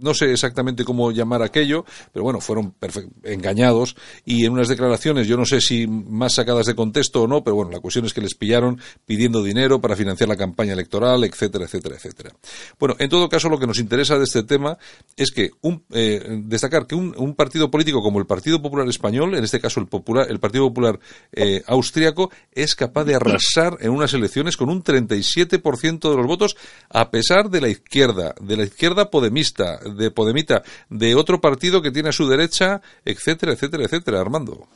no 0.00 0.14
sé 0.14 0.32
exactamente 0.32 0.84
cómo 0.84 1.10
llamar 1.12 1.42
aquello, 1.42 1.84
pero 2.12 2.24
bueno, 2.24 2.40
fueron 2.40 2.74
engañados 3.22 3.96
y 4.24 4.44
en 4.44 4.52
unas 4.52 4.68
declaraciones, 4.68 5.26
yo 5.26 5.36
no 5.36 5.44
sé 5.44 5.60
si 5.60 5.86
más 5.86 6.34
sacadas 6.34 6.66
de 6.66 6.74
contexto 6.74 7.22
o 7.22 7.26
no, 7.26 7.42
pero 7.44 7.56
bueno, 7.56 7.70
la 7.70 7.80
cuestión 7.80 8.04
es 8.04 8.12
que 8.12 8.20
les 8.20 8.34
pillaron 8.34 8.80
pidiendo 9.06 9.42
dinero 9.42 9.80
para 9.80 9.96
financiar 9.96 10.28
la 10.28 10.36
campaña 10.36 10.72
electoral, 10.72 11.24
etcétera, 11.24 11.64
etcétera, 11.64 11.96
etcétera. 11.96 12.34
Bueno, 12.78 12.96
en 12.98 13.08
todo 13.08 13.28
caso, 13.28 13.48
lo 13.48 13.58
que 13.58 13.66
nos 13.66 13.78
interesa 13.78 14.18
de 14.18 14.24
este 14.24 14.42
tema 14.42 14.78
es 15.16 15.30
que 15.30 15.50
un, 15.62 15.84
eh, 15.90 16.42
destacar 16.44 16.86
que 16.86 16.94
un, 16.94 17.34
partido 17.34 17.70
político 17.70 18.02
como 18.02 18.18
el 18.18 18.26
Partido 18.26 18.60
Popular 18.60 18.88
Español, 18.88 19.34
en 19.34 19.44
este 19.44 19.60
caso 19.60 19.80
el, 19.80 19.86
popular, 19.86 20.26
el 20.28 20.40
Partido 20.40 20.68
Popular 20.68 20.98
eh, 21.32 21.62
Austriaco, 21.66 22.30
es 22.52 22.74
capaz 22.74 23.04
de 23.04 23.14
arrasar 23.14 23.78
en 23.80 23.90
unas 23.90 24.12
elecciones 24.14 24.56
con 24.56 24.68
un 24.68 24.82
37% 24.82 26.10
de 26.10 26.16
los 26.16 26.26
votos, 26.26 26.56
a 26.90 27.10
pesar 27.10 27.50
de 27.50 27.60
la 27.60 27.68
izquierda, 27.68 28.34
de 28.40 28.56
la 28.56 28.64
izquierda 28.64 29.10
podemista, 29.10 29.80
de 29.90 30.10
Podemita, 30.10 30.62
de 30.88 31.14
otro 31.14 31.40
partido 31.40 31.82
que 31.82 31.90
tiene 31.90 32.10
a 32.10 32.12
su 32.12 32.28
derecha, 32.28 32.80
etcétera, 33.04 33.52
etcétera, 33.52 33.84
etcétera, 33.84 34.20
Armando. 34.20 34.66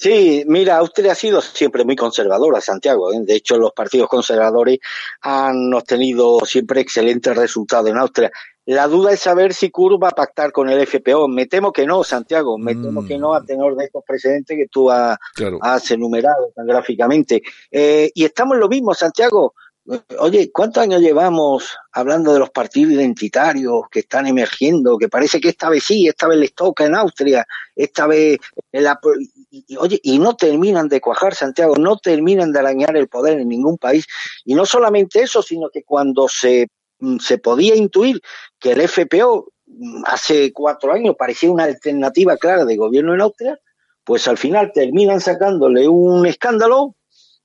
Sí, 0.00 0.44
mira, 0.46 0.78
Austria 0.78 1.12
ha 1.12 1.14
sido 1.14 1.42
siempre 1.42 1.84
muy 1.84 1.94
conservadora, 1.94 2.62
Santiago. 2.62 3.12
¿eh? 3.12 3.18
De 3.20 3.34
hecho, 3.34 3.58
los 3.58 3.72
partidos 3.72 4.08
conservadores 4.08 4.78
han 5.20 5.74
obtenido 5.74 6.40
siempre 6.46 6.80
excelentes 6.80 7.36
resultados 7.36 7.90
en 7.90 7.98
Austria. 7.98 8.30
La 8.64 8.86
duda 8.88 9.12
es 9.12 9.20
saber 9.20 9.52
si 9.52 9.68
Kurz 9.70 9.98
va 10.02 10.08
a 10.08 10.12
pactar 10.12 10.52
con 10.52 10.70
el 10.70 10.86
FPO. 10.86 11.28
Me 11.28 11.44
temo 11.44 11.70
que 11.70 11.84
no, 11.84 12.02
Santiago. 12.02 12.56
Me 12.56 12.76
temo 12.76 13.04
que 13.04 13.18
no 13.18 13.34
a 13.34 13.44
tenor 13.44 13.76
de 13.76 13.84
estos 13.84 14.02
precedentes 14.06 14.56
que 14.56 14.68
tú 14.68 14.90
has, 14.90 15.18
enumerado 15.90 16.50
tan 16.54 16.66
gráficamente. 16.66 17.42
Eh, 17.70 18.10
y 18.14 18.24
estamos 18.24 18.54
en 18.54 18.60
lo 18.60 18.68
mismo, 18.70 18.94
Santiago. 18.94 19.54
Oye, 20.20 20.52
¿cuántos 20.52 20.84
años 20.84 21.00
llevamos 21.00 21.76
hablando 21.90 22.32
de 22.32 22.38
los 22.38 22.50
partidos 22.50 22.92
identitarios 22.92 23.82
que 23.90 24.00
están 24.00 24.28
emergiendo? 24.28 24.96
Que 24.96 25.08
parece 25.08 25.40
que 25.40 25.48
esta 25.48 25.68
vez 25.68 25.82
sí, 25.82 26.06
esta 26.06 26.28
vez 26.28 26.38
les 26.38 26.54
toca 26.54 26.84
en 26.86 26.94
Austria, 26.94 27.44
esta 27.74 28.06
vez. 28.06 28.38
La, 28.70 29.00
y, 29.50 29.76
oye, 29.78 29.98
y 30.04 30.20
no 30.20 30.36
terminan 30.36 30.88
de 30.88 31.00
cuajar, 31.00 31.34
Santiago, 31.34 31.74
no 31.76 31.96
terminan 31.96 32.52
de 32.52 32.60
arañar 32.60 32.96
el 32.96 33.08
poder 33.08 33.40
en 33.40 33.48
ningún 33.48 33.78
país. 33.78 34.06
Y 34.44 34.54
no 34.54 34.64
solamente 34.64 35.22
eso, 35.22 35.42
sino 35.42 35.70
que 35.70 35.82
cuando 35.82 36.28
se, 36.28 36.68
mm, 37.00 37.18
se 37.18 37.38
podía 37.38 37.74
intuir 37.74 38.20
que 38.60 38.72
el 38.72 38.82
FPO 38.82 39.48
mm, 39.66 40.04
hace 40.06 40.52
cuatro 40.52 40.92
años 40.92 41.16
parecía 41.18 41.50
una 41.50 41.64
alternativa 41.64 42.36
clara 42.36 42.64
de 42.64 42.76
gobierno 42.76 43.12
en 43.14 43.22
Austria, 43.22 43.58
pues 44.04 44.28
al 44.28 44.38
final 44.38 44.70
terminan 44.72 45.20
sacándole 45.20 45.88
un 45.88 46.26
escándalo 46.26 46.94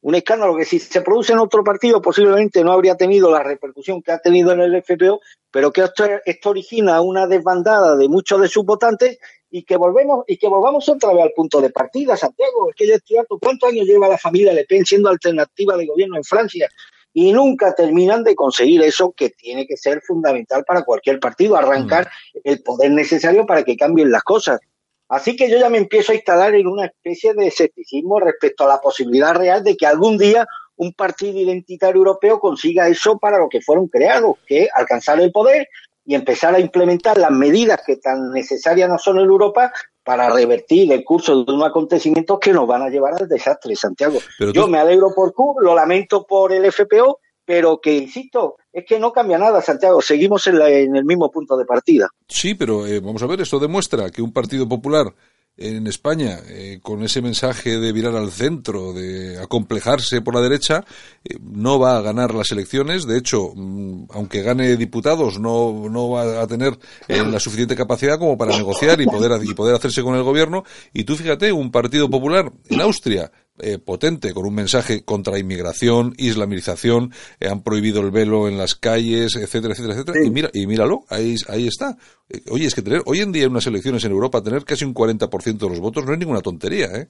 un 0.06 0.14
escándalo 0.14 0.56
que 0.56 0.66
si 0.66 0.78
se 0.78 1.02
produce 1.02 1.34
en 1.34 1.40
otro 1.40 1.64
partido 1.64 2.00
posiblemente 2.00 2.64
no 2.64 2.72
habría 2.72 2.96
tenido 2.96 3.32
la 3.32 3.42
repercusión 3.42 4.04
que 4.04 4.12
ha 4.12 4.20
tenido 4.20 4.52
en 4.52 4.60
el 4.60 4.84
FPO, 4.84 5.20
pero 5.50 5.74
que 5.74 5.82
esto, 5.82 6.06
esto 6.24 6.52
origina 6.52 7.02
una 7.02 7.26
desbandada 7.26 7.96
de 7.96 8.08
muchos 8.08 8.40
de 8.40 8.48
sus 8.48 8.64
votantes 8.64 9.18
y 9.50 9.64
que 9.64 9.78
volvemos 9.78 10.24
y 10.28 10.38
que 10.38 10.48
volvamos 10.48 10.88
otra 10.90 11.12
vez 11.12 11.24
al 11.24 11.32
punto 11.36 11.60
de 11.60 11.72
partida, 11.72 12.16
Santiago. 12.16 12.70
Es 12.70 12.76
que 12.76 12.88
yo 12.88 12.94
estoy 12.94 13.18
harto. 13.18 13.40
¿Cuántos 13.40 13.68
años 13.68 13.88
lleva 13.88 14.08
la 14.08 14.20
familia 14.20 14.54
Le 14.54 14.66
Pen 14.66 14.86
siendo 14.86 15.10
alternativa 15.10 15.76
de 15.76 15.88
gobierno 15.88 16.18
en 16.18 16.24
Francia? 16.24 16.70
Y 17.12 17.32
nunca 17.32 17.74
terminan 17.74 18.24
de 18.24 18.36
conseguir 18.36 18.84
eso 18.84 19.12
que 19.12 19.32
tiene 19.32 19.66
que 19.66 19.76
ser 19.76 20.02
fundamental 20.02 20.64
para 20.66 20.84
cualquier 20.84 21.20
partido, 21.20 21.56
arrancar 21.56 22.06
mm. 22.06 22.40
el 22.44 22.62
poder 22.62 22.92
necesario 22.92 23.48
para 23.48 23.64
que 23.64 23.76
cambien 23.76 24.12
las 24.12 24.22
cosas. 24.22 24.60
Así 25.08 25.36
que 25.36 25.50
yo 25.50 25.58
ya 25.58 25.70
me 25.70 25.78
empiezo 25.78 26.12
a 26.12 26.16
instalar 26.16 26.56
en 26.56 26.68
una 26.68 26.86
especie 26.86 27.34
de 27.34 27.48
escepticismo 27.48 28.20
respecto 28.20 28.64
a 28.64 28.68
la 28.68 28.82
posibilidad 28.82 29.36
real 29.36 29.64
de 29.64 29.78
que 29.78 29.86
algún 29.86 30.18
día 30.18 30.48
un 30.78 30.94
partido 30.94 31.40
identitario 31.40 31.98
europeo 31.98 32.40
consiga 32.40 32.88
eso 32.88 33.18
para 33.18 33.38
lo 33.38 33.48
que 33.48 33.62
fueron 33.62 33.88
creados, 33.88 34.38
que 34.46 34.68
alcanzar 34.74 35.20
el 35.20 35.32
poder 35.32 35.68
y 36.06 36.16
empezar 36.16 36.54
a 36.54 36.60
implementar 36.60 37.18
las 37.18 37.32
medidas 37.32 37.82
que 37.86 37.98
tan 37.98 38.32
necesarias 38.32 38.90
no 38.90 38.98
son 38.98 39.18
en 39.18 39.26
Europa 39.26 39.72
para 40.04 40.30
revertir 40.30 40.92
el 40.92 41.04
curso 41.04 41.44
de 41.44 41.52
unos 41.52 41.68
acontecimientos 41.68 42.40
que 42.40 42.54
nos 42.54 42.68
van 42.68 42.84
a 42.84 42.90
llevar 42.90 43.14
al 43.20 43.28
desastre, 43.28 43.76
Santiago. 43.76 44.20
Yo 44.54 44.68
me 44.68 44.78
alegro 44.78 45.14
por 45.16 45.34
Q, 45.34 45.56
lo 45.62 45.74
lamento 45.74 46.26
por 46.28 46.54
el 46.54 46.72
FPO, 46.72 47.20
pero 47.44 47.80
que, 47.80 47.96
insisto, 47.96 48.58
es 48.76 48.86
que 48.86 49.00
no 49.00 49.14
cambia 49.14 49.38
nada, 49.38 49.62
Santiago, 49.62 50.02
seguimos 50.02 50.46
en, 50.48 50.58
el 50.96 51.06
mismo 51.06 51.32
punto 51.32 51.56
de 51.56 51.64
partida. 51.64 52.10
Sí, 52.28 52.56
pero 52.56 52.86
eh, 52.86 53.00
vamos 53.00 53.24
a 53.24 53.26
ver, 53.26 53.40
esto 53.40 53.58
demuestra 53.58 54.10
que 54.10 54.22
un 54.22 54.34
Partido 54.34 54.68
Popular 54.68 55.16
en 55.56 55.88
España, 55.88 56.40
eh, 56.50 56.80
con 56.84 57.02
ese 57.02 57.22
mensaje 57.22 57.80
de 57.80 57.94
virar 57.94 58.18
al 58.18 58.32
centro, 58.32 58.92
de 58.92 59.40
acomplejarse 59.40 60.20
por 60.20 60.36
la 60.36 60.42
derecha, 60.42 60.84
eh, 61.24 61.38
no 61.40 61.80
va 61.80 61.96
a 61.96 62.02
ganar 62.02 62.36
las 62.36 62.52
elecciones. 62.52 63.08
De 63.08 63.18
hecho, 63.18 63.54
mm, 63.56 64.08
aunque 64.10 64.42
gane 64.42 64.76
diputados, 64.76 65.40
no, 65.40 65.88
no 65.90 66.10
va 66.10 66.42
a 66.42 66.48
tener 66.48 66.78
la 67.08 67.40
suficiente 67.40 67.78
capacidad 67.78 68.20
como 68.20 68.38
para 68.38 68.58
negociar 68.58 69.00
y 69.00 69.06
poder, 69.06 69.42
y 69.42 69.54
poder 69.54 69.76
hacerse 69.76 70.04
con 70.04 70.16
el 70.16 70.24
gobierno. 70.24 70.66
Y 70.92 71.06
tú 71.06 71.16
fíjate, 71.16 71.54
un 71.54 71.72
Partido 71.72 72.10
Popular 72.10 72.52
en 72.68 72.82
Austria 72.82 73.32
eh, 73.60 73.78
potente 73.78 74.34
con 74.34 74.46
un 74.46 74.54
mensaje 74.54 75.04
contra 75.04 75.40
inmigración, 75.40 76.14
islamización, 76.18 77.14
eh, 77.40 77.48
han 77.48 77.64
prohibido 77.64 78.02
el 78.02 78.12
velo 78.12 78.48
en 78.48 78.58
las 78.58 78.76
calles, 78.76 79.36
etcétera, 79.36 79.74
etcétera, 79.74 79.94
etcétera. 79.94 80.26
Y 80.26 80.30
mira, 80.30 80.50
y 80.54 80.68
míralo, 80.68 81.06
ahí, 81.10 81.36
ahí 81.48 81.68
está. 81.68 81.98
Eh, 82.30 82.42
oye, 82.52 82.66
es 82.66 82.76
que 82.76 82.82
tener 82.82 83.02
hoy 83.06 83.22
en 83.22 83.32
día 83.32 83.46
en 83.46 83.52
unas 83.52 83.68
elecciones 83.68 84.04
en 84.04 84.12
Europa 84.12 84.42
tener 84.42 84.66
casi 84.66 84.84
un 84.84 84.94
40% 84.94 85.58
de 85.58 85.70
los 85.70 85.80
votos 85.80 86.06
no 86.06 86.14
es 86.14 86.20
ninguna 86.20 86.42
tontería, 86.42 86.88
¿eh? 86.88 87.10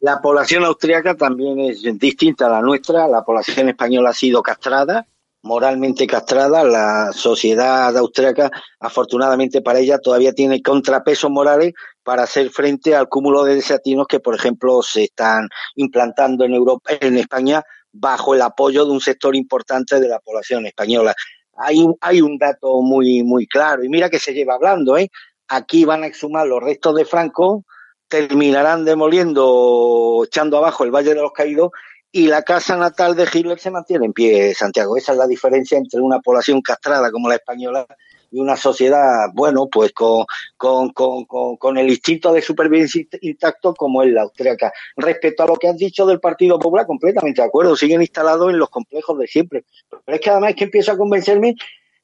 La 0.00 0.20
población 0.20 0.64
austríaca 0.64 1.14
también 1.14 1.60
es 1.60 1.82
distinta 1.98 2.46
a 2.46 2.50
la 2.50 2.60
nuestra. 2.60 3.06
La 3.06 3.22
población 3.22 3.68
española 3.68 4.10
ha 4.10 4.14
sido 4.14 4.42
castrada 4.42 5.06
moralmente 5.42 6.06
castrada. 6.06 6.64
La 6.64 7.12
sociedad 7.12 7.96
austríaca, 7.96 8.50
afortunadamente 8.80 9.60
para 9.60 9.80
ella, 9.80 9.98
todavía 9.98 10.32
tiene 10.32 10.62
contrapesos 10.62 11.30
morales 11.30 11.74
para 12.02 12.24
hacer 12.24 12.50
frente 12.50 12.94
al 12.94 13.08
cúmulo 13.08 13.44
de 13.44 13.56
desatinos 13.56 14.06
que, 14.06 14.20
por 14.20 14.34
ejemplo, 14.34 14.82
se 14.82 15.04
están 15.04 15.48
implantando 15.76 16.44
en 16.44 16.54
Europa, 16.54 16.92
en 17.00 17.18
España, 17.18 17.62
bajo 17.92 18.34
el 18.34 18.42
apoyo 18.42 18.84
de 18.84 18.92
un 18.92 19.00
sector 19.00 19.36
importante 19.36 20.00
de 20.00 20.08
la 20.08 20.18
población 20.18 20.66
española. 20.66 21.14
Hay, 21.56 21.86
hay 22.00 22.22
un 22.22 22.38
dato 22.38 22.80
muy, 22.80 23.22
muy 23.22 23.46
claro, 23.46 23.84
y 23.84 23.88
mira 23.88 24.10
que 24.10 24.18
se 24.18 24.32
lleva 24.32 24.54
hablando, 24.54 24.96
¿eh? 24.96 25.10
Aquí 25.48 25.84
van 25.84 26.02
a 26.02 26.06
exhumar 26.06 26.46
los 26.46 26.62
restos 26.62 26.94
de 26.94 27.04
Franco, 27.04 27.64
terminarán 28.08 28.84
demoliendo, 28.84 30.22
echando 30.26 30.56
abajo 30.58 30.84
el 30.84 30.90
Valle 30.90 31.14
de 31.14 31.20
los 31.20 31.32
Caídos 31.32 31.70
y 32.10 32.26
la 32.26 32.42
casa 32.42 32.76
natal 32.76 33.16
de 33.16 33.26
Hitler 33.32 33.58
se 33.58 33.70
mantiene 33.70 34.04
en 34.04 34.12
pie, 34.12 34.54
Santiago. 34.54 34.96
Esa 34.98 35.12
es 35.12 35.18
la 35.18 35.26
diferencia 35.26 35.78
entre 35.78 36.00
una 36.00 36.20
población 36.20 36.60
castrada 36.60 37.10
como 37.10 37.28
la 37.28 37.36
española 37.36 37.86
y 38.32 38.40
una 38.40 38.56
sociedad, 38.56 39.28
bueno, 39.34 39.68
pues 39.70 39.92
con, 39.92 40.24
con, 40.56 40.90
con, 40.92 41.24
con, 41.26 41.78
el 41.78 41.90
instinto 41.90 42.32
de 42.32 42.40
supervivencia 42.40 43.04
intacto 43.20 43.74
como 43.74 44.02
es 44.02 44.10
la 44.10 44.22
austríaca. 44.22 44.72
Respecto 44.96 45.42
a 45.42 45.46
lo 45.46 45.56
que 45.56 45.68
has 45.68 45.76
dicho 45.76 46.06
del 46.06 46.18
Partido 46.18 46.58
Popular, 46.58 46.86
completamente 46.86 47.42
de 47.42 47.46
acuerdo, 47.46 47.76
siguen 47.76 48.00
instalados 48.00 48.50
en 48.50 48.58
los 48.58 48.70
complejos 48.70 49.18
de 49.18 49.26
siempre. 49.26 49.64
Pero 49.90 50.16
es 50.16 50.20
que 50.20 50.30
además 50.30 50.50
es 50.50 50.56
que 50.56 50.64
empiezo 50.64 50.92
a 50.92 50.96
convencerme 50.96 51.54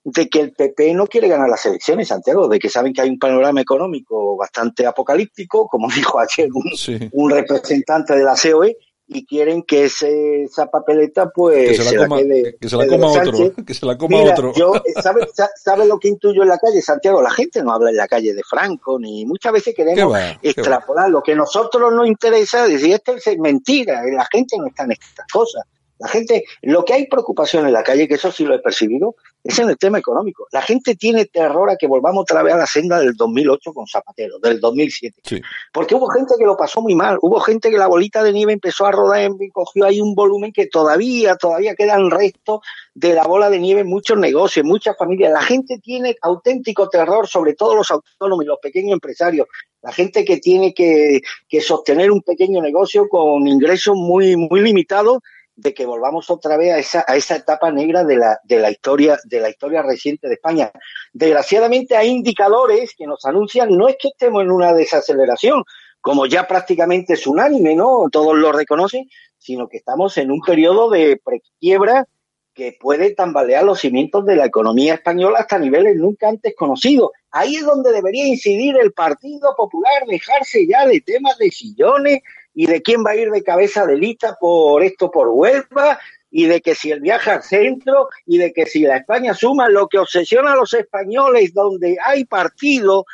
de 0.05 0.29
que 0.29 0.41
el 0.41 0.53
PP 0.53 0.95
no 0.95 1.07
quiere 1.07 1.29
ganar 1.29 1.49
las 1.49 1.65
elecciones, 1.67 2.09
Santiago, 2.09 2.49
de 2.49 2.59
que 2.59 2.69
saben 2.69 2.93
que 2.93 3.01
hay 3.01 3.11
un 3.11 3.19
panorama 3.19 3.61
económico 3.61 4.37
bastante 4.37 4.87
apocalíptico, 4.87 5.67
como 5.67 5.89
dijo 5.95 6.21
ayer 6.21 6.49
un, 6.53 7.11
un 7.13 7.31
representante 7.31 8.15
de 8.15 8.25
la 8.25 8.35
COE, 8.35 8.77
y 9.09 9.25
quieren 9.25 9.63
que 9.63 9.87
ese, 9.87 10.45
esa 10.45 10.71
papeleta 10.71 11.31
pues 11.31 11.79
que 11.79 11.83
se 11.83 11.97
la, 11.97 12.07
coma, 12.07 12.19
que 12.61 12.69
se 12.69 12.77
la 12.77 12.87
coma 12.87 13.07
otro 13.09 13.65
que 13.65 13.75
se 13.75 13.87
la 13.87 13.97
coma 13.97 14.23
otro. 14.23 14.53
yo 14.55 14.73
¿sabe, 15.03 15.27
¿sabe, 15.57 15.87
lo 15.87 15.99
que 15.99 16.09
intuyo 16.09 16.43
en 16.43 16.49
la 16.49 16.59
calle 16.59 16.83
Santiago 16.83 17.23
la 17.23 17.31
gente 17.31 17.63
no 17.63 17.73
habla 17.73 17.91
en 17.91 17.97
la 17.97 18.07
calle 18.07 18.35
de 18.35 18.43
Franco 18.43 18.99
ni 18.99 19.25
muchas 19.25 19.53
veces 19.53 19.75
queremos 19.75 20.17
extrapolar. 20.43 21.11
Lo 21.11 21.23
que 21.23 21.33
a 21.33 21.37
nosotros 21.37 21.93
nos 21.93 22.07
interesa 22.07 22.67
decir 22.67 22.93
esto 22.93 23.15
es 23.15 23.39
mentira 23.39 24.03
la 24.05 24.27
gente 24.31 24.57
no 24.59 24.67
está 24.67 24.85
en 24.85 24.93
estas 24.93 25.27
cosas. 25.33 25.65
La 25.99 26.09
gente, 26.09 26.45
lo 26.63 26.85
que 26.85 26.95
hay 26.95 27.07
preocupación 27.07 27.67
en 27.67 27.73
la 27.73 27.83
calle, 27.83 28.07
que 28.07 28.15
eso 28.15 28.31
sí 28.31 28.45
lo 28.45 28.55
he 28.55 28.61
percibido, 28.61 29.17
es 29.45 29.59
en 29.59 29.71
el 29.71 29.79
tema 29.79 29.99
económico. 29.99 30.47
La 30.53 30.63
gente 30.63 30.95
tiene 30.97 31.25
terror 31.27 31.71
a 31.71 31.77
que 31.77 31.87
volvamos 31.87 32.23
otra 32.23 32.43
vez 32.43 32.55
a 32.55 32.59
la 32.59 32.67
senda 32.67 32.99
del 32.99 33.15
2008 33.15 33.73
con 33.73 33.87
Zapatero, 33.87 34.39
del 34.39 34.61
2007. 34.61 35.43
Porque 35.73 35.95
hubo 35.95 36.09
gente 36.09 36.35
que 36.39 36.45
lo 36.45 36.57
pasó 36.57 36.83
muy 36.83 36.95
mal, 36.95 37.19
hubo 37.23 37.41
gente 37.41 37.71
que 37.71 37.79
la 37.79 37.87
bolita 37.87 38.23
de 38.23 38.33
nieve 38.33 38.53
empezó 38.53 38.87
a 38.87 38.93
rodar 38.93 39.31
y 39.41 39.51
cogió 39.51 39.87
ahí 39.87 40.01
un 40.01 40.15
volumen 40.15 40.53
que 40.53 40.67
todavía, 40.67 41.37
todavía 41.37 41.75
quedan 41.75 42.11
restos 42.11 42.61
de 42.95 43.15
la 43.15 43.25
bola 43.25 43.49
de 43.49 43.59
nieve 43.59 43.83
en 43.83 43.89
muchos 43.89 44.19
negocios, 44.19 44.65
en 44.65 44.69
muchas 44.69 44.97
familias. 44.97 45.33
La 45.33 45.43
gente 45.43 45.79
tiene 45.79 46.17
auténtico 46.21 46.89
terror, 46.89 47.27
sobre 47.27 47.55
todo 47.55 47.77
los 47.77 47.91
autónomos 47.91 48.45
y 48.45 48.49
los 48.49 48.59
pequeños 48.61 48.93
empresarios. 48.93 49.47
La 49.83 49.93
gente 49.93 50.25
que 50.25 50.39
tiene 50.39 50.75
que, 50.75 51.21
que 51.49 51.61
sostener 51.61 52.11
un 52.11 52.23
pequeño 52.23 52.61
negocio 52.61 53.09
con 53.09 53.47
ingresos 53.47 53.97
muy, 53.97 54.37
muy 54.37 54.61
limitados 54.61 55.23
de 55.59 55.75
que 55.75 55.87
volvamos 55.87 56.31
otra 56.31 56.57
vez 56.57 56.73
a 56.73 56.79
esa, 56.79 57.05
a 57.09 57.17
esa 57.17 57.35
etapa 57.35 57.73
negra 57.73 58.05
de 58.05 58.17
la, 58.17 58.39
de 58.45 58.61
la 58.61 58.71
historia, 58.71 59.19
de 59.25 59.41
la 59.41 59.51
historia 59.51 59.83
reciente 59.83 60.29
de 60.29 60.35
España. 60.35 60.71
Desgraciadamente 61.13 61.97
hay 61.97 62.11
indicadores 62.11 62.95
que 62.97 63.09
nos 63.09 63.25
anuncian, 63.25 63.77
no 63.77 63.89
es 63.89 63.97
que 64.01 64.09
estemos 64.09 64.43
en 64.43 64.53
una 64.53 64.73
desaceleración, 64.73 65.65
como 66.01 66.27
ya 66.27 66.47
prácticamente 66.47 67.15
es 67.15 67.27
unánime, 67.27 67.75
¿no? 67.75 68.05
Todos 68.13 68.37
lo 68.37 68.53
reconocen, 68.53 69.09
sino 69.37 69.69
que 69.69 69.79
estamos 69.79 70.17
en 70.19 70.31
un 70.31 70.41
periodo 70.43 70.91
de 70.91 71.21
prequiebra 71.25 72.07
que 72.55 72.77
puede 72.79 73.15
tambalear 73.15 73.65
los 73.65 73.81
cimientos 73.81 74.25
de 74.27 74.37
la 74.37 74.47
economía 74.47 74.95
española 74.95 75.41
hasta 75.41 75.59
niveles 75.59 75.97
nunca 75.97 76.29
antes 76.29 76.55
conocidos. 76.57 77.11
Ahí 77.33 77.57
es 77.57 77.65
donde 77.65 77.91
debería 77.91 78.29
incidir 78.29 78.77
el 78.81 78.93
Partido 78.93 79.55
Popular, 79.57 80.07
dejarse 80.07 80.69
ya 80.69 80.87
de 80.87 81.01
temas 81.01 81.37
de 81.39 81.51
sillones 81.51 82.21
y 82.59 82.67
de 82.67 82.83
quién 82.83 83.05
va 83.07 83.13
a 83.13 83.17
ir 83.17 83.31
de 83.31 83.45
cabeza 83.45 83.87
de 83.87 83.97
lista 83.97 84.37
por 84.41 84.83
esto 84.83 85.13
por 85.13 85.29
Huelva 85.29 86.01
y 86.29 86.47
de 86.47 86.61
que 86.61 86.75
si 86.75 86.91
el 86.91 86.99
viaje 86.99 87.31
al 87.31 87.45
centro 87.45 88.09
y 88.27 88.39
de 88.39 88.53
que 88.53 88.67
si 88.67 88.81
la 88.81 88.97
España 88.97 89.33
suma 89.33 89.69
lo 89.69 89.87
que 89.87 90.01
obsesiona 90.01 90.55
a 90.55 90.57
los 90.57 90.75
españoles 90.75 91.55
donde 91.55 91.99
hay 92.05 92.25
partido, 92.25 93.07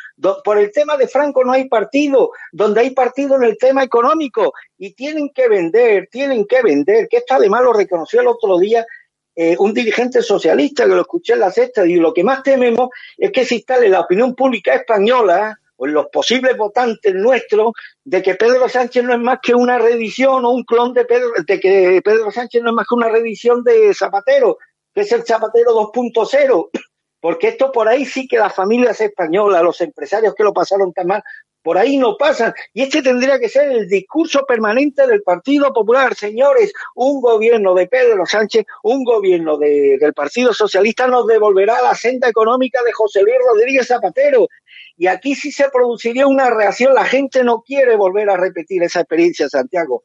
por 0.42 0.57
el 0.57 0.72
tema 0.72 0.97
de 0.97 1.09
Franco 1.09 1.45
no 1.45 1.53
hay 1.53 1.68
partido, 1.68 2.30
donde 2.53 2.80
hay 2.80 2.90
partido 2.92 3.36
en 3.36 3.42
el 3.42 3.59
tema 3.59 3.84
económico 3.84 4.55
y 4.78 4.95
tienen 4.95 5.28
que 5.28 5.47
vender, 5.47 6.09
tienen 6.11 6.47
que 6.47 6.62
vender, 6.62 7.07
que 7.11 7.18
está 7.18 7.38
de 7.38 7.51
malo 7.51 7.74
reconoció 7.74 8.22
el 8.22 8.28
otro 8.28 8.59
día 8.59 8.86
eh, 9.36 9.57
un 9.59 9.74
dirigente 9.74 10.22
socialista 10.22 10.84
que 10.84 10.95
lo 10.95 11.03
escuché 11.03 11.34
en 11.34 11.40
la 11.40 11.51
sexta 11.51 11.86
y 11.86 11.97
lo 11.97 12.14
que 12.14 12.24
más 12.24 12.42
tememos 12.42 12.88
es 13.18 13.30
que 13.30 13.45
se 13.45 13.57
instale 13.57 13.90
la 13.90 14.01
opinión 14.01 14.34
pública 14.34 14.72
española 14.72 15.61
los 15.93 16.07
posibles 16.07 16.57
votantes 16.57 17.14
nuestros 17.14 17.72
de 18.05 18.22
que 18.22 18.35
Pedro 18.35 18.68
Sánchez 18.68 19.05
no 19.05 19.14
es 19.14 19.20
más 19.20 19.39
que 19.43 19.55
una 19.55 19.78
reedición 19.78 20.45
o 20.45 20.51
un 20.51 20.64
clon 20.64 20.93
de 20.93 21.05
Pedro, 21.05 21.30
de 21.47 21.61
que 21.61 22.01
Pedro 22.05 22.30
Sánchez 22.30 22.62
no 22.62 22.70
es 22.70 22.74
más 22.74 22.87
que 22.89 22.95
una 22.95 23.09
reedición 23.09 23.62
de 23.62 23.93
Zapatero, 23.95 24.59
que 24.93 25.03
es 25.03 25.12
el 25.12 25.24
Zapatero 25.24 25.72
2.0, 25.72 26.70
porque 27.20 27.49
esto 27.49 27.72
por 27.72 27.89
ahí 27.89 28.05
sí 28.05 28.28
que 28.28 28.39
las 28.39 28.55
familias 28.55 29.01
españolas, 29.01 29.62
los 29.62 29.80
empresarios 29.80 30.35
que 30.35 30.45
lo 30.45 30.53
pasaron 30.53 30.93
tan 30.93 31.07
mal, 31.07 31.22
por 31.65 31.79
ahí 31.79 31.97
no 31.97 32.19
pasan. 32.19 32.53
Y 32.75 32.83
este 32.83 33.01
tendría 33.01 33.39
que 33.39 33.49
ser 33.49 33.73
el 33.73 33.89
discurso 33.89 34.45
permanente 34.47 35.07
del 35.07 35.23
Partido 35.23 35.73
Popular. 35.73 36.15
Señores, 36.15 36.75
un 36.95 37.23
gobierno 37.23 37.75
de 37.75 37.87
Pedro 37.87 38.27
Sánchez, 38.27 38.67
un 38.83 39.03
gobierno 39.03 39.57
de, 39.57 39.97
del 39.99 40.12
Partido 40.12 40.53
Socialista 40.53 41.07
nos 41.07 41.27
devolverá 41.27 41.81
la 41.81 41.95
senda 41.95 42.29
económica 42.29 42.83
de 42.85 42.93
José 42.93 43.23
Luis 43.23 43.37
Rodríguez 43.51 43.87
Zapatero. 43.87 44.47
Y 44.99 45.07
aquí 45.07 45.35
sí 45.35 45.51
se 45.51 45.71
produciría 45.71 46.27
una 46.27 46.51
reacción. 46.51 46.95
La 46.95 47.07
gente 47.07 47.43
no 47.43 47.62
quiere 47.62 47.97
volver 47.97 48.29
a 48.29 48.37
repetir 48.37 48.83
esa 48.83 49.01
experiencia, 49.01 49.49
Santiago. 49.49 50.05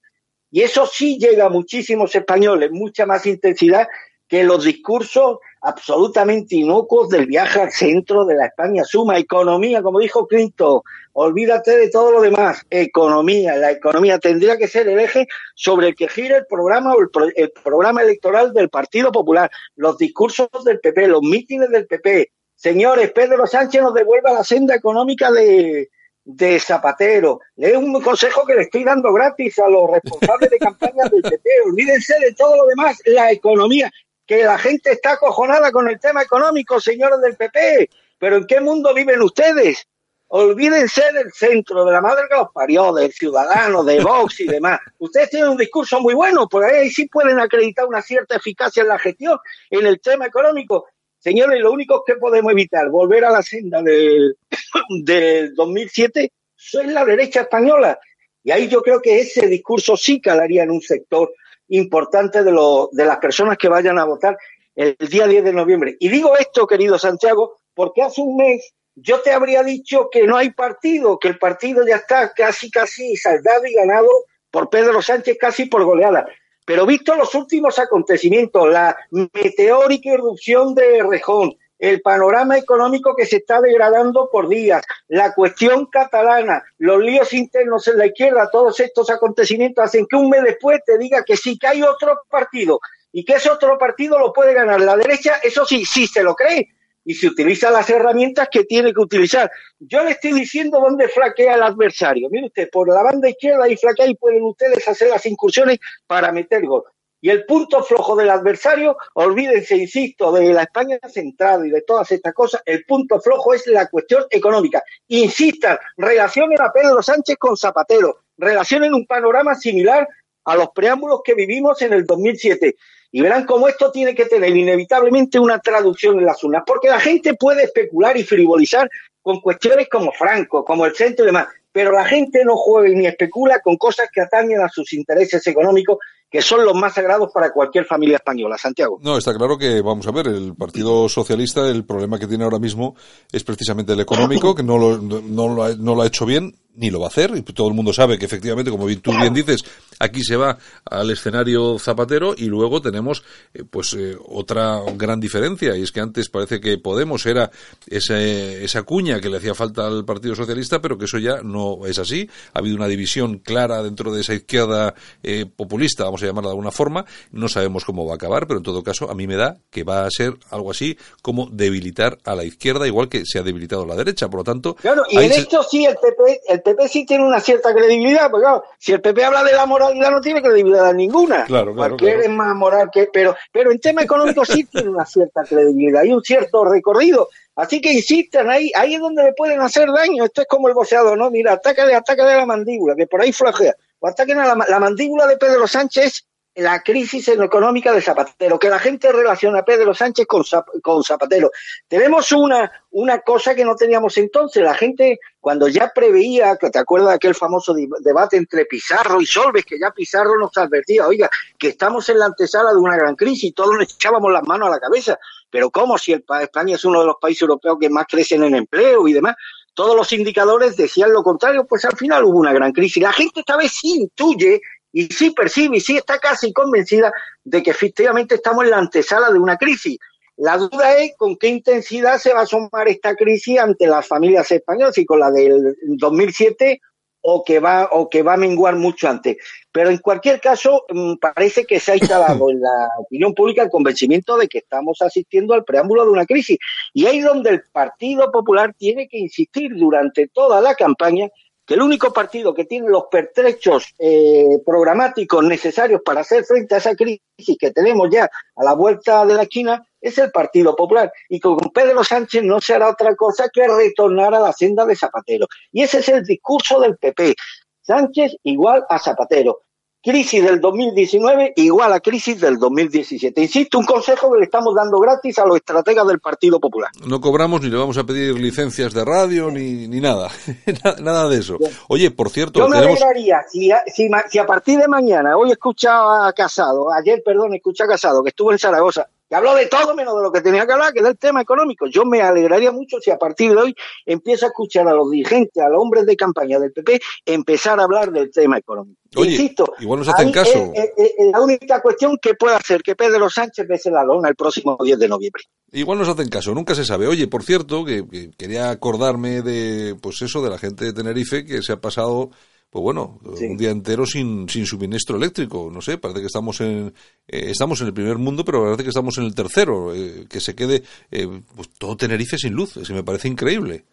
Y 0.50 0.62
eso 0.62 0.88
sí 0.88 1.20
llega 1.20 1.48
a 1.48 1.50
muchísimos 1.50 2.16
españoles, 2.16 2.72
mucha 2.72 3.06
más 3.06 3.26
intensidad 3.26 3.90
que 4.30 4.44
los 4.44 4.64
discursos 4.64 5.40
absolutamente 5.62 6.56
inocuos 6.56 7.10
del 7.10 7.26
viaje 7.26 7.62
al 7.62 7.72
centro 7.72 8.26
de 8.26 8.36
la 8.36 8.46
España 8.46 8.84
suma. 8.86 9.18
Economía, 9.18 9.82
como 9.82 10.00
dijo 10.00 10.28
Clinton, 10.28 10.82
olvídate 11.14 11.76
de 11.76 11.90
todo 11.90 12.12
lo 12.12 12.22
demás. 12.22 12.64
Economía, 12.70 13.56
la 13.56 13.72
economía 13.72 14.20
tendría 14.20 14.56
que 14.58 14.68
ser 14.68 14.88
el 14.88 15.00
eje 15.00 15.28
sobre 15.56 15.88
el 15.88 15.96
que 15.96 16.08
gira 16.08 16.38
el 16.38 16.46
programa 16.46 16.94
o 16.94 17.02
el, 17.02 17.34
el 17.36 17.52
programa 17.64 18.04
electoral 18.04 18.54
del 18.54 18.70
Partido 18.70 19.12
Popular, 19.12 19.50
los 19.76 19.98
discursos 19.98 20.48
del 20.64 20.80
PP, 20.80 21.08
los 21.08 21.24
mítines 21.24 21.70
del 21.70 21.88
PP. 21.88 22.32
Señores, 22.56 23.12
Pedro 23.12 23.48
Sánchez 23.48 23.82
nos 23.82 23.96
devuelva 23.96 24.32
la 24.32 24.44
senda 24.44 24.76
económica 24.76 25.32
de, 25.32 25.90
de 26.24 26.60
Zapatero. 26.60 27.40
Es 27.58 27.76
un 27.76 28.00
consejo 28.00 28.46
que 28.46 28.54
le 28.54 28.62
estoy 28.62 28.84
dando 28.84 29.12
gratis 29.12 29.58
a 29.58 29.68
los 29.68 29.90
responsables 29.90 30.52
de 30.52 30.60
campaña 30.60 31.04
del 31.10 31.24
PP. 31.24 31.50
Olvídense 31.66 32.14
de 32.20 32.34
todo 32.34 32.58
lo 32.58 32.66
demás, 32.68 33.02
la 33.06 33.32
economía 33.32 33.92
que 34.30 34.44
la 34.44 34.60
gente 34.60 34.92
está 34.92 35.14
acojonada 35.14 35.72
con 35.72 35.90
el 35.90 36.00
tema 36.00 36.22
económico, 36.22 36.80
señores 36.80 37.20
del 37.20 37.36
PP. 37.36 37.90
Pero 38.20 38.38
¿en 38.38 38.46
qué 38.46 38.62
mundo 38.62 38.94
viven 38.94 39.24
ustedes? 39.24 39.88
Olvídense 40.28 41.02
del 41.12 41.32
centro, 41.34 41.84
de 41.84 41.94
la 41.94 42.00
madre 42.00 42.26
que 42.30 42.38
los 42.38 42.52
parió, 42.54 42.94
del 42.94 43.12
ciudadano, 43.12 43.84
de 43.84 44.04
Vox 44.04 44.42
y 44.42 44.46
demás. 44.46 44.80
Ustedes 45.00 45.32
tienen 45.32 45.50
un 45.50 45.58
discurso 45.58 46.00
muy 46.00 46.14
bueno, 46.14 46.48
porque 46.48 46.78
ahí 46.78 46.92
sí 46.92 47.08
pueden 47.08 47.40
acreditar 47.40 47.88
una 47.88 48.04
cierta 48.04 48.36
eficacia 48.36 48.84
en 48.84 48.90
la 48.90 49.00
gestión, 49.00 49.40
en 49.72 49.88
el 49.88 50.00
tema 50.00 50.28
económico. 50.28 50.86
Señores, 51.18 51.60
lo 51.60 51.72
único 51.72 52.04
que 52.06 52.18
podemos 52.18 52.52
evitar, 52.52 52.88
volver 52.92 53.26
a 53.26 53.32
la 53.32 53.42
senda 53.42 53.82
del, 53.82 54.38
del 55.06 55.56
2007, 55.56 56.32
es 56.56 56.86
la 56.86 57.04
derecha 57.04 57.42
española. 57.42 57.98
Y 58.44 58.52
ahí 58.52 58.68
yo 58.68 58.84
creo 58.84 59.02
que 59.02 59.22
ese 59.22 59.48
discurso 59.48 59.98
sí 59.98 60.22
calaría 60.22 60.62
en 60.62 60.70
un 60.70 60.82
sector 60.82 61.34
importante 61.70 62.44
de, 62.44 62.52
lo, 62.52 62.90
de 62.92 63.06
las 63.06 63.18
personas 63.18 63.58
que 63.58 63.70
vayan 63.70 63.98
a 63.98 64.06
votar 64.06 64.38
el 64.76 64.96
día 65.10 65.28
10 65.28 65.44
de 65.44 65.54
noviembre. 65.54 65.98
Y 66.00 66.10
digo 66.10 66.38
esto, 66.38 66.68
querido 66.68 66.98
Santiago, 66.98 67.58
porque 67.74 68.02
hace 68.02 68.22
un 68.22 68.38
mes 68.38 68.74
yo 68.96 69.22
te 69.22 69.32
habría 69.32 69.64
dicho 69.64 70.10
que 70.12 70.26
no 70.26 70.38
hay 70.38 70.52
partido, 70.52 71.20
que 71.20 71.30
el 71.30 71.38
partido 71.38 71.86
ya 71.88 71.98
está 71.98 72.34
casi, 72.34 72.70
casi 72.70 73.16
saldado 73.16 73.66
y 73.66 73.74
ganado 73.74 74.10
por 74.52 74.70
Pedro 74.70 75.02
Sánchez 75.02 75.38
casi 75.40 75.66
por 75.66 75.84
goleada. 75.84 76.26
Pero 76.66 76.86
visto 76.86 77.16
los 77.16 77.34
últimos 77.36 77.80
acontecimientos, 77.80 78.70
la 78.70 78.96
meteórica 79.12 80.10
irrupción 80.10 80.76
de 80.76 81.04
Rejón, 81.04 81.56
el 81.80 82.02
panorama 82.02 82.58
económico 82.58 83.16
que 83.16 83.26
se 83.26 83.38
está 83.38 83.62
degradando 83.62 84.30
por 84.32 84.50
días, 84.50 84.84
la 85.08 85.34
cuestión 85.34 85.86
catalana, 85.88 86.64
los 86.78 87.02
líos 87.02 87.34
internos 87.34 87.88
en 87.88 87.98
la 87.98 88.08
izquierda, 88.08 88.50
todos 88.52 88.80
estos 88.80 89.10
acontecimientos 89.10 89.86
hacen 89.86 90.06
que 90.08 90.18
un 90.18 90.30
mes 90.30 90.44
después 90.44 90.82
te 90.86 90.98
diga 90.98 91.24
que 91.24 91.38
sí, 91.38 91.58
que 91.58 91.68
hay 91.68 91.82
otro 91.82 92.22
partido 92.30 92.80
y 93.12 93.26
que 93.26 93.34
ese 93.34 93.50
otro 93.50 93.78
partido 93.78 94.20
lo 94.20 94.34
puede 94.34 94.54
ganar 94.54 94.82
la 94.82 94.96
derecha, 94.98 95.38
eso 95.42 95.66
sí, 95.66 95.86
sí 95.86 96.06
se 96.06 96.22
lo 96.22 96.36
cree 96.36 96.70
y 97.06 97.16
se 97.16 97.28
utiliza 97.28 97.72
las 97.72 97.90
herramientas 97.90 98.50
que 98.52 98.66
tiene 98.66 98.94
que 98.94 99.00
utilizar. 99.00 99.50
Yo 99.80 100.04
le 100.04 100.12
estoy 100.12 100.34
diciendo 100.34 100.80
dónde 100.80 101.08
flaquea 101.08 101.56
el 101.56 101.64
adversario. 101.64 102.30
Mire 102.30 102.48
usted, 102.48 102.70
por 102.70 102.88
la 102.88 103.02
banda 103.02 103.30
izquierda 103.30 103.68
y 103.68 103.78
flaquea 103.78 104.08
y 104.08 104.16
pueden 104.16 104.44
ustedes 104.44 104.88
hacer 104.88 105.10
las 105.10 105.26
incursiones 105.26 105.80
para 106.06 106.32
meter 106.32 106.64
gol. 106.66 106.84
Y 107.22 107.30
el 107.30 107.46
punto 107.46 107.84
flojo 107.84 108.16
del 108.16 108.30
adversario, 108.30 108.96
olvídense, 109.14 109.76
insisto, 109.76 110.32
de 110.32 110.54
la 110.54 110.64
España 110.64 110.98
central 111.08 111.66
y 111.66 111.70
de 111.70 111.82
todas 111.82 112.12
estas 112.12 112.34
cosas, 112.34 112.62
el 112.66 112.86
punto 112.86 113.20
flojo 113.20 113.54
es 113.54 113.68
la 113.68 113.88
cuestión 113.88 114.24
económica. 114.30 114.82
Insistan, 115.08 115.78
relacionen 115.98 116.62
a 116.62 116.72
Pedro 116.72 117.02
Sánchez 117.04 117.36
con 117.38 117.58
Zapatero, 117.58 118.20
relacionen 118.38 118.94
un 118.94 119.06
panorama 119.06 119.56
similar 119.56 120.08
a 120.46 120.56
los 120.56 120.70
preámbulos 120.70 121.22
que 121.24 121.36
vivimos 121.36 121.82
en 121.82 121.94
el 121.94 122.06
2007. 122.06 122.76
Y 123.12 123.22
verán 123.22 123.46
cómo 123.46 123.68
esto 123.68 123.92
tiene 123.92 124.16
que 124.16 124.26
tener 124.26 124.56
inevitablemente 124.56 125.40
una 125.40 125.60
traducción 125.60 126.20
en 126.20 126.26
las 126.26 126.44
urnas, 126.44 126.64
porque 126.66 126.90
la 126.90 127.00
gente 127.00 127.34
puede 127.34 127.64
especular 127.64 128.16
y 128.16 128.24
frivolizar 128.24 128.90
con 129.22 129.42
cuestiones 129.42 129.90
como 129.90 130.12
Franco, 130.12 130.64
como 130.64 130.86
el 130.86 130.96
centro 130.96 131.26
y 131.26 131.28
demás, 131.28 131.48
pero 131.72 131.92
la 131.92 132.06
gente 132.06 132.44
no 132.46 132.56
juega 132.56 132.90
ni 132.90 133.06
especula 133.06 133.60
con 133.60 133.78
cosas 133.78 134.10
que 134.12 134.22
atañen 134.22 134.62
a 134.62 134.70
sus 134.70 134.94
intereses 134.94 135.46
económicos 135.48 135.98
que 136.30 136.42
son 136.42 136.64
los 136.64 136.76
más 136.76 136.94
sagrados 136.94 137.32
para 137.34 137.52
cualquier 137.52 137.86
familia 137.86 138.18
española. 138.18 138.58
Santiago. 138.58 139.00
No, 139.02 139.18
está 139.18 139.34
claro 139.34 139.58
que, 139.58 139.82
vamos 139.82 140.08
a 140.08 140.12
ver, 140.12 140.28
el 140.28 140.56
Partido 140.56 141.10
Socialista, 141.10 141.68
el 141.68 141.86
problema 141.86 142.20
que 142.20 142.28
tiene 142.28 142.44
ahora 142.44 142.60
mismo 142.60 142.96
es 143.32 143.44
precisamente 143.44 143.94
el 143.94 144.00
económico, 144.00 144.54
que 144.54 144.64
no 144.64 144.78
lo, 144.78 144.98
no 144.98 145.48
lo, 145.48 145.76
no 145.76 145.96
lo 145.96 146.02
ha 146.02 146.08
hecho 146.08 146.26
bien, 146.26 146.56
ni 146.76 146.90
lo 146.90 147.00
va 147.00 147.08
a 147.08 147.10
hacer, 147.10 147.32
y 147.36 147.42
todo 147.42 147.68
el 147.68 147.74
mundo 147.74 147.94
sabe 147.94 148.18
que 148.18 148.26
efectivamente, 148.26 148.72
como 148.72 148.88
tú 148.98 149.12
bien 149.12 149.34
dices, 149.34 149.64
aquí 150.00 150.24
se 150.24 150.36
va 150.36 150.58
al 150.86 151.12
escenario 151.12 151.78
zapatero 151.78 152.34
y 152.38 152.46
luego 152.46 152.82
tenemos 152.82 153.24
eh, 153.54 153.64
pues 153.70 153.94
eh, 153.94 154.16
otra 154.28 154.80
gran 154.96 155.20
diferencia, 155.20 155.76
y 155.76 155.84
es 155.84 155.92
que 155.92 156.00
antes 156.00 156.30
parece 156.30 156.60
que 156.60 156.80
Podemos 156.90 157.26
era 157.26 157.52
ese, 157.88 158.64
esa 158.64 158.84
cuña 158.84 159.20
que 159.20 159.30
le 159.30 159.38
hacía 159.38 159.54
falta 159.54 159.86
al 159.86 160.06
Partido 160.06 160.36
Socialista, 160.36 160.82
pero 160.82 160.98
que 160.98 161.06
eso 161.06 161.18
ya 161.18 161.42
no 161.44 161.86
es 161.86 162.00
así. 162.00 162.30
Ha 162.54 162.60
habido 162.60 162.76
una 162.76 162.88
división 162.88 163.40
clara 163.40 163.84
dentro 163.84 164.12
de 164.14 164.22
esa 164.22 164.34
izquierda 164.34 164.94
eh, 165.22 165.46
populista, 165.46 166.06
vamos 166.06 166.24
a 166.24 166.26
llamarla 166.26 166.50
de 166.50 166.54
alguna 166.54 166.72
forma, 166.72 167.06
no 167.32 167.48
sabemos 167.48 167.86
cómo 167.86 168.06
va 168.06 168.14
a 168.14 168.16
acabar, 168.16 168.48
pero 168.48 168.58
en 168.58 168.64
todo 168.64 168.84
caso 168.84 169.10
a 169.10 169.16
mí 169.16 169.28
me 169.28 169.36
da 169.36 169.58
que 169.70 169.84
va 169.84 170.06
a 170.06 170.10
ser 170.10 170.34
algo 170.50 170.72
así 170.72 170.98
como 171.22 171.48
debilitar 171.52 172.18
a 172.24 172.36
la 172.36 172.44
izquierda, 172.44 172.88
igual 172.88 173.10
que 173.10 173.24
se 173.26 173.40
ha 173.40 173.44
debilitado 173.44 173.86
la 173.86 173.96
derecha, 173.96 174.30
por 174.30 174.40
lo 174.40 174.44
tanto... 174.44 174.76
Claro, 174.76 175.04
y 175.10 175.18
en 175.18 175.32
esto 175.32 175.62
sí 175.64 175.86
el 175.86 175.96
PP, 175.96 176.42
el 176.48 176.59
PP 176.62 176.88
sí 176.88 177.06
tiene 177.06 177.26
una 177.26 177.40
cierta 177.40 177.74
credibilidad, 177.74 178.30
porque 178.30 178.44
claro, 178.44 178.64
si 178.78 178.92
el 178.92 179.02
PP 179.02 179.24
habla 179.24 179.44
de 179.44 179.54
la 179.54 179.66
moralidad 179.66 180.12
no 180.12 180.22
tiene 180.22 180.42
credibilidad 180.42 180.94
ninguna. 180.94 181.46
Claro, 181.46 181.74
claro. 181.74 181.98
Porque 181.98 182.20
es 182.20 182.30
más 182.30 182.56
moral 182.56 182.90
que... 182.92 183.10
Pero, 183.12 183.36
pero 183.52 183.72
en 183.72 183.80
tema 183.80 184.02
económico 184.02 184.46
sí 184.46 184.64
tiene 184.72 184.90
una 184.90 185.06
cierta 185.06 185.44
credibilidad 185.44 186.04
y 186.04 186.14
un 186.14 186.22
cierto 186.22 186.66
recorrido. 186.66 187.30
Así 187.56 187.82
que 187.82 187.92
insistan 187.92 188.50
ahí, 188.50 188.72
ahí 188.76 188.96
es 188.96 189.02
donde 189.02 189.24
le 189.24 189.34
pueden 189.34 189.60
hacer 189.62 189.90
daño. 189.92 190.26
Esto 190.26 190.42
es 190.42 190.48
como 190.48 190.68
el 190.68 190.74
boceado, 190.74 191.16
¿no? 191.16 191.30
Mira, 191.30 191.54
ataca 191.54 191.86
de 191.86 192.36
la 192.36 192.46
mandíbula, 192.46 192.96
que 192.96 193.08
por 193.08 193.22
ahí 193.22 193.34
flojea 193.34 193.76
o 194.00 194.08
ataquen 194.08 194.40
a 194.40 194.56
la, 194.56 194.66
la 194.68 194.80
mandíbula 194.80 195.28
de 195.28 195.38
Pedro 195.38 195.68
Sánchez 195.68 196.26
la 196.60 196.82
crisis 196.82 197.28
económica 197.28 197.92
de 197.92 198.02
Zapatero, 198.02 198.60
que 198.60 198.70
la 198.70 198.80
gente 198.80 199.12
relaciona 199.12 199.60
a 199.60 199.66
Pedro 199.66 199.94
Sánchez 199.94 200.28
con, 200.28 200.44
con 200.82 201.04
Zapatero. 201.04 201.52
Tenemos 201.88 202.32
una, 202.32 202.72
una 202.92 203.20
cosa 203.20 203.56
que 203.56 203.66
no 203.66 203.76
teníamos 203.76 204.18
entonces. 204.18 204.64
La 204.64 204.74
gente, 204.74 205.20
cuando 205.40 205.68
ya 205.68 205.92
preveía, 205.94 206.58
que 206.58 206.70
te 206.70 206.80
acuerdas 206.80 207.10
de 207.10 207.16
aquel 207.16 207.36
famoso 207.36 207.74
debate 208.00 208.38
entre 208.38 208.66
Pizarro 208.66 209.22
y 209.22 209.26
Solves, 209.26 209.66
que 209.66 209.80
ya 209.80 209.92
Pizarro 209.92 210.38
nos 210.38 210.56
advertía, 210.58 211.08
oiga, 211.08 211.30
que 211.58 211.70
estamos 211.70 212.08
en 212.10 212.20
la 212.20 212.26
antesala 212.26 212.72
de 212.72 212.80
una 212.80 212.98
gran 212.98 213.16
crisis 213.16 213.46
y 213.46 213.52
todos 213.52 213.76
nos 213.76 213.94
echábamos 213.94 214.32
las 214.32 214.44
manos 214.44 214.68
a 214.68 214.72
la 214.72 214.80
cabeza. 214.80 215.18
Pero 215.50 215.70
¿cómo 215.70 215.98
si 215.98 216.14
el, 216.14 216.24
España 216.42 216.76
es 216.76 216.86
uno 216.86 217.02
de 217.02 217.08
los 217.08 217.16
países 217.20 217.44
europeos 217.44 217.78
que 217.80 217.90
más 217.90 218.06
crecen 218.08 218.44
en 218.44 218.56
empleo 218.56 219.08
y 219.08 219.14
demás? 219.14 219.36
todos 219.80 219.96
los 219.96 220.12
indicadores 220.12 220.76
decían 220.76 221.14
lo 221.14 221.24
contrario, 221.24 221.66
pues 221.66 221.86
al 221.86 221.96
final 221.96 222.26
hubo 222.26 222.40
una 222.40 222.52
gran 222.52 222.74
crisis. 222.74 223.02
La 223.02 223.14
gente 223.14 223.40
esta 223.40 223.56
vez 223.56 223.72
sí 223.72 224.02
intuye 224.02 224.60
y 224.92 225.08
sí 225.08 225.32
percibe 225.32 225.78
y 225.78 225.82
sí 225.82 225.98
está 225.98 226.20
casi 226.20 226.52
convencida 226.54 227.12
de 227.44 227.64
que 227.64 227.72
efectivamente 227.72 228.36
estamos 228.36 228.64
en 228.64 228.72
la 228.72 228.78
antesala 228.78 229.32
de 229.32 229.40
una 229.40 229.58
crisis. 229.58 229.98
La 230.38 230.58
duda 230.58 230.98
es 230.98 231.14
con 231.18 231.36
qué 231.36 231.48
intensidad 231.48 232.18
se 232.18 232.34
va 232.34 232.40
a 232.40 232.44
asomar 232.44 232.88
esta 232.88 233.16
crisis 233.16 233.60
ante 233.60 233.88
las 233.88 234.08
familias 234.08 234.50
españolas 234.52 234.98
y 234.98 235.06
con 235.06 235.20
la 235.20 235.32
del 235.32 235.76
2007 235.82 236.80
o 237.22 237.44
que 237.44 237.60
va 237.60 237.90
o 237.92 238.10
que 238.10 238.24
va 238.24 238.36
a 238.36 238.38
menguar 238.38 238.76
mucho 238.78 239.10
antes. 239.10 239.38
Pero 239.72 239.90
en 239.90 239.98
cualquier 239.98 240.40
caso, 240.40 240.86
mm, 240.90 241.16
parece 241.16 241.66
que 241.66 241.80
se 241.80 241.92
ha 241.92 241.98
instalado 241.98 242.50
en 242.50 242.62
la 242.62 242.90
opinión 243.00 243.34
pública 243.34 243.64
el 243.64 243.70
convencimiento 243.70 244.38
de 244.38 244.48
que 244.48 244.60
estamos 244.60 245.02
asistiendo 245.02 245.54
al 245.54 245.66
preámbulo 245.66 246.06
de 246.06 246.12
una 246.12 246.26
crisis. 246.26 246.58
Y 246.94 247.06
ahí 247.06 247.20
donde 247.20 247.50
el 247.50 247.64
Partido 247.72 248.32
Popular 248.32 248.74
tiene 248.78 249.08
que 249.08 249.18
insistir 249.18 249.76
durante 249.76 250.28
toda 250.28 250.62
la 250.62 250.76
campaña 250.76 251.28
que 251.70 251.76
el 251.76 251.84
único 251.84 252.12
partido 252.12 252.52
que 252.52 252.66
tiene 252.66 252.90
los 252.90 253.04
pertrechos 253.12 253.94
eh, 254.00 254.58
programáticos 254.66 255.44
necesarios 255.44 256.02
para 256.04 256.22
hacer 256.22 256.44
frente 256.44 256.74
a 256.74 256.80
esa 256.80 256.96
crisis 256.96 257.22
que 257.60 257.70
tenemos 257.70 258.10
ya 258.12 258.28
a 258.56 258.64
la 258.64 258.74
vuelta 258.74 259.24
de 259.24 259.36
la 259.36 259.46
China 259.46 259.88
es 260.02 260.18
el 260.18 260.32
Partido 260.32 260.76
Popular. 260.76 261.14
Y 261.30 261.40
con 261.40 261.60
Pedro 261.72 262.04
Sánchez 262.04 262.42
no 262.44 262.60
se 262.60 262.74
hará 262.74 262.90
otra 262.90 263.16
cosa 263.16 263.50
que 263.54 263.68
retornar 263.68 264.34
a 264.34 264.40
la 264.40 264.52
senda 264.52 264.84
de 264.84 264.96
Zapatero. 264.96 265.46
Y 265.72 265.84
ese 265.84 266.00
es 266.00 266.10
el 266.10 266.24
discurso 266.24 266.80
del 266.80 266.98
PP. 266.98 267.36
Sánchez 267.82 268.38
igual 268.42 268.84
a 268.90 268.98
Zapatero 268.98 269.60
crisis 270.02 270.44
del 270.44 270.62
2019 270.62 271.54
igual 271.58 271.94
a 271.94 272.00
crisis 272.00 272.40
del 272.40 272.58
2017. 272.58 273.42
Insisto, 273.42 273.80
un 273.80 273.86
consejo 273.86 274.32
que 274.32 274.40
le 274.40 274.46
estamos 274.46 274.74
dando 274.76 275.00
gratis 275.00 275.38
a 275.40 275.46
los 275.46 275.58
estrategas 275.58 276.08
del 276.08 276.20
Partido 276.20 276.60
Popular. 276.60 276.92
No 277.06 277.20
cobramos 277.20 277.62
ni 277.62 277.70
le 277.70 277.78
vamos 277.78 277.98
a 277.98 278.04
pedir 278.04 278.36
licencias 278.40 278.94
de 278.94 279.04
radio 279.04 279.52
ni, 279.52 279.88
ni 279.88 280.00
nada, 280.00 280.30
nada 281.02 281.28
de 281.28 281.40
eso. 281.40 281.58
Oye, 281.88 282.12
por 282.12 282.30
cierto... 282.30 282.60
Yo 282.60 282.68
me 282.68 282.78
alegraría, 282.78 283.38
si 283.50 283.72
a, 283.72 283.84
si, 283.88 284.10
si 284.30 284.38
a 284.38 284.46
partir 284.46 284.80
de 284.80 284.88
mañana, 284.88 285.38
hoy 285.38 285.52
escuchaba 285.52 286.28
a 286.28 286.34
Casado, 286.34 286.92
ayer, 286.92 287.22
perdón, 287.24 287.54
escuché 287.54 287.84
a 287.84 287.88
Casado, 287.88 288.24
que 288.24 288.30
estuvo 288.30 288.52
en 288.52 288.60
Zaragoza, 288.60 289.08
que 289.30 289.36
habló 289.36 289.54
de 289.54 289.68
todo 289.68 289.96
menos 289.96 290.16
de 290.16 290.24
lo 290.24 290.32
que 290.32 290.42
tenía 290.42 290.66
que 290.66 290.74
hablar, 290.74 290.92
que 290.92 291.00
es 291.00 291.06
el 291.06 291.18
tema 291.18 291.42
económico. 291.42 291.86
Yo 291.88 292.04
me 292.04 292.22
alegraría 292.22 292.72
mucho 292.72 292.98
si 293.00 293.12
a 293.12 293.18
partir 293.18 293.52
de 293.52 293.58
hoy 293.58 293.76
empiezo 294.06 294.46
a 294.46 294.50
escuchar 294.50 294.88
a 294.88 294.94
los 294.94 295.12
dirigentes, 295.12 295.62
a 295.62 295.70
los 295.70 295.82
hombres 295.82 296.06
de 296.08 296.18
campaña 296.18 296.58
del 296.58 296.72
PP, 296.72 297.00
empezar 297.26 297.80
a 297.80 297.84
hablar 297.84 298.12
del 298.12 298.32
tema 298.32 298.58
económico. 298.58 299.00
Oye, 299.16 299.32
Insisto, 299.32 299.74
igual 299.80 300.00
nos 300.00 300.10
hacen 300.10 300.32
caso. 300.32 300.72
Es, 300.74 300.92
la 301.32 301.42
única 301.42 301.82
cuestión 301.82 302.18
que 302.20 302.34
puede 302.34 302.56
hacer 302.56 302.82
que 302.82 302.96
Pedro 302.96 303.30
Sánchez 303.30 303.68
bese 303.68 303.92
la 303.92 304.04
lona 304.04 304.30
el 304.30 304.36
próximo 304.36 304.78
10 304.84 304.98
de 304.98 305.08
noviembre. 305.08 305.44
Igual 305.72 306.00
nos 306.00 306.10
hacen 306.10 306.30
caso, 306.30 306.54
nunca 306.54 306.74
se 306.74 306.86
sabe. 306.86 307.08
Oye, 307.08 307.28
por 307.28 307.44
cierto, 307.44 307.86
que 307.86 308.04
quería 308.38 308.72
acordarme 308.72 309.42
de, 309.42 309.96
pues 310.02 310.22
eso, 310.22 310.42
de 310.42 310.50
la 310.50 310.58
gente 310.58 310.86
de 310.86 310.94
Tenerife 310.94 311.46
que 311.46 311.62
se 311.62 311.74
ha 311.74 311.82
pasado 311.82 312.32
pues 312.70 312.84
bueno, 312.84 313.20
un 313.24 313.58
día 313.58 313.72
entero 313.72 314.06
sin, 314.06 314.48
sin 314.48 314.66
suministro 314.66 315.18
eléctrico. 315.18 315.70
No 315.72 315.82
sé, 315.82 315.98
parece 315.98 316.20
que 316.20 316.28
estamos 316.28 316.62
en, 316.62 316.94
eh, 317.28 317.50
estamos 317.50 317.82
en 317.82 317.88
el 317.88 317.94
primer 317.94 318.18
mundo, 318.18 318.46
pero 318.46 318.64
parece 318.64 318.84
que 318.84 318.90
estamos 318.90 319.18
en 319.18 319.24
el 319.24 319.34
tercero. 319.34 319.94
Eh, 319.96 320.28
que 320.30 320.40
se 320.40 320.54
quede 320.54 320.84
eh, 321.10 321.28
pues 321.56 321.70
todo 321.78 321.98
Tenerife 321.98 322.38
sin 322.38 322.54
luz. 322.54 322.78
Eso 322.78 322.94
me 322.94 323.04
parece 323.04 323.28
increíble. 323.28 323.86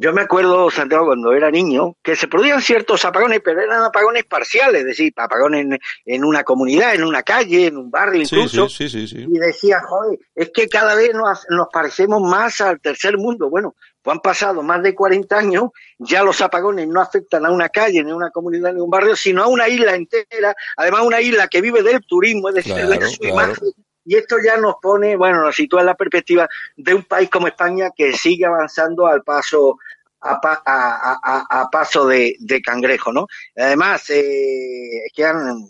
Yo 0.00 0.12
me 0.12 0.20
acuerdo, 0.20 0.70
Santiago, 0.70 1.06
cuando 1.06 1.32
era 1.32 1.50
niño, 1.50 1.96
que 2.04 2.14
se 2.14 2.28
producían 2.28 2.62
ciertos 2.62 3.04
apagones, 3.04 3.40
pero 3.44 3.60
eran 3.60 3.82
apagones 3.82 4.24
parciales, 4.26 4.82
es 4.82 4.86
decir, 4.86 5.12
apagones 5.16 5.62
en, 5.62 5.78
en 6.06 6.24
una 6.24 6.44
comunidad, 6.44 6.94
en 6.94 7.02
una 7.02 7.24
calle, 7.24 7.66
en 7.66 7.78
un 7.78 7.90
barrio 7.90 8.22
incluso. 8.22 8.68
Sí, 8.68 8.88
sí, 8.88 9.08
sí, 9.08 9.26
y 9.28 9.38
decía, 9.40 9.80
joder, 9.80 10.20
es 10.36 10.52
que 10.54 10.68
cada 10.68 10.94
vez 10.94 11.12
nos, 11.14 11.44
nos 11.50 11.66
parecemos 11.72 12.22
más 12.22 12.60
al 12.60 12.78
tercer 12.80 13.18
mundo. 13.18 13.50
Bueno, 13.50 13.74
pues 14.02 14.14
han 14.14 14.20
pasado 14.20 14.62
más 14.62 14.82
de 14.82 14.94
40 14.94 15.36
años, 15.36 15.70
ya 15.98 16.22
los 16.22 16.40
apagones 16.40 16.88
no 16.88 17.00
afectan 17.00 17.44
a 17.46 17.50
una 17.50 17.68
calle, 17.68 18.02
ni 18.02 18.10
a 18.10 18.16
una 18.16 18.30
comunidad, 18.30 18.72
ni 18.72 18.80
a 18.80 18.82
un 18.82 18.90
barrio, 18.90 19.16
sino 19.16 19.42
a 19.42 19.48
una 19.48 19.68
isla 19.68 19.94
entera, 19.94 20.54
además 20.76 21.02
una 21.02 21.20
isla 21.20 21.48
que 21.48 21.60
vive 21.60 21.82
del 21.82 22.04
turismo, 22.06 22.48
es 22.48 22.56
decir, 22.56 22.74
de 22.74 23.06
su 23.08 23.24
imagen. 23.24 23.72
Y 24.04 24.16
esto 24.16 24.36
ya 24.42 24.56
nos 24.56 24.76
pone, 24.80 25.16
bueno, 25.16 25.42
nos 25.42 25.54
sitúa 25.54 25.80
en 25.80 25.86
la 25.86 25.94
perspectiva 25.94 26.48
de 26.76 26.94
un 26.94 27.02
país 27.02 27.28
como 27.28 27.46
España 27.46 27.90
que 27.94 28.14
sigue 28.14 28.46
avanzando 28.46 29.06
al 29.06 29.22
paso 29.22 29.76
a, 30.20 31.68
paso 31.70 32.06
de, 32.06 32.36
cangrejo, 32.64 33.12
¿no? 33.12 33.26
Además, 33.56 34.10
eh, 34.10 35.06
es 35.06 35.12
que 35.14 35.24
han, 35.24 35.68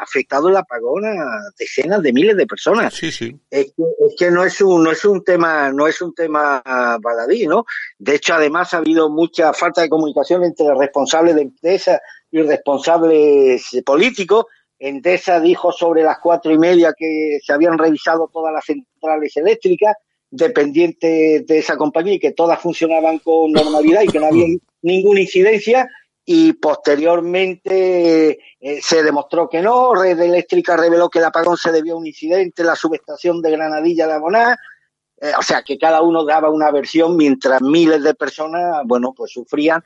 afectado 0.00 0.48
el 0.48 0.56
apagón 0.56 1.04
a 1.04 1.40
decenas 1.58 2.02
de 2.02 2.12
miles 2.12 2.36
de 2.36 2.46
personas. 2.46 2.92
Sí, 2.94 3.12
sí. 3.12 3.36
Es 3.50 3.72
que, 4.18 4.30
no 4.30 4.44
es 4.44 4.60
un 4.60 4.82
no 4.82 4.90
es 4.90 5.04
un 5.04 5.22
tema 5.22 5.70
no 5.70 5.86
es 5.86 6.00
un 6.02 6.14
tema 6.14 6.62
baladí, 7.00 7.46
¿no? 7.46 7.64
De 7.98 8.16
hecho, 8.16 8.34
además 8.34 8.74
ha 8.74 8.78
habido 8.78 9.08
mucha 9.10 9.52
falta 9.52 9.82
de 9.82 9.88
comunicación 9.88 10.44
entre 10.44 10.74
responsables 10.74 11.36
de 11.36 11.42
empresas 11.42 12.00
y 12.30 12.42
responsables 12.42 13.64
políticos. 13.84 14.46
Endesa 14.78 15.40
dijo 15.40 15.70
sobre 15.70 16.02
las 16.02 16.18
cuatro 16.18 16.52
y 16.52 16.58
media 16.58 16.92
que 16.96 17.38
se 17.42 17.52
habían 17.52 17.78
revisado 17.78 18.28
todas 18.32 18.52
las 18.52 18.64
centrales 18.64 19.36
eléctricas 19.36 19.96
dependiente 20.34 21.44
de 21.46 21.58
esa 21.58 21.76
compañía 21.76 22.14
y 22.14 22.18
que 22.18 22.32
todas 22.32 22.60
funcionaban 22.60 23.20
con 23.20 23.52
normalidad 23.52 24.02
y 24.02 24.08
que 24.08 24.18
no 24.18 24.26
había 24.26 24.46
ninguna 24.82 25.20
incidencia 25.20 25.88
y 26.26 26.54
posteriormente 26.54 28.38
eh, 28.60 28.80
se 28.82 29.02
demostró 29.02 29.48
que 29.48 29.60
no, 29.60 29.94
Red 29.94 30.18
Eléctrica 30.20 30.76
reveló 30.76 31.08
que 31.08 31.20
el 31.20 31.26
apagón 31.26 31.56
se 31.56 31.70
debió 31.70 31.94
a 31.94 31.98
un 31.98 32.06
incidente 32.06 32.62
en 32.62 32.68
la 32.68 32.76
subestación 32.76 33.42
de 33.42 33.52
Granadilla 33.52 34.06
de 34.06 34.14
Aboná, 34.14 34.56
eh, 35.20 35.32
o 35.38 35.42
sea 35.42 35.62
que 35.62 35.78
cada 35.78 36.02
uno 36.02 36.24
daba 36.24 36.50
una 36.50 36.70
versión 36.72 37.16
mientras 37.16 37.62
miles 37.62 38.02
de 38.02 38.14
personas, 38.14 38.82
bueno, 38.86 39.12
pues 39.16 39.32
sufrían 39.32 39.84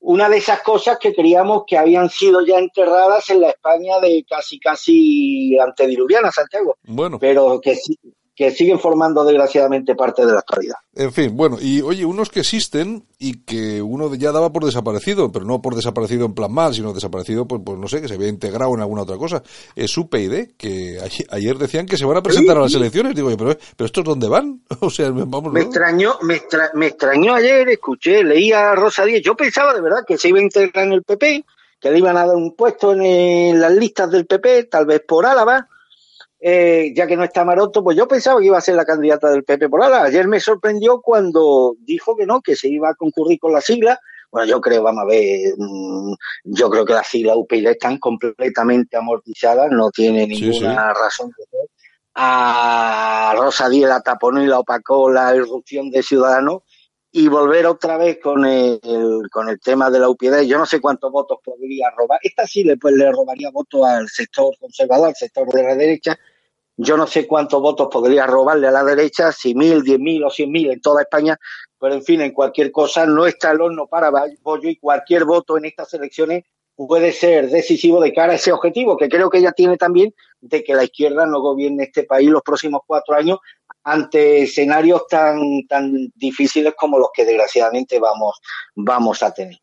una 0.00 0.28
de 0.28 0.38
esas 0.38 0.62
cosas 0.62 0.98
que 0.98 1.14
creíamos 1.14 1.64
que 1.66 1.78
habían 1.78 2.08
sido 2.10 2.44
ya 2.44 2.58
enterradas 2.58 3.28
en 3.30 3.42
la 3.42 3.50
España 3.50 4.00
de 4.00 4.24
casi 4.28 4.58
casi 4.58 5.58
antediluviana, 5.58 6.32
Santiago. 6.32 6.76
Bueno. 6.82 7.18
Pero 7.18 7.60
que 7.60 7.76
sí, 7.76 7.98
que 8.40 8.50
siguen 8.52 8.78
formando 8.78 9.22
desgraciadamente 9.22 9.94
parte 9.94 10.24
de 10.24 10.32
la 10.32 10.38
actualidad. 10.38 10.76
En 10.94 11.12
fin, 11.12 11.36
bueno, 11.36 11.58
y 11.60 11.82
oye, 11.82 12.06
unos 12.06 12.30
que 12.30 12.40
existen 12.40 13.04
y 13.18 13.44
que 13.44 13.82
uno 13.82 14.14
ya 14.14 14.32
daba 14.32 14.50
por 14.50 14.64
desaparecido, 14.64 15.30
pero 15.30 15.44
no 15.44 15.60
por 15.60 15.74
desaparecido 15.74 16.24
en 16.24 16.32
plan 16.32 16.50
mal, 16.50 16.72
sino 16.72 16.94
desaparecido, 16.94 17.46
pues, 17.46 17.60
pues 17.62 17.76
no 17.76 17.86
sé, 17.86 18.00
que 18.00 18.08
se 18.08 18.14
había 18.14 18.28
integrado 18.28 18.72
en 18.72 18.80
alguna 18.80 19.02
otra 19.02 19.18
cosa. 19.18 19.42
Es 19.76 19.94
UPyD, 19.98 20.52
que 20.56 20.98
ayer 21.30 21.58
decían 21.58 21.84
que 21.84 21.98
se 21.98 22.06
van 22.06 22.16
a 22.16 22.22
presentar 22.22 22.56
a 22.56 22.62
las 22.62 22.72
elecciones. 22.72 23.14
Digo, 23.14 23.28
pero, 23.36 23.58
pero 23.76 23.86
¿estos 23.86 24.04
dónde 24.04 24.26
van? 24.26 24.62
o 24.80 24.88
sea, 24.88 25.10
vamos. 25.10 25.52
Me 25.52 25.60
extrañó, 25.60 26.14
me, 26.22 26.40
me 26.72 26.86
extrañó 26.86 27.34
ayer, 27.34 27.68
escuché, 27.68 28.24
leía 28.24 28.70
a 28.70 28.74
Rosa 28.74 29.04
Díez. 29.04 29.20
Yo 29.22 29.36
pensaba 29.36 29.74
de 29.74 29.82
verdad 29.82 30.06
que 30.08 30.16
se 30.16 30.30
iba 30.30 30.38
a 30.38 30.42
integrar 30.42 30.86
en 30.86 30.94
el 30.94 31.02
PP, 31.02 31.44
que 31.78 31.90
le 31.90 31.98
iban 31.98 32.16
a 32.16 32.24
dar 32.24 32.36
un 32.36 32.56
puesto 32.56 32.94
en 32.94 33.60
las 33.60 33.72
listas 33.74 34.10
del 34.10 34.24
PP, 34.24 34.64
tal 34.64 34.86
vez 34.86 35.02
por 35.06 35.26
Álava 35.26 35.68
eh, 36.42 36.92
ya 36.96 37.06
que 37.06 37.16
no 37.16 37.24
está 37.24 37.44
Maroto, 37.44 37.84
pues 37.84 37.96
yo 37.96 38.08
pensaba 38.08 38.40
que 38.40 38.46
iba 38.46 38.56
a 38.56 38.62
ser 38.62 38.74
la 38.74 38.86
candidata 38.86 39.30
del 39.30 39.44
PP 39.44 39.68
por 39.68 39.82
ahora. 39.82 40.04
Ayer 40.04 40.26
me 40.26 40.40
sorprendió 40.40 41.02
cuando 41.02 41.74
dijo 41.80 42.16
que 42.16 42.24
no, 42.24 42.40
que 42.40 42.56
se 42.56 42.68
iba 42.68 42.88
a 42.88 42.94
concurrir 42.94 43.38
con 43.38 43.52
la 43.52 43.60
sigla. 43.60 44.00
Bueno, 44.30 44.46
yo 44.46 44.60
creo, 44.60 44.82
vamos 44.82 45.02
a 45.02 45.06
ver, 45.06 45.54
mm, 45.58 46.14
yo 46.44 46.70
creo 46.70 46.84
que 46.86 46.94
las 46.94 47.06
siglas 47.08 47.36
UPyD 47.36 47.66
están 47.66 47.98
completamente 47.98 48.96
amortizadas, 48.96 49.70
no 49.70 49.90
tiene 49.90 50.26
ninguna 50.26 50.94
razón 50.94 51.30
de 51.36 51.44
ser. 51.44 51.68
A 52.14 53.34
Rosa 53.36 53.68
Díez 53.68 53.88
la 53.88 54.00
taponó 54.00 54.42
y 54.42 54.46
la 54.46 54.60
opacó 54.60 55.10
la 55.10 55.34
irrupción 55.34 55.90
de 55.90 56.02
Ciudadanos 56.02 56.62
y 57.12 57.28
volver 57.28 57.66
otra 57.66 57.96
vez 57.96 58.18
con 58.22 58.44
el, 58.44 58.80
con 59.30 59.48
el 59.48 59.60
tema 59.60 59.90
de 59.90 59.98
la 59.98 60.08
UPyD. 60.08 60.42
Yo 60.42 60.58
no 60.58 60.66
sé 60.66 60.80
cuántos 60.80 61.10
votos 61.10 61.38
podría 61.44 61.90
robar. 61.90 62.20
Esta 62.22 62.46
sí 62.46 62.62
le, 62.62 62.76
pues, 62.76 62.94
le 62.94 63.10
robaría 63.10 63.50
votos 63.50 63.84
al 63.84 64.08
sector 64.08 64.54
conservador, 64.58 65.08
al 65.08 65.16
sector 65.16 65.48
de 65.48 65.62
la 65.62 65.74
derecha, 65.74 66.18
yo 66.82 66.96
no 66.96 67.06
sé 67.06 67.26
cuántos 67.26 67.60
votos 67.60 67.88
podría 67.92 68.26
robarle 68.26 68.66
a 68.66 68.70
la 68.70 68.82
derecha, 68.82 69.32
si 69.32 69.54
mil, 69.54 69.82
diez 69.82 69.98
mil 69.98 70.24
o 70.24 70.30
cien 70.30 70.50
mil 70.50 70.70
en 70.70 70.80
toda 70.80 71.02
España, 71.02 71.38
pero 71.78 71.94
en 71.94 72.02
fin, 72.02 72.22
en 72.22 72.32
cualquier 72.32 72.72
cosa 72.72 73.04
no 73.04 73.26
está 73.26 73.50
el 73.50 73.60
horno 73.60 73.86
para 73.86 74.10
pollo 74.42 74.68
y 74.68 74.76
cualquier 74.76 75.26
voto 75.26 75.58
en 75.58 75.66
estas 75.66 75.92
elecciones 75.92 76.44
puede 76.74 77.12
ser 77.12 77.50
decisivo 77.50 78.00
de 78.00 78.14
cara 78.14 78.32
a 78.32 78.36
ese 78.36 78.50
objetivo, 78.50 78.96
que 78.96 79.10
creo 79.10 79.28
que 79.28 79.38
ella 79.38 79.52
tiene 79.52 79.76
también 79.76 80.14
de 80.40 80.64
que 80.64 80.74
la 80.74 80.84
izquierda 80.84 81.26
no 81.26 81.40
gobierne 81.42 81.84
este 81.84 82.04
país 82.04 82.30
los 82.30 82.42
próximos 82.42 82.80
cuatro 82.86 83.14
años 83.14 83.38
ante 83.84 84.44
escenarios 84.44 85.06
tan, 85.06 85.66
tan 85.68 85.92
difíciles 86.14 86.72
como 86.78 86.98
los 86.98 87.10
que 87.12 87.26
desgraciadamente 87.26 87.98
vamos, 87.98 88.40
vamos 88.74 89.22
a 89.22 89.34
tener 89.34 89.58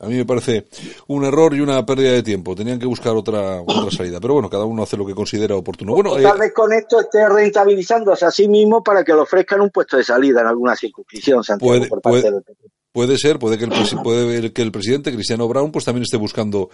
a 0.00 0.06
mí 0.06 0.16
me 0.16 0.24
parece 0.24 0.66
un 1.08 1.24
error 1.24 1.54
y 1.54 1.60
una 1.60 1.84
pérdida 1.84 2.12
de 2.12 2.22
tiempo. 2.22 2.54
Tenían 2.54 2.78
que 2.78 2.86
buscar 2.86 3.14
otra, 3.14 3.60
otra 3.60 3.90
salida. 3.96 4.20
Pero 4.20 4.34
bueno, 4.34 4.50
cada 4.50 4.64
uno 4.64 4.82
hace 4.82 4.96
lo 4.96 5.06
que 5.06 5.14
considera 5.14 5.56
oportuno. 5.56 5.94
Bueno, 5.94 6.14
tal 6.14 6.36
eh, 6.36 6.40
vez 6.40 6.52
con 6.52 6.72
esto 6.72 7.00
esté 7.00 7.28
rentabilizándose 7.28 8.24
a 8.24 8.30
sí 8.30 8.48
mismo 8.48 8.82
para 8.82 9.04
que 9.04 9.12
le 9.12 9.20
ofrezcan 9.20 9.60
un 9.60 9.70
puesto 9.70 9.96
de 9.96 10.04
salida 10.04 10.40
en 10.40 10.46
alguna 10.46 10.76
circunscripción, 10.76 11.42
Santiago, 11.42 11.74
puede, 11.74 11.88
por 11.88 12.00
parte 12.00 12.22
puede, 12.22 12.42
puede 12.92 13.18
ser, 13.18 13.38
puede 13.38 13.58
que, 13.58 13.64
el, 13.64 13.70
puede 14.02 14.52
que 14.52 14.62
el 14.62 14.70
presidente 14.70 15.12
Cristiano 15.12 15.48
Brown 15.48 15.72
pues 15.72 15.84
también 15.84 16.02
esté 16.02 16.16
buscando 16.16 16.70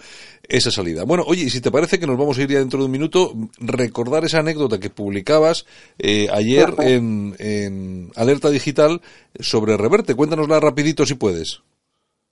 esa 0.47 0.71
salida. 0.71 1.03
Bueno, 1.05 1.23
oye, 1.25 1.43
y 1.43 1.49
si 1.49 1.61
te 1.61 1.71
parece 1.71 1.99
que 1.99 2.07
nos 2.07 2.17
vamos 2.17 2.37
a 2.37 2.41
ir 2.43 2.49
ya 2.49 2.59
dentro 2.59 2.79
de 2.79 2.85
un 2.85 2.91
minuto, 2.91 3.33
recordar 3.59 4.25
esa 4.25 4.39
anécdota 4.39 4.79
que 4.79 4.89
publicabas 4.89 5.65
eh, 5.97 6.27
ayer 6.31 6.73
en, 6.79 7.35
en 7.39 8.11
Alerta 8.15 8.49
Digital 8.49 9.01
sobre 9.39 9.77
Reverte. 9.77 10.15
Cuéntanosla 10.15 10.59
rapidito 10.59 11.05
si 11.05 11.15
puedes. 11.15 11.61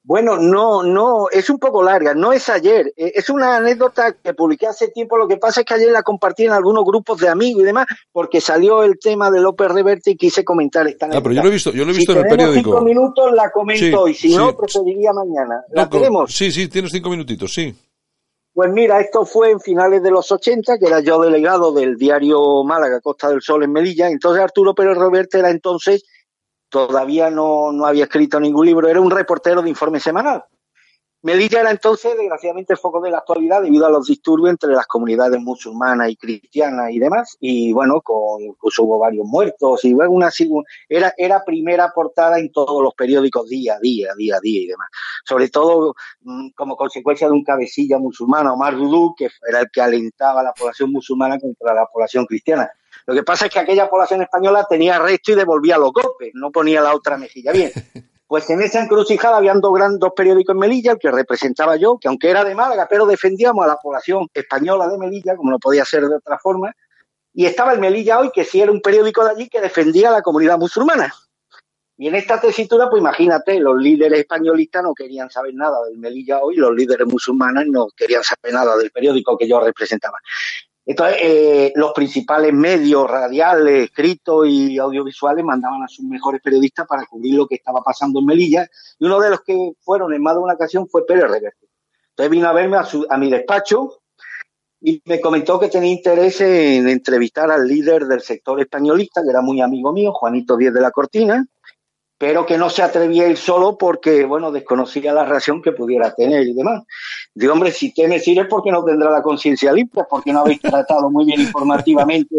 Bueno, 0.07 0.37
no, 0.37 0.83
no, 0.83 1.27
es 1.29 1.49
un 1.49 1.59
poco 1.59 1.83
larga, 1.83 2.13
no 2.13 2.31
es 2.31 2.47
ayer, 2.47 2.93
e, 2.95 3.11
es 3.15 3.29
una 3.29 3.57
anécdota 3.57 4.13
que 4.13 4.33
publiqué 4.33 4.65
hace 4.65 4.87
tiempo, 4.87 5.17
lo 5.17 5.27
que 5.27 5.35
pasa 5.35 5.59
es 5.59 5.65
que 5.65 5.73
ayer 5.73 5.91
la 5.91 6.01
compartí 6.01 6.45
en 6.45 6.53
algunos 6.53 6.85
grupos 6.85 7.19
de 7.19 7.27
amigos 7.27 7.61
y 7.61 7.65
demás, 7.65 7.87
porque 8.13 8.39
salió 8.39 8.83
el 8.83 8.99
tema 8.99 9.29
de 9.29 9.41
López 9.41 9.69
Reverte 9.69 10.11
y 10.11 10.15
quise 10.15 10.45
comentar 10.45 10.87
esta 10.87 11.07
anécdota. 11.07 11.19
Ah, 11.19 11.23
pero 11.23 11.35
yo 11.35 11.43
lo 11.43 11.49
he 11.49 11.51
visto, 11.51 11.71
yo 11.71 11.83
lo 11.83 11.91
he 11.91 11.95
visto 11.95 12.13
en 12.13 12.19
el 12.19 12.23
periódico. 12.23 12.69
cinco 12.69 12.81
minutos 12.85 13.33
la 13.33 13.51
comento 13.51 14.07
y 14.07 14.13
si 14.13 14.33
no, 14.33 14.55
preferiría 14.55 15.11
mañana. 15.11 15.65
¿La 15.71 15.89
tenemos? 15.89 16.33
Sí, 16.33 16.53
sí, 16.53 16.69
tienes 16.69 16.93
cinco 16.93 17.09
minutitos, 17.09 17.53
sí. 17.53 17.75
Pues 18.53 18.71
mira, 18.71 19.01
esto 19.01 19.25
fue 19.25 19.51
en 19.51 19.59
finales 19.59 20.01
de 20.01 20.09
los 20.09 20.31
80, 20.31 20.79
que 20.79 20.85
era 20.85 21.01
yo 21.01 21.19
delegado 21.19 21.73
del 21.73 21.97
diario 21.97 22.63
Málaga, 22.63 23.01
Costa 23.01 23.27
del 23.29 23.41
Sol 23.41 23.63
en 23.63 23.73
Melilla, 23.73 24.09
entonces 24.09 24.41
Arturo 24.41 24.73
Pérez 24.73 24.97
Reverte 24.97 25.39
era 25.39 25.49
entonces 25.49 26.05
todavía 26.69 27.29
no, 27.29 27.71
no 27.71 27.85
había 27.85 28.05
escrito 28.05 28.39
ningún 28.39 28.65
libro, 28.65 28.87
era 28.87 29.01
un 29.01 29.11
reportero 29.11 29.61
de 29.61 29.69
informe 29.69 29.99
semanal. 29.99 30.43
Melilla 31.23 31.61
era 31.61 31.71
entonces, 31.71 32.15
desgraciadamente, 32.15 32.73
el 32.73 32.79
foco 32.79 33.01
de 33.01 33.09
la 33.09 33.17
actualidad 33.17 33.63
debido 33.63 33.87
a 33.87 33.89
los 33.89 34.05
disturbios 34.05 34.51
entre 34.51 34.71
las 34.71 34.85
comunidades 34.85 35.41
musulmanas 35.41 36.11
y 36.11 36.15
cristianas 36.15 36.91
y 36.91 36.99
demás. 36.99 37.35
Y 37.39 37.73
bueno, 37.73 38.01
con, 38.01 38.43
hubo 38.43 38.99
varios 38.99 39.25
muertos 39.25 39.83
y 39.83 39.89
luego 39.89 40.13
una, 40.13 40.29
era, 40.87 41.13
era 41.17 41.43
primera 41.43 41.91
portada 41.93 42.37
en 42.37 42.51
todos 42.51 42.83
los 42.83 42.93
periódicos 42.93 43.49
día 43.49 43.75
a 43.75 43.79
día, 43.79 44.13
día 44.15 44.37
a 44.37 44.39
día 44.39 44.61
y 44.61 44.67
demás. 44.67 44.87
Sobre 45.25 45.49
todo 45.49 45.95
mm, 46.21 46.51
como 46.55 46.77
consecuencia 46.77 47.27
de 47.27 47.33
un 47.33 47.43
cabecilla 47.43 47.97
musulmán, 47.97 48.47
Omar 48.47 48.77
Dudú, 48.77 49.15
que 49.17 49.27
era 49.49 49.61
el 49.61 49.67
que 49.73 49.81
alentaba 49.81 50.41
a 50.41 50.43
la 50.43 50.53
población 50.53 50.91
musulmana 50.91 51.39
contra 51.39 51.73
la 51.73 51.87
población 51.87 52.25
cristiana. 52.25 52.71
Lo 53.07 53.13
que 53.13 53.23
pasa 53.23 53.45
es 53.45 53.51
que 53.53 53.59
aquella 53.59 53.89
población 53.89 54.21
española 54.21 54.67
tenía 54.69 54.99
resto 54.99 55.31
y 55.31 55.35
devolvía 55.35 55.77
los 55.77 55.93
golpes, 55.93 56.31
no 56.33 56.51
ponía 56.51 56.81
la 56.81 56.93
otra 56.93 57.17
mejilla 57.17 57.51
bien. 57.51 57.71
Pues 58.29 58.49
en 58.49 58.61
esa 58.61 58.83
encrucijada 58.83 59.37
habían 59.37 59.61
dos, 59.61 59.71
dos 59.99 60.11
periódicos 60.13 60.53
en 60.53 60.59
Melilla, 60.59 60.91
el 60.91 60.99
que 60.99 61.09
representaba 61.09 61.77
yo, 61.77 61.97
que 61.97 62.09
aunque 62.09 62.29
era 62.29 62.43
de 62.43 62.55
Málaga, 62.55 62.85
pero 62.89 63.05
defendíamos 63.05 63.63
a 63.63 63.69
la 63.69 63.77
población 63.77 64.27
española 64.33 64.89
de 64.89 64.97
Melilla, 64.97 65.37
como 65.37 65.49
no 65.49 65.59
podía 65.59 65.85
ser 65.85 66.05
de 66.05 66.15
otra 66.17 66.37
forma, 66.37 66.75
y 67.33 67.45
estaba 67.45 67.71
el 67.71 67.79
Melilla 67.79 68.19
Hoy, 68.19 68.31
que 68.33 68.43
sí 68.43 68.59
era 68.59 68.69
un 68.69 68.81
periódico 68.81 69.23
de 69.23 69.31
allí 69.31 69.47
que 69.47 69.61
defendía 69.61 70.09
a 70.09 70.11
la 70.11 70.21
comunidad 70.21 70.57
musulmana. 70.57 71.13
Y 71.95 72.09
en 72.09 72.15
esta 72.15 72.41
tesitura, 72.41 72.89
pues 72.89 72.99
imagínate, 72.99 73.61
los 73.61 73.81
líderes 73.81 74.19
españolistas 74.19 74.83
no 74.83 74.93
querían 74.93 75.29
saber 75.29 75.53
nada 75.55 75.77
del 75.85 75.97
Melilla 75.97 76.39
Hoy, 76.41 76.57
los 76.57 76.75
líderes 76.75 77.07
musulmanes 77.07 77.67
no 77.67 77.87
querían 77.95 78.23
saber 78.23 78.53
nada 78.53 78.75
del 78.75 78.91
periódico 78.91 79.37
que 79.37 79.47
yo 79.47 79.61
representaba. 79.61 80.19
Entonces, 80.89 81.17
eh, 81.21 81.73
los 81.75 81.91
principales 81.91 82.53
medios 82.53 83.11
radiales, 83.11 83.89
escritos 83.89 84.47
y 84.47 84.77
audiovisuales 84.77 85.43
mandaban 85.43 85.83
a 85.83 85.87
sus 85.89 86.05
mejores 86.05 86.41
periodistas 86.41 86.87
para 86.87 87.05
cubrir 87.05 87.35
lo 87.35 87.45
que 87.45 87.55
estaba 87.55 87.81
pasando 87.81 88.21
en 88.21 88.25
Melilla. 88.25 88.65
Y 88.97 89.05
uno 89.05 89.19
de 89.19 89.31
los 89.31 89.41
que 89.41 89.73
fueron 89.81 90.13
en 90.13 90.23
más 90.23 90.35
de 90.35 90.39
una 90.39 90.53
ocasión 90.53 90.87
fue 90.87 91.05
Pérez 91.05 91.29
Reverte. 91.29 91.67
Entonces 92.11 92.31
vino 92.31 92.47
a 92.47 92.53
verme 92.53 92.77
a, 92.77 92.85
su, 92.85 93.05
a 93.09 93.17
mi 93.17 93.29
despacho 93.29 93.99
y 94.79 95.01
me 95.03 95.19
comentó 95.19 95.59
que 95.59 95.67
tenía 95.67 95.91
interés 95.91 96.39
en 96.39 96.87
entrevistar 96.87 97.51
al 97.51 97.67
líder 97.67 98.05
del 98.05 98.21
sector 98.21 98.61
españolista, 98.61 99.21
que 99.21 99.29
era 99.29 99.41
muy 99.41 99.59
amigo 99.59 99.91
mío, 99.91 100.13
Juanito 100.13 100.55
Díez 100.55 100.73
de 100.73 100.81
la 100.81 100.91
Cortina, 100.91 101.45
pero 102.17 102.45
que 102.45 102.57
no 102.57 102.69
se 102.69 102.81
atrevía 102.81 103.25
a 103.25 103.27
ir 103.27 103.37
solo 103.37 103.77
porque, 103.77 104.25
bueno, 104.25 104.51
desconocía 104.51 105.13
la 105.13 105.25
reacción 105.25 105.61
que 105.61 105.71
pudiera 105.71 106.13
tener 106.15 106.47
y 106.47 106.53
demás. 106.53 106.83
Digo, 107.33 107.53
hombre, 107.53 107.71
si 107.71 107.93
tienes 107.93 108.27
ir 108.27 108.39
es 108.39 108.47
porque 108.47 108.71
no 108.71 108.83
tendrá 108.83 109.11
la 109.11 109.21
conciencia 109.21 109.71
limpia, 109.71 110.05
porque 110.09 110.33
no 110.33 110.39
habéis 110.39 110.59
tratado 110.61 111.11
muy 111.11 111.25
bien 111.25 111.41
informativamente 111.41 112.35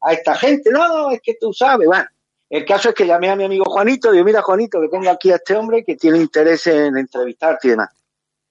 a, 0.00 0.12
esta 0.12 0.36
gente. 0.36 0.70
No, 0.70 0.86
no, 0.88 1.10
es 1.10 1.20
que 1.20 1.34
tú 1.40 1.52
sabes. 1.52 1.88
Bueno, 1.88 2.04
el 2.48 2.64
caso 2.64 2.90
es 2.90 2.94
que 2.94 3.06
llamé 3.06 3.28
a 3.28 3.34
mi 3.34 3.42
amigo 3.42 3.64
Juanito, 3.64 4.12
digo, 4.12 4.24
mira, 4.24 4.42
Juanito, 4.42 4.80
que 4.80 4.88
tengo 4.88 5.10
aquí 5.10 5.32
a 5.32 5.36
este 5.36 5.56
hombre 5.56 5.84
que 5.84 5.96
tiene 5.96 6.18
interés 6.18 6.68
en 6.68 6.96
entrevistarte 6.96 7.66
y 7.66 7.70
demás. 7.70 7.88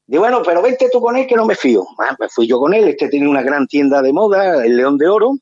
Digo, 0.06 0.24
bueno, 0.24 0.42
pero 0.44 0.62
vente 0.62 0.90
tú 0.92 1.00
con 1.00 1.16
él 1.16 1.26
que 1.26 1.36
no 1.36 1.46
me 1.46 1.56
fío. 1.56 1.86
Bueno, 1.96 2.14
pues 2.18 2.34
fui 2.34 2.46
yo 2.48 2.60
con 2.60 2.74
él, 2.74 2.90
este 2.90 3.08
tiene 3.08 3.30
una 3.30 3.42
gran 3.42 3.66
tienda 3.66 4.02
de 4.02 4.12
moda, 4.12 4.66
el 4.66 4.76
León 4.76 4.98
de 4.98 5.08
Oro, 5.08 5.36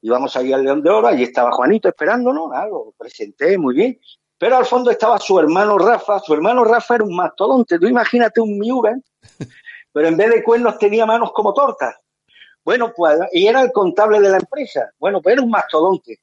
y 0.00 0.08
vamos 0.08 0.34
a 0.34 0.42
ir 0.42 0.54
al 0.54 0.64
León 0.64 0.82
de 0.82 0.90
Oro, 0.90 1.08
allí 1.08 1.24
estaba 1.24 1.52
Juanito 1.52 1.88
esperándonos, 1.88 2.50
ah, 2.54 2.66
lo 2.66 2.94
presenté 2.96 3.58
muy 3.58 3.74
bien. 3.74 4.00
Pero 4.42 4.56
al 4.56 4.66
fondo 4.66 4.90
estaba 4.90 5.20
su 5.20 5.38
hermano 5.38 5.78
Rafa, 5.78 6.18
su 6.18 6.34
hermano 6.34 6.64
Rafa 6.64 6.96
era 6.96 7.04
un 7.04 7.14
mastodonte, 7.14 7.78
tú 7.78 7.86
imagínate 7.86 8.40
un 8.40 8.58
Miura, 8.58 8.98
pero 9.92 10.08
en 10.08 10.16
vez 10.16 10.30
de 10.30 10.42
cuernos 10.42 10.78
tenía 10.78 11.06
manos 11.06 11.30
como 11.32 11.54
tortas. 11.54 11.94
Bueno, 12.64 12.92
pues, 12.92 13.20
y 13.30 13.46
era 13.46 13.62
el 13.62 13.70
contable 13.70 14.20
de 14.20 14.30
la 14.30 14.38
empresa. 14.38 14.90
Bueno, 14.98 15.22
pues 15.22 15.34
era 15.34 15.42
un 15.42 15.50
mastodonte. 15.50 16.18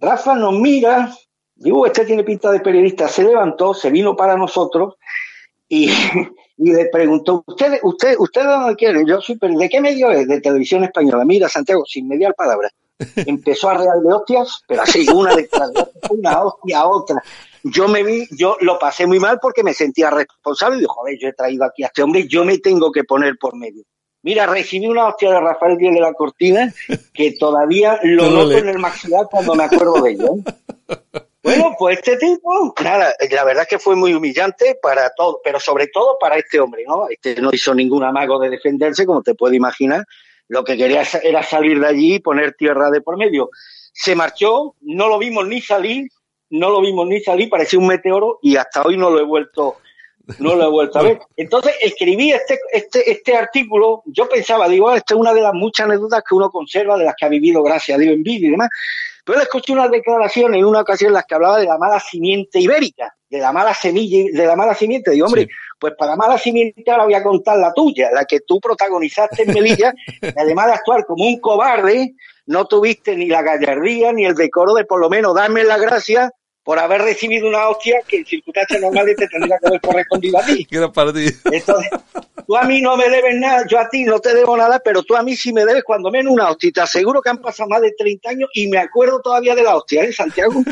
Rafa 0.00 0.34
nos 0.34 0.54
mira, 0.54 1.14
digo, 1.54 1.86
este 1.86 2.04
tiene 2.04 2.24
pinta 2.24 2.50
de 2.50 2.58
periodista, 2.58 3.06
se 3.06 3.22
levantó, 3.22 3.74
se 3.74 3.90
vino 3.90 4.16
para 4.16 4.36
nosotros 4.36 4.96
y, 5.68 5.88
le 6.56 6.86
preguntó, 6.86 7.44
¿usted, 7.46 7.78
usted, 7.84 8.16
usted 8.18 8.42
dónde 8.42 8.74
quiere? 8.74 9.04
Yo 9.06 9.20
soy, 9.20 9.38
¿de 9.40 9.68
qué 9.68 9.80
medio 9.80 10.10
es? 10.10 10.26
De 10.26 10.40
televisión 10.40 10.82
española. 10.82 11.24
Mira, 11.24 11.48
Santiago, 11.48 11.84
sin 11.86 12.08
mediar 12.08 12.34
palabra. 12.34 12.70
Empezó 13.16 13.68
a 13.68 13.78
real 13.78 14.02
de 14.02 14.12
hostias, 14.12 14.62
pero 14.66 14.82
así, 14.82 15.06
una 15.12 15.34
detrás 15.34 15.72
de 15.72 15.80
otra, 15.80 16.00
una 16.10 16.42
hostia 16.42 16.80
a 16.80 16.88
otra. 16.88 17.22
Yo 17.62 17.88
me 17.88 18.02
vi, 18.02 18.26
yo 18.30 18.56
lo 18.60 18.78
pasé 18.78 19.06
muy 19.06 19.18
mal 19.18 19.38
porque 19.40 19.62
me 19.62 19.74
sentía 19.74 20.10
responsable 20.10 20.76
y 20.76 20.80
dije, 20.80 20.92
joder, 20.94 21.18
yo 21.20 21.28
he 21.28 21.32
traído 21.32 21.64
aquí 21.64 21.82
a 21.82 21.86
este 21.86 22.02
hombre, 22.02 22.26
yo 22.28 22.44
me 22.44 22.58
tengo 22.58 22.92
que 22.92 23.04
poner 23.04 23.36
por 23.38 23.56
medio. 23.56 23.82
Mira, 24.22 24.46
recibí 24.46 24.86
una 24.86 25.06
hostia 25.06 25.30
de 25.30 25.40
Rafael 25.40 25.76
Díaz 25.76 25.94
de 25.94 26.00
la 26.00 26.12
Cortina 26.12 26.74
que 27.14 27.32
todavía 27.38 28.00
lo 28.02 28.28
noto 28.30 28.58
en 28.58 28.68
el 28.68 28.78
maxilar 28.78 29.26
cuando 29.30 29.54
me 29.54 29.64
acuerdo 29.64 30.02
de 30.02 30.10
ella. 30.12 30.24
¿eh? 30.24 31.20
Bueno, 31.46 31.76
pues 31.78 31.98
este 31.98 32.16
tipo, 32.16 32.74
nada, 32.82 33.14
la 33.30 33.44
verdad 33.44 33.62
es 33.62 33.68
que 33.68 33.78
fue 33.78 33.94
muy 33.94 34.14
humillante 34.14 34.76
para 34.82 35.10
todo, 35.10 35.40
pero 35.44 35.60
sobre 35.60 35.86
todo 35.86 36.18
para 36.18 36.36
este 36.38 36.58
hombre, 36.58 36.82
¿no? 36.88 37.08
Este 37.08 37.40
no 37.40 37.50
hizo 37.52 37.72
ningún 37.72 38.02
amago 38.02 38.40
de 38.40 38.50
defenderse, 38.50 39.06
como 39.06 39.22
te 39.22 39.36
puedes 39.36 39.56
imaginar. 39.56 40.04
Lo 40.48 40.64
que 40.64 40.76
quería 40.76 41.02
era 41.22 41.42
salir 41.42 41.80
de 41.80 41.86
allí 41.86 42.14
y 42.14 42.20
poner 42.20 42.54
tierra 42.54 42.90
de 42.90 43.00
por 43.00 43.16
medio. 43.16 43.50
Se 43.92 44.14
marchó, 44.14 44.74
no 44.80 45.08
lo 45.08 45.18
vimos 45.18 45.46
ni 45.46 45.60
salir, 45.60 46.08
no 46.50 46.70
lo 46.70 46.80
vimos 46.80 47.06
ni 47.08 47.20
salir, 47.20 47.48
parecía 47.48 47.78
un 47.78 47.88
meteoro 47.88 48.38
y 48.42 48.56
hasta 48.56 48.82
hoy 48.82 48.96
no 48.96 49.10
lo 49.10 49.20
he 49.20 49.24
vuelto 49.24 49.78
no 50.38 50.56
lo 50.56 50.64
he 50.64 50.70
vuelto 50.70 50.98
a 50.98 51.02
ver. 51.02 51.20
Entonces 51.36 51.74
escribí 51.80 52.32
este, 52.32 52.58
este, 52.72 53.10
este 53.10 53.36
artículo, 53.36 54.02
yo 54.06 54.28
pensaba, 54.28 54.68
digo, 54.68 54.92
esta 54.92 55.14
es 55.14 55.20
una 55.20 55.32
de 55.32 55.40
las 55.40 55.54
muchas 55.54 55.86
anécdotas 55.86 56.22
que 56.28 56.34
uno 56.34 56.50
conserva, 56.50 56.98
de 56.98 57.04
las 57.04 57.14
que 57.16 57.26
ha 57.26 57.28
vivido, 57.28 57.62
gracias 57.62 57.96
a 57.96 58.00
Dios, 58.00 58.14
en 58.14 58.22
vida 58.22 58.46
y 58.46 58.50
demás. 58.50 58.68
Pero 59.26 59.38
le 59.38 59.42
escuché 59.42 59.72
unas 59.72 59.90
declaraciones 59.90 60.60
en 60.60 60.64
una 60.64 60.82
ocasión 60.82 61.08
en 61.08 61.14
las 61.14 61.24
que 61.24 61.34
hablaba 61.34 61.58
de 61.58 61.66
la 61.66 61.76
mala 61.78 61.98
simiente 61.98 62.60
ibérica, 62.60 63.12
de 63.28 63.40
la 63.40 63.52
mala 63.52 63.74
semilla, 63.74 64.30
de 64.32 64.46
la 64.46 64.54
mala 64.54 64.72
simiente. 64.72 65.10
Digo, 65.10 65.26
hombre, 65.26 65.48
pues 65.80 65.94
para 65.98 66.14
mala 66.14 66.38
simiente 66.38 66.88
ahora 66.88 67.06
voy 67.06 67.14
a 67.14 67.24
contar 67.24 67.58
la 67.58 67.72
tuya, 67.72 68.08
la 68.12 68.24
que 68.24 68.38
tú 68.46 68.60
protagonizaste 68.60 69.42
en 69.42 69.52
Melilla, 69.52 69.92
y 70.22 70.38
además 70.38 70.66
de 70.66 70.72
actuar 70.74 71.04
como 71.04 71.24
un 71.24 71.40
cobarde, 71.40 72.14
no 72.46 72.66
tuviste 72.66 73.16
ni 73.16 73.26
la 73.26 73.42
gallardía 73.42 74.12
ni 74.12 74.24
el 74.24 74.36
decoro 74.36 74.74
de 74.74 74.84
por 74.84 75.00
lo 75.00 75.10
menos 75.10 75.34
darme 75.34 75.64
la 75.64 75.76
gracia 75.76 76.30
por 76.66 76.80
haber 76.80 77.00
recibido 77.02 77.46
una 77.46 77.68
hostia 77.68 78.00
que 78.08 78.16
en 78.16 78.26
circunstancias 78.26 78.80
normales 78.80 79.14
te 79.14 79.28
tendría 79.28 79.56
que 79.56 79.68
haber 79.68 79.80
correspondido 79.80 80.36
a 80.36 80.44
ti. 80.44 80.66
era 80.72 80.90
para 80.90 81.12
ti. 81.12 81.26
Entonces, 81.44 81.90
tú 82.44 82.56
a 82.56 82.64
mí 82.64 82.80
no 82.80 82.96
me 82.96 83.08
debes 83.08 83.36
nada, 83.36 83.64
yo 83.70 83.78
a 83.78 83.88
ti 83.88 84.02
no 84.02 84.18
te 84.18 84.34
debo 84.34 84.56
nada, 84.56 84.80
pero 84.84 85.04
tú 85.04 85.14
a 85.14 85.22
mí 85.22 85.36
sí 85.36 85.52
me 85.52 85.64
debes 85.64 85.84
cuando 85.84 86.10
menos 86.10 86.32
una 86.32 86.50
hostia. 86.50 86.72
Te 86.74 86.80
aseguro 86.80 87.22
que 87.22 87.30
han 87.30 87.40
pasado 87.40 87.68
más 87.68 87.82
de 87.82 87.92
30 87.92 88.30
años 88.30 88.50
y 88.52 88.66
me 88.66 88.78
acuerdo 88.78 89.20
todavía 89.20 89.54
de 89.54 89.62
la 89.62 89.76
hostia, 89.76 90.02
¿eh, 90.02 90.12
Santiago? 90.12 90.60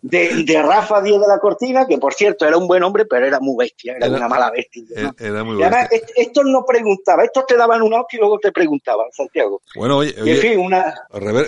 De, 0.00 0.62
Rafa 0.62 1.02
Díaz 1.02 1.20
de 1.20 1.28
la 1.28 1.38
Cortina, 1.38 1.86
que 1.86 1.98
por 1.98 2.14
cierto 2.14 2.46
era 2.46 2.56
un 2.56 2.66
buen 2.66 2.82
hombre, 2.82 3.04
pero 3.04 3.26
era 3.26 3.38
muy 3.38 3.54
bestia, 3.58 3.94
era, 3.96 4.08
una 4.08 4.28
mala 4.28 4.50
bestia. 4.50 4.82
Era, 5.18 5.44
muy 5.44 5.56
bestia. 5.56 5.88
estos 6.16 6.44
no 6.46 6.64
preguntaban, 6.64 7.26
estos 7.26 7.46
te 7.46 7.56
daban 7.56 7.82
una 7.82 8.00
hostia 8.00 8.16
y 8.16 8.20
luego 8.20 8.38
te 8.38 8.50
preguntaban, 8.50 9.06
Santiago. 9.12 9.60
Bueno, 9.74 9.98
oye, 9.98 10.14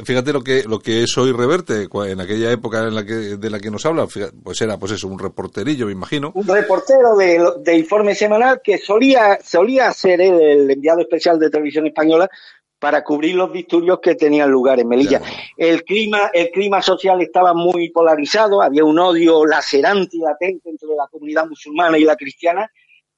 fíjate 0.05 0.33
lo 0.33 0.43
que, 0.43 0.65
lo 0.65 0.79
que 0.79 1.05
es 1.05 1.17
hoy 1.17 1.33
Reverte, 1.33 1.89
en 2.07 2.21
aquella 2.21 2.53
época 2.53 2.87
en 2.87 2.98
la 3.01 3.07
que, 3.07 3.15
de 3.15 3.51
la 3.51 3.61
que 3.61 3.71
nos 3.71 3.85
habla, 3.87 4.07
pues 4.43 4.61
era 4.61 4.77
pues 4.77 4.93
eso, 4.93 5.09
un 5.09 5.19
reporterillo, 5.19 5.87
me 5.87 5.93
imagino. 5.93 6.33
Un 6.35 6.47
reportero 6.47 7.17
de, 7.17 7.41
de 7.61 7.77
informe 7.77 8.15
semanal 8.15 8.61
que 8.63 8.79
solía, 8.79 9.39
solía 9.43 9.93
ser 9.93 10.21
el 10.21 10.71
enviado 10.71 11.01
especial 11.01 11.39
de 11.39 11.51
televisión 11.51 11.87
española 11.87 12.29
para 12.79 13.03
cubrir 13.03 13.35
los 13.35 13.53
disturbios 13.53 13.99
que 14.01 14.15
tenían 14.15 14.51
lugar 14.51 14.79
en 14.79 14.89
Melilla. 14.89 15.21
El 15.57 15.85
clima, 15.85 16.31
el 16.33 16.51
clima 16.51 16.81
social 16.81 17.21
estaba 17.21 17.53
muy 17.55 17.91
polarizado, 17.91 18.63
había 18.63 18.85
un 18.85 18.99
odio 18.99 19.45
lacerante 19.45 20.17
y 20.17 20.21
latente 20.21 20.71
entre 20.71 20.89
la 20.97 21.09
comunidad 21.09 21.47
musulmana 21.47 21.99
y 21.99 22.05
la 22.05 22.17
cristiana, 22.17 22.71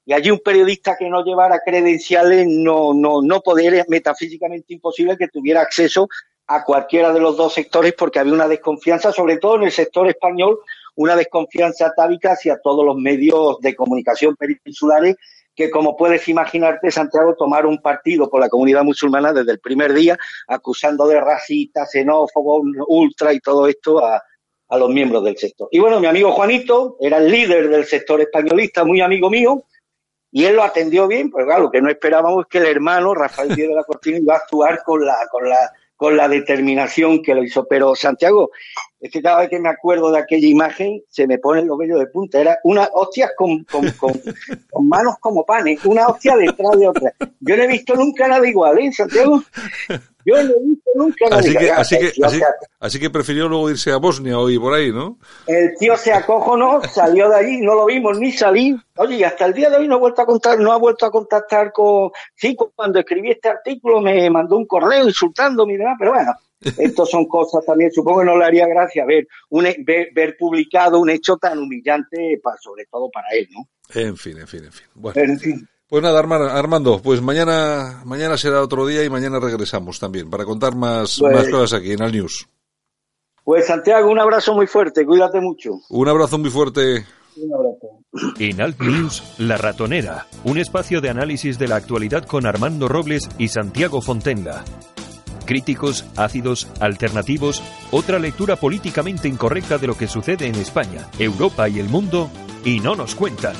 y 0.07 0.15
allí 0.15 0.31
un 0.31 0.41
periodista 0.41 0.97
que 0.99 1.09
no 1.09 1.23
llevara 1.23 1.61
credenciales 1.65 2.47
no, 2.49 2.95
no, 2.95 3.21
no 3.23 3.41
podía, 3.43 3.85
metafísicamente 3.89 4.73
imposible 4.73 5.17
que 5.17 5.29
tuviera 5.29 5.61
acceso 5.61 6.09
a 6.53 6.65
cualquiera 6.65 7.13
de 7.13 7.21
los 7.21 7.37
dos 7.37 7.55
sectores 7.55 7.95
porque 7.97 8.19
había 8.19 8.33
una 8.33 8.49
desconfianza, 8.49 9.13
sobre 9.13 9.37
todo 9.37 9.55
en 9.55 9.63
el 9.63 9.71
sector 9.71 10.09
español, 10.09 10.59
una 10.97 11.15
desconfianza 11.15 11.87
atávica 11.87 12.33
hacia 12.33 12.59
todos 12.61 12.85
los 12.85 12.97
medios 12.97 13.61
de 13.61 13.77
comunicación 13.77 14.35
peninsulares 14.35 15.15
que, 15.55 15.71
como 15.71 15.97
puedes 15.97 16.27
imaginarte, 16.27 16.91
Santiago, 16.91 17.37
tomar 17.37 17.67
un 17.67 17.81
partido 17.81 18.29
por 18.29 18.41
la 18.41 18.49
comunidad 18.49 18.83
musulmana 18.83 19.33
desde 19.33 19.53
el 19.53 19.61
primer 19.61 19.95
día, 19.95 20.19
acusando 20.49 21.07
de 21.07 21.21
racista, 21.21 21.87
xenófobo, 21.87 22.63
ultra 22.89 23.33
y 23.33 23.39
todo 23.39 23.69
esto 23.69 24.05
a, 24.05 24.21
a 24.69 24.77
los 24.77 24.91
miembros 24.91 25.23
del 25.23 25.37
sector. 25.37 25.69
Y 25.71 25.79
bueno, 25.79 26.01
mi 26.01 26.09
amigo 26.09 26.33
Juanito 26.33 26.97
era 26.99 27.19
el 27.19 27.31
líder 27.31 27.69
del 27.69 27.85
sector 27.85 28.21
españolista, 28.21 28.85
muy 28.85 29.01
amigo 29.01 29.31
mío, 29.31 29.63
y 30.33 30.47
él 30.47 30.57
lo 30.57 30.65
atendió 30.65 31.07
bien, 31.07 31.31
pues 31.31 31.45
claro, 31.45 31.65
lo 31.65 31.71
que 31.71 31.81
no 31.81 31.91
esperábamos 31.91 32.43
es 32.43 32.49
que 32.49 32.59
el 32.59 32.67
hermano, 32.67 33.15
Rafael 33.15 33.55
Díaz 33.55 33.69
de 33.69 33.75
la 33.77 33.85
Cortina, 33.85 34.19
iba 34.19 34.35
a 34.35 34.39
actuar 34.39 34.83
con 34.83 35.07
la, 35.07 35.17
con 35.31 35.49
la 35.49 35.71
con 36.01 36.17
la 36.17 36.29
determinación 36.29 37.23
que 37.23 37.35
lo 37.35 37.45
hizo. 37.45 37.67
Pero 37.69 37.95
Santiago, 37.95 38.53
es 39.01 39.11
que 39.11 39.23
cada 39.23 39.41
vez 39.41 39.49
que 39.49 39.59
me 39.59 39.71
acuerdo 39.71 40.13
de 40.13 40.19
aquella 40.19 40.47
imagen, 40.47 41.03
se 41.09 41.27
me 41.27 41.39
pone 41.39 41.65
los 41.65 41.79
vellos 41.79 41.99
de 41.99 42.07
punta. 42.07 42.39
Era 42.39 42.59
una 42.65 42.89
hostia 42.93 43.31
con, 43.35 43.65
con, 43.65 43.91
con, 43.93 44.13
manos 44.87 45.15
como 45.21 45.45
panes, 45.45 45.83
una 45.87 46.07
hostia 46.07 46.37
detrás 46.37 46.79
de 46.79 46.89
otra. 46.89 47.15
Yo 47.41 47.57
no 47.57 47.63
he 47.63 47.67
visto 47.67 47.95
nunca 47.95 48.29
nada 48.29 48.47
igual, 48.47 48.79
¿eh, 48.79 48.93
Santiago? 48.93 49.43
Yo 50.27 50.35
no 50.35 50.51
he 50.51 50.67
visto 50.67 50.91
nunca 50.97 51.31
nada 51.31 51.41
así 51.41 51.57
Que, 51.57 51.71
así, 51.71 51.99
que, 51.99 52.13
así, 52.79 53.01
que 53.01 53.09
prefirió 53.09 53.49
luego 53.49 53.71
irse 53.71 53.91
a 53.91 53.97
Bosnia 53.97 54.39
o 54.39 54.51
ir 54.51 54.61
por 54.61 54.75
ahí, 54.75 54.93
¿no? 54.93 55.19
El 55.47 55.75
tío 55.79 55.97
se 55.97 56.13
acojonó, 56.13 56.83
salió 56.93 57.31
de 57.31 57.37
allí, 57.37 57.61
no 57.63 57.75
lo 57.75 57.87
vimos 57.87 58.19
ni 58.19 58.33
salir. 58.33 58.77
Oye, 58.97 59.17
y 59.17 59.25
hasta 59.25 59.47
el 59.47 59.55
día 59.55 59.71
de 59.71 59.79
hoy 59.79 59.89
no 59.89 59.95
ha 59.95 59.99
vuelto 59.99 60.21
a 60.21 60.27
contar, 60.27 60.59
no 60.59 60.73
ha 60.73 60.77
vuelto 60.77 61.07
a 61.07 61.11
contactar 61.11 61.73
con. 61.73 62.11
Sí, 62.35 62.55
cuando 62.77 62.99
escribí 62.99 63.31
este 63.31 63.49
artículo 63.49 64.03
me 64.03 64.29
mandó 64.29 64.59
un 64.59 64.67
correo 64.67 65.07
insultándome 65.07 65.73
y 65.73 65.77
demás, 65.79 65.97
pero 65.99 66.13
bueno, 66.13 66.33
Estas 66.61 67.09
son 67.09 67.27
cosas 67.27 67.65
también, 67.65 67.91
supongo 67.91 68.21
que 68.21 68.27
no 68.27 68.37
le 68.37 68.45
haría 68.45 68.67
gracia 68.67 69.05
ver, 69.07 69.27
un, 69.49 69.65
ver, 69.85 70.37
publicado 70.39 71.01
un 71.01 71.09
hecho 71.09 71.37
tan 71.37 71.59
humillante, 71.59 72.39
para, 72.43 72.57
sobre 72.59 72.85
todo 72.87 73.09
para 73.11 73.29
él, 73.33 73.49
¿no? 73.51 73.67
En 73.95 74.17
fin, 74.17 74.39
en 74.39 74.47
fin, 74.47 74.65
en 74.65 74.73
fin. 74.73 74.87
Bueno, 74.95 75.39
Pues 75.89 76.03
nada, 76.03 76.21
Armando, 76.21 77.01
pues 77.03 77.23
mañana, 77.23 78.03
mañana 78.05 78.37
será 78.37 78.63
otro 78.63 78.87
día 78.87 79.03
y 79.03 79.11
mañana 79.11 79.41
regresamos 79.41 79.99
también 79.99 80.29
para 80.29 80.45
contar 80.45 80.77
más, 80.77 81.19
pues 81.19 81.35
más 81.35 81.49
cosas 81.49 81.81
aquí 81.81 81.93
en 81.93 82.03
Al 82.03 82.13
News. 82.13 82.47
Pues 83.43 83.67
Santiago, 83.67 84.11
un 84.11 84.21
abrazo 84.21 84.55
muy 84.55 84.67
fuerte, 84.67 85.05
cuídate 85.05 85.41
mucho. 85.41 85.81
Un 85.89 86.09
abrazo 86.09 86.39
muy 86.39 86.51
fuerte. 86.51 87.07
Un 87.37 87.55
abrazo. 87.55 88.35
En 88.39 88.61
Alt 88.61 88.81
News, 88.81 89.35
La 89.39 89.57
Ratonera, 89.57 90.27
un 90.45 90.59
espacio 90.59 91.01
de 91.01 91.09
análisis 91.09 91.59
de 91.59 91.69
la 91.69 91.77
actualidad 91.77 92.27
con 92.27 92.45
Armando 92.45 92.87
Robles 92.87 93.29
y 93.39 93.49
Santiago 93.49 94.03
Fontenga 94.03 94.63
críticos, 95.51 96.05
ácidos, 96.17 96.69
alternativos, 96.79 97.61
otra 97.91 98.21
lectura 98.21 98.55
políticamente 98.55 99.27
incorrecta 99.27 99.79
de 99.79 99.89
lo 99.89 99.97
que 99.97 100.07
sucede 100.07 100.47
en 100.47 100.55
España, 100.55 101.09
Europa 101.19 101.69
y 101.69 101.81
el 101.81 101.89
mundo, 101.89 102.31
y 102.65 102.79
no 102.79 102.95
nos 102.95 103.17
cuentan. 103.17 103.57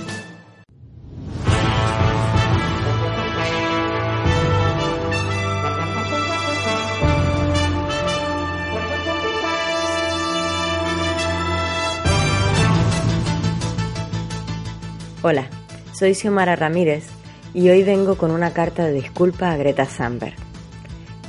Hola, 15.23 15.49
soy 15.93 16.15
Xiomara 16.15 16.55
Ramírez 16.55 17.09
y 17.53 17.69
hoy 17.69 17.83
vengo 17.83 18.17
con 18.17 18.31
una 18.31 18.53
carta 18.53 18.85
de 18.85 18.93
disculpa 18.93 19.51
a 19.51 19.57
Greta 19.57 19.87
Thunberg. 19.87 20.50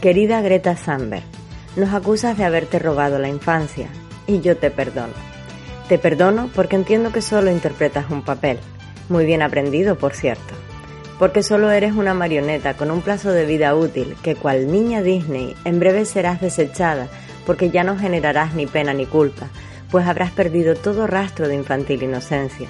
Querida 0.01 0.41
Greta 0.41 0.73
Thunberg, 0.73 1.21
nos 1.75 1.93
acusas 1.93 2.35
de 2.35 2.43
haberte 2.43 2.79
robado 2.79 3.19
la 3.19 3.29
infancia 3.29 3.87
y 4.25 4.41
yo 4.41 4.57
te 4.57 4.71
perdono. 4.71 5.13
Te 5.89 5.99
perdono 5.99 6.49
porque 6.55 6.75
entiendo 6.75 7.11
que 7.11 7.21
solo 7.21 7.51
interpretas 7.51 8.09
un 8.09 8.23
papel, 8.23 8.57
muy 9.09 9.27
bien 9.27 9.43
aprendido 9.43 9.99
por 9.99 10.15
cierto, 10.15 10.55
porque 11.19 11.43
solo 11.43 11.69
eres 11.69 11.93
una 11.93 12.15
marioneta 12.15 12.73
con 12.73 12.89
un 12.89 13.03
plazo 13.03 13.31
de 13.31 13.45
vida 13.45 13.75
útil 13.75 14.15
que 14.23 14.33
cual 14.33 14.71
niña 14.71 15.03
Disney 15.03 15.55
en 15.65 15.79
breve 15.79 16.05
serás 16.05 16.41
desechada 16.41 17.07
porque 17.45 17.69
ya 17.69 17.83
no 17.83 17.95
generarás 17.95 18.55
ni 18.55 18.65
pena 18.65 18.95
ni 18.95 19.05
culpa, 19.05 19.49
pues 19.91 20.07
habrás 20.07 20.31
perdido 20.31 20.73
todo 20.73 21.05
rastro 21.05 21.47
de 21.47 21.53
infantil 21.53 22.01
inocencia. 22.01 22.67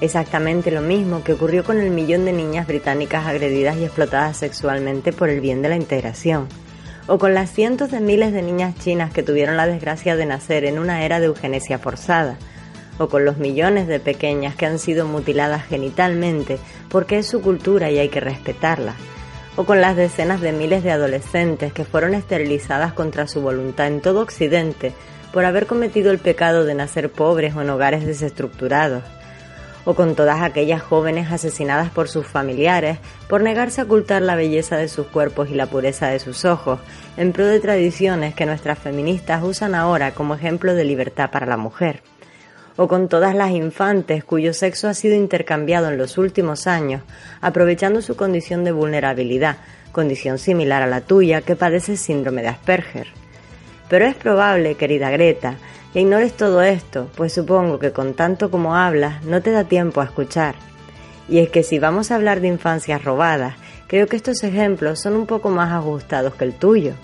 Exactamente 0.00 0.72
lo 0.72 0.80
mismo 0.80 1.22
que 1.22 1.34
ocurrió 1.34 1.62
con 1.62 1.78
el 1.78 1.90
millón 1.90 2.24
de 2.24 2.32
niñas 2.32 2.66
británicas 2.66 3.26
agredidas 3.26 3.76
y 3.76 3.84
explotadas 3.84 4.38
sexualmente 4.38 5.12
por 5.12 5.28
el 5.28 5.40
bien 5.40 5.62
de 5.62 5.68
la 5.68 5.76
integración 5.76 6.48
o 7.06 7.18
con 7.18 7.34
las 7.34 7.50
cientos 7.50 7.90
de 7.90 8.00
miles 8.00 8.32
de 8.32 8.42
niñas 8.42 8.74
chinas 8.78 9.12
que 9.12 9.22
tuvieron 9.22 9.56
la 9.56 9.66
desgracia 9.66 10.16
de 10.16 10.26
nacer 10.26 10.64
en 10.64 10.78
una 10.78 11.04
era 11.04 11.20
de 11.20 11.26
eugenesia 11.26 11.78
forzada, 11.78 12.38
o 12.98 13.08
con 13.08 13.24
los 13.24 13.38
millones 13.38 13.88
de 13.88 14.00
pequeñas 14.00 14.54
que 14.56 14.66
han 14.66 14.78
sido 14.78 15.06
mutiladas 15.06 15.64
genitalmente 15.64 16.58
porque 16.88 17.18
es 17.18 17.26
su 17.26 17.42
cultura 17.42 17.90
y 17.90 17.98
hay 17.98 18.08
que 18.08 18.20
respetarla, 18.20 18.94
o 19.56 19.64
con 19.64 19.80
las 19.80 19.96
decenas 19.96 20.40
de 20.40 20.52
miles 20.52 20.82
de 20.82 20.92
adolescentes 20.92 21.72
que 21.72 21.84
fueron 21.84 22.14
esterilizadas 22.14 22.92
contra 22.92 23.26
su 23.26 23.40
voluntad 23.40 23.88
en 23.88 24.00
todo 24.00 24.20
Occidente 24.20 24.92
por 25.32 25.44
haber 25.44 25.66
cometido 25.66 26.10
el 26.10 26.18
pecado 26.18 26.64
de 26.64 26.74
nacer 26.74 27.10
pobres 27.10 27.54
o 27.54 27.62
en 27.62 27.70
hogares 27.70 28.06
desestructurados, 28.06 29.02
o 29.84 29.94
con 29.94 30.14
todas 30.14 30.42
aquellas 30.42 30.82
jóvenes 30.82 31.30
asesinadas 31.30 31.90
por 31.90 32.08
sus 32.08 32.26
familiares 32.26 32.98
por 33.28 33.42
negarse 33.42 33.80
a 33.80 33.84
ocultar 33.84 34.22
la 34.22 34.36
belleza 34.36 34.76
de 34.76 34.88
sus 34.88 35.06
cuerpos 35.06 35.50
y 35.50 35.54
la 35.54 35.66
pureza 35.66 36.08
de 36.08 36.18
sus 36.18 36.44
ojos, 36.44 36.80
en 37.16 37.32
pro 37.32 37.46
de 37.46 37.60
tradiciones 37.60 38.34
que 38.34 38.46
nuestras 38.46 38.78
feministas 38.78 39.42
usan 39.42 39.74
ahora 39.74 40.12
como 40.12 40.34
ejemplo 40.34 40.74
de 40.74 40.84
libertad 40.84 41.30
para 41.30 41.46
la 41.46 41.56
mujer 41.56 42.02
o 42.76 42.88
con 42.88 43.08
todas 43.08 43.34
las 43.34 43.52
infantes 43.52 44.24
cuyo 44.24 44.52
sexo 44.52 44.88
ha 44.88 44.94
sido 44.94 45.14
intercambiado 45.14 45.88
en 45.88 45.98
los 45.98 46.18
últimos 46.18 46.66
años, 46.66 47.02
aprovechando 47.40 48.02
su 48.02 48.16
condición 48.16 48.64
de 48.64 48.72
vulnerabilidad, 48.72 49.58
condición 49.92 50.38
similar 50.38 50.82
a 50.82 50.86
la 50.86 51.00
tuya 51.00 51.42
que 51.42 51.56
padece 51.56 51.96
síndrome 51.96 52.42
de 52.42 52.48
Asperger. 52.48 53.08
Pero 53.88 54.06
es 54.06 54.14
probable, 54.14 54.74
querida 54.74 55.10
Greta, 55.10 55.56
ignores 56.00 56.32
todo 56.32 56.62
esto, 56.62 57.08
pues 57.16 57.32
supongo 57.32 57.78
que 57.78 57.92
con 57.92 58.14
tanto 58.14 58.50
como 58.50 58.74
hablas 58.74 59.24
no 59.24 59.42
te 59.42 59.50
da 59.50 59.64
tiempo 59.64 60.00
a 60.00 60.04
escuchar. 60.04 60.56
Y 61.28 61.38
es 61.38 61.48
que 61.48 61.62
si 61.62 61.78
vamos 61.78 62.10
a 62.10 62.16
hablar 62.16 62.40
de 62.40 62.48
infancias 62.48 63.04
robadas, 63.04 63.54
creo 63.86 64.06
que 64.06 64.16
estos 64.16 64.42
ejemplos 64.42 65.00
son 65.00 65.14
un 65.14 65.26
poco 65.26 65.50
más 65.50 65.72
ajustados 65.72 66.34
que 66.34 66.44
el 66.44 66.54
tuyo. 66.54 66.94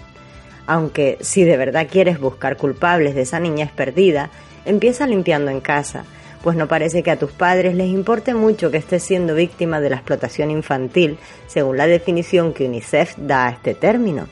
Aunque 0.67 1.19
si 1.21 1.45
de 1.45 1.57
verdad 1.57 1.89
quieres 1.91 2.21
buscar 2.21 2.57
culpables 2.57 3.15
de 3.15 3.23
esa 3.23 3.41
niñez 3.41 3.71
perdida, 3.73 4.31
empieza 4.65 5.07
limpiando 5.07 5.51
en 5.51 5.61
casa, 5.61 6.05
pues 6.43 6.57
no 6.57 6.69
parece 6.69 7.03
que 7.03 7.11
a 7.11 7.19
tus 7.19 7.33
padres 7.33 7.75
les 7.75 7.89
importe 7.89 8.35
mucho 8.35 8.71
que 8.71 8.79
estés 8.79 9.03
siendo 9.03 9.35
víctima 9.35 9.81
de 9.81 9.91
la 9.91 9.97
explotación 9.97 10.51
infantil, 10.51 11.19
según 11.47 11.77
la 11.77 11.87
definición 11.87 12.53
que 12.53 12.67
UNICEF 12.67 13.17
da 13.19 13.47
a 13.47 13.51
este 13.51 13.75
término. 13.75 14.27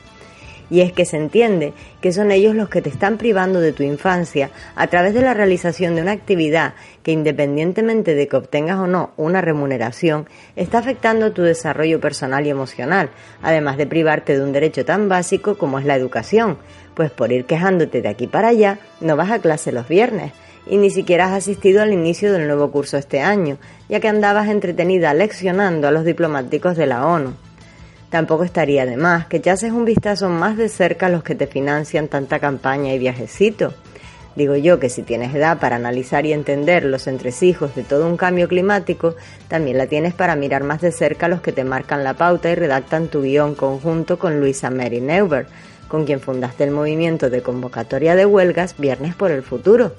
Y 0.69 0.81
es 0.81 0.91
que 0.91 1.05
se 1.05 1.17
entiende 1.17 1.73
que 2.01 2.11
son 2.11 2.31
ellos 2.31 2.55
los 2.55 2.69
que 2.69 2.81
te 2.81 2.89
están 2.89 3.17
privando 3.17 3.59
de 3.59 3.73
tu 3.73 3.83
infancia 3.83 4.51
a 4.75 4.87
través 4.87 5.13
de 5.13 5.21
la 5.21 5.33
realización 5.33 5.95
de 5.95 6.01
una 6.01 6.11
actividad 6.11 6.73
que 7.03 7.11
independientemente 7.11 8.15
de 8.15 8.27
que 8.27 8.35
obtengas 8.35 8.77
o 8.79 8.87
no 8.87 9.11
una 9.17 9.41
remuneración, 9.41 10.27
está 10.55 10.79
afectando 10.79 11.31
tu 11.31 11.41
desarrollo 11.41 11.99
personal 11.99 12.45
y 12.45 12.49
emocional, 12.49 13.09
además 13.41 13.77
de 13.77 13.87
privarte 13.87 14.37
de 14.37 14.43
un 14.43 14.51
derecho 14.51 14.85
tan 14.85 15.09
básico 15.09 15.57
como 15.57 15.79
es 15.79 15.85
la 15.85 15.95
educación, 15.95 16.57
pues 16.93 17.11
por 17.11 17.31
ir 17.31 17.45
quejándote 17.45 18.01
de 18.01 18.09
aquí 18.09 18.27
para 18.27 18.49
allá 18.49 18.79
no 19.01 19.15
vas 19.15 19.31
a 19.31 19.39
clase 19.39 19.71
los 19.71 19.87
viernes 19.87 20.33
y 20.67 20.77
ni 20.77 20.89
siquiera 20.89 21.25
has 21.25 21.33
asistido 21.33 21.81
al 21.81 21.93
inicio 21.93 22.31
del 22.31 22.47
nuevo 22.47 22.71
curso 22.71 22.97
este 22.97 23.21
año, 23.21 23.57
ya 23.89 23.99
que 23.99 24.07
andabas 24.07 24.49
entretenida 24.49 25.13
leccionando 25.13 25.87
a 25.87 25.91
los 25.91 26.05
diplomáticos 26.05 26.77
de 26.77 26.85
la 26.85 27.05
ONU. 27.05 27.33
Tampoco 28.09 28.43
estaría 28.43 28.85
de 28.85 28.97
más 28.97 29.27
que 29.27 29.37
echases 29.37 29.71
un 29.71 29.85
vistazo 29.85 30.29
más 30.29 30.57
de 30.57 30.67
cerca 30.67 31.05
a 31.05 31.09
los 31.09 31.23
que 31.23 31.35
te 31.35 31.45
financian 31.45 32.07
tanta 32.07 32.39
campaña 32.39 32.93
y 32.93 32.99
viajecito. 32.99 33.73
Digo 34.35 34.55
yo 34.55 34.79
que 34.79 34.89
si 34.89 35.03
tienes 35.03 35.35
edad 35.35 35.59
para 35.59 35.75
analizar 35.75 36.25
y 36.25 36.33
entender 36.33 36.85
los 36.85 37.07
entresijos 37.07 37.75
de 37.75 37.83
todo 37.83 38.07
un 38.07 38.17
cambio 38.17 38.47
climático, 38.47 39.15
también 39.47 39.77
la 39.77 39.87
tienes 39.87 40.13
para 40.13 40.35
mirar 40.35 40.63
más 40.63 40.81
de 40.81 40.91
cerca 40.91 41.27
a 41.27 41.29
los 41.29 41.41
que 41.41 41.51
te 41.51 41.63
marcan 41.63 42.03
la 42.03 42.15
pauta 42.15 42.49
y 42.49 42.55
redactan 42.55 43.09
tu 43.09 43.21
guion 43.21 43.53
conjunto 43.53 44.17
con 44.17 44.39
Luisa 44.39 44.69
Mary 44.69 45.01
Neuber, 45.01 45.47
con 45.87 46.05
quien 46.05 46.19
fundaste 46.19 46.63
el 46.63 46.71
movimiento 46.71 47.29
de 47.29 47.41
convocatoria 47.41 48.15
de 48.15 48.25
huelgas 48.25 48.75
Viernes 48.77 49.13
por 49.13 49.29
el 49.31 49.43
Futuro. 49.43 49.93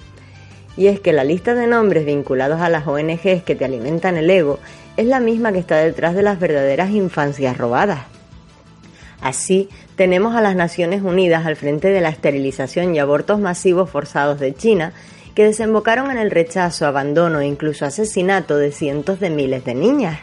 Y 0.76 0.86
es 0.86 1.00
que 1.00 1.12
la 1.12 1.24
lista 1.24 1.54
de 1.54 1.66
nombres 1.66 2.06
vinculados 2.06 2.60
a 2.60 2.68
las 2.68 2.86
ONGs 2.86 3.42
que 3.44 3.54
te 3.54 3.64
alimentan 3.64 4.16
el 4.16 4.30
ego 4.30 4.58
es 4.96 5.06
la 5.06 5.20
misma 5.20 5.52
que 5.52 5.58
está 5.58 5.76
detrás 5.76 6.14
de 6.14 6.22
las 6.22 6.38
verdaderas 6.38 6.90
infancias 6.90 7.56
robadas. 7.56 8.00
Así, 9.20 9.68
tenemos 9.96 10.34
a 10.34 10.40
las 10.40 10.56
Naciones 10.56 11.02
Unidas 11.02 11.44
al 11.44 11.56
frente 11.56 11.88
de 11.88 12.00
la 12.00 12.08
esterilización 12.08 12.94
y 12.94 12.98
abortos 12.98 13.38
masivos 13.38 13.90
forzados 13.90 14.40
de 14.40 14.54
China, 14.54 14.92
que 15.34 15.44
desembocaron 15.44 16.10
en 16.10 16.18
el 16.18 16.30
rechazo, 16.30 16.86
abandono 16.86 17.40
e 17.40 17.46
incluso 17.46 17.84
asesinato 17.84 18.56
de 18.56 18.72
cientos 18.72 19.20
de 19.20 19.30
miles 19.30 19.64
de 19.64 19.74
niñas. 19.74 20.18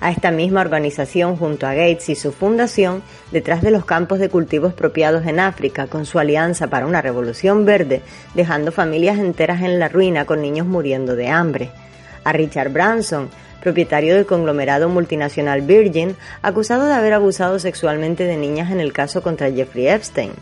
A 0.00 0.10
esta 0.10 0.32
misma 0.32 0.62
organización, 0.62 1.36
junto 1.36 1.64
a 1.64 1.74
Gates 1.74 2.08
y 2.08 2.16
su 2.16 2.32
fundación, 2.32 3.04
detrás 3.30 3.62
de 3.62 3.70
los 3.70 3.84
campos 3.84 4.18
de 4.18 4.28
cultivo 4.28 4.66
expropiados 4.66 5.24
en 5.26 5.38
África, 5.38 5.86
con 5.86 6.06
su 6.06 6.18
alianza 6.18 6.66
para 6.66 6.86
una 6.86 7.00
revolución 7.00 7.64
verde, 7.64 8.02
dejando 8.34 8.72
familias 8.72 9.20
enteras 9.20 9.62
en 9.62 9.78
la 9.78 9.88
ruina 9.88 10.24
con 10.24 10.42
niños 10.42 10.66
muriendo 10.66 11.14
de 11.14 11.28
hambre. 11.28 11.70
A 12.24 12.32
Richard 12.32 12.72
Branson, 12.72 13.30
propietario 13.62 14.14
del 14.14 14.26
conglomerado 14.26 14.88
multinacional 14.88 15.62
Virgin, 15.62 16.16
acusado 16.42 16.86
de 16.86 16.94
haber 16.94 17.14
abusado 17.14 17.58
sexualmente 17.58 18.24
de 18.24 18.36
niñas 18.36 18.70
en 18.70 18.80
el 18.80 18.92
caso 18.92 19.22
contra 19.22 19.50
Jeffrey 19.50 19.88
Epstein. 19.88 20.32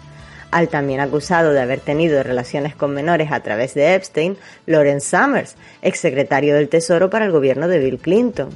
Al 0.51 0.69
también 0.69 0.99
acusado 0.99 1.53
de 1.53 1.61
haber 1.61 1.79
tenido 1.79 2.23
relaciones 2.25 2.75
con 2.75 2.93
menores 2.93 3.31
a 3.31 3.41
través 3.41 3.75
de 3.75 3.95
Epstein, 3.95 4.37
Lawrence 4.67 5.17
Summers, 5.17 5.55
exsecretario 5.83 6.55
del 6.55 6.69
Tesoro 6.69 7.09
para 7.11 7.27
el 7.27 7.31
gobierno 7.31 7.69
de 7.69 7.79
Bill 7.79 7.99
Clinton 7.99 8.51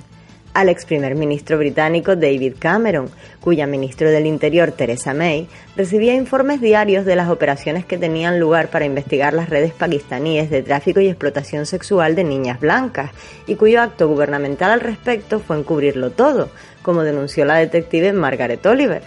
al 0.55 0.69
ex 0.69 0.87
primer 0.87 1.17
ministro 1.17 1.59
británico 1.59 2.17
David 2.17 2.55
Cameron, 2.59 3.11
cuya 3.41 3.67
ministro 3.67 4.11
del 4.11 4.27
Interior 4.27 4.71
Theresa 4.71 5.13
May 5.13 5.49
recibía 5.77 6.15
informes 6.15 6.61
diarios 6.61 7.05
de 7.05 7.17
las 7.17 7.29
operaciones 7.29 7.85
que 7.85 7.99
tenían 7.99 8.41
lugar 8.41 8.69
para 8.69 8.85
investigar 8.85 9.35
las 9.35 9.51
redes 9.51 9.73
pakistaníes 9.73 10.51
de 10.51 10.63
tráfico 10.63 11.01
y 11.01 11.09
explotación 11.09 11.67
sexual 11.67 12.15
de 12.15 12.25
niñas 12.25 12.61
blancas, 12.61 13.11
y 13.47 13.57
cuyo 13.57 13.83
acto 13.83 14.09
gubernamental 14.09 14.71
al 14.71 14.81
respecto 14.81 15.41
fue 15.41 15.59
encubrirlo 15.59 16.11
todo, 16.11 16.49
como 16.83 17.03
denunció 17.03 17.45
la 17.45 17.57
detective 17.57 18.13
Margaret 18.13 18.65
Oliver. 18.65 19.03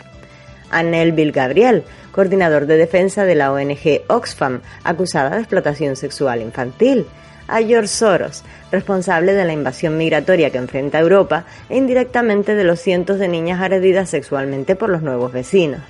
A 0.69 0.83
Bill 0.83 1.31
Gabriel, 1.31 1.83
coordinador 2.11 2.65
de 2.65 2.75
defensa 2.75 3.23
de 3.23 3.35
la 3.35 3.53
ONG 3.53 4.01
Oxfam, 4.07 4.61
acusada 4.83 5.29
de 5.29 5.39
explotación 5.39 5.95
sexual 5.95 6.41
infantil, 6.41 7.05
a 7.47 7.59
George 7.59 7.87
Soros, 7.87 8.43
responsable 8.71 9.33
de 9.33 9.45
la 9.45 9.53
invasión 9.53 9.97
migratoria 9.97 10.49
que 10.49 10.57
enfrenta 10.57 10.99
Europa 10.99 11.45
e 11.69 11.77
indirectamente 11.77 12.55
de 12.55 12.63
los 12.63 12.79
cientos 12.79 13.19
de 13.19 13.27
niñas 13.27 13.61
agredidas 13.61 14.09
sexualmente 14.09 14.75
por 14.75 14.89
los 14.89 15.01
nuevos 15.01 15.31
vecinos. 15.31 15.81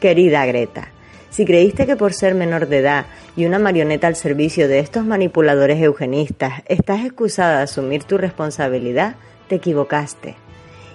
Querida 0.00 0.46
Greta, 0.46 0.88
si 1.30 1.44
creíste 1.44 1.86
que 1.86 1.96
por 1.96 2.12
ser 2.12 2.34
menor 2.34 2.68
de 2.68 2.78
edad 2.78 3.06
y 3.36 3.46
una 3.46 3.58
marioneta 3.58 4.06
al 4.06 4.16
servicio 4.16 4.68
de 4.68 4.78
estos 4.78 5.04
manipuladores 5.04 5.80
eugenistas 5.80 6.62
estás 6.66 7.04
excusada 7.04 7.58
de 7.58 7.64
asumir 7.64 8.04
tu 8.04 8.18
responsabilidad, 8.18 9.16
te 9.48 9.56
equivocaste. 9.56 10.36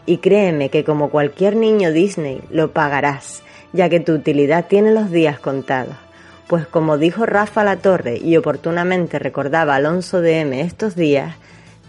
Y 0.05 0.17
créeme 0.17 0.69
que 0.69 0.83
como 0.83 1.09
cualquier 1.09 1.55
niño 1.55 1.91
Disney 1.91 2.41
lo 2.49 2.71
pagarás, 2.71 3.43
ya 3.73 3.89
que 3.89 3.99
tu 3.99 4.13
utilidad 4.13 4.67
tiene 4.67 4.93
los 4.93 5.11
días 5.11 5.39
contados 5.39 5.95
pues 6.47 6.65
como 6.65 6.97
dijo 6.97 7.25
Rafa 7.25 7.63
La 7.63 7.77
Torre 7.77 8.17
y 8.17 8.37
oportunamente 8.37 9.19
recordaba 9.19 9.75
Alonso 9.75 10.21
de 10.21 10.39
M 10.39 10.61
estos 10.61 10.95
días, 10.95 11.35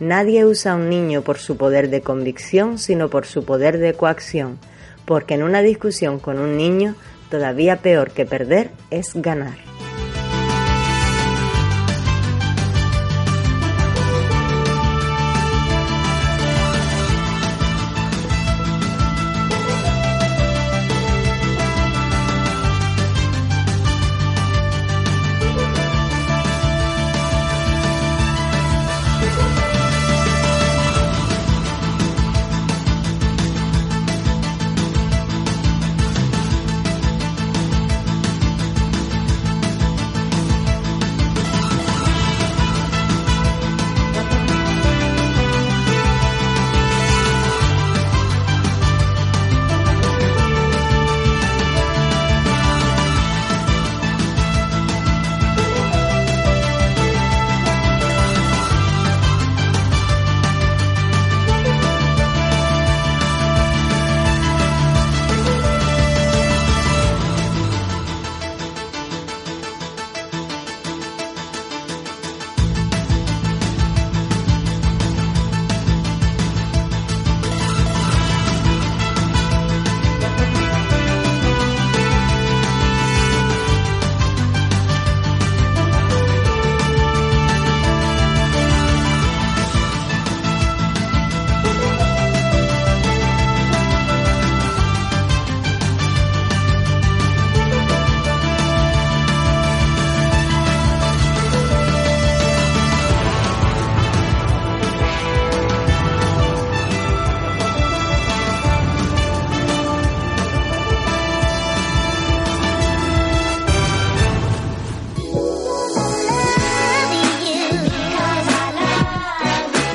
nadie 0.00 0.44
usa 0.44 0.72
a 0.72 0.76
un 0.76 0.90
niño 0.90 1.22
por 1.22 1.38
su 1.38 1.56
poder 1.56 1.90
de 1.90 2.00
convicción, 2.00 2.78
sino 2.78 3.08
por 3.08 3.24
su 3.26 3.44
poder 3.44 3.78
de 3.78 3.94
coacción, 3.94 4.58
porque 5.04 5.34
en 5.34 5.44
una 5.44 5.62
discusión 5.62 6.18
con 6.18 6.38
un 6.38 6.56
niño, 6.56 6.96
todavía 7.30 7.76
peor 7.76 8.10
que 8.10 8.26
perder 8.26 8.70
es 8.90 9.12
ganar. 9.14 9.56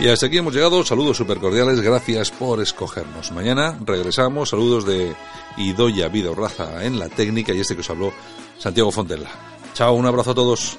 Y 0.03 0.09
hasta 0.09 0.25
aquí 0.25 0.37
hemos 0.37 0.53
llegado. 0.53 0.83
Saludos 0.83 1.15
super 1.15 1.39
cordiales. 1.39 1.79
Gracias 1.79 2.29
por 2.29 2.61
escogernos. 2.61 3.31
Mañana 3.31 3.79
regresamos. 3.85 4.49
Saludos 4.49 4.85
de 4.85 5.15
Idoya 5.55 6.09
Vida 6.09 6.31
Raza 6.35 6.83
en 6.83 6.99
la 6.99 7.07
técnica 7.07 7.53
y 7.53 7.61
este 7.61 7.73
que 7.73 7.79
os 7.79 7.89
habló, 7.89 8.11
Santiago 8.57 8.91
Fontella. 8.91 9.29
Chao, 9.73 9.93
un 9.93 10.05
abrazo 10.05 10.31
a 10.31 10.35
todos. 10.35 10.77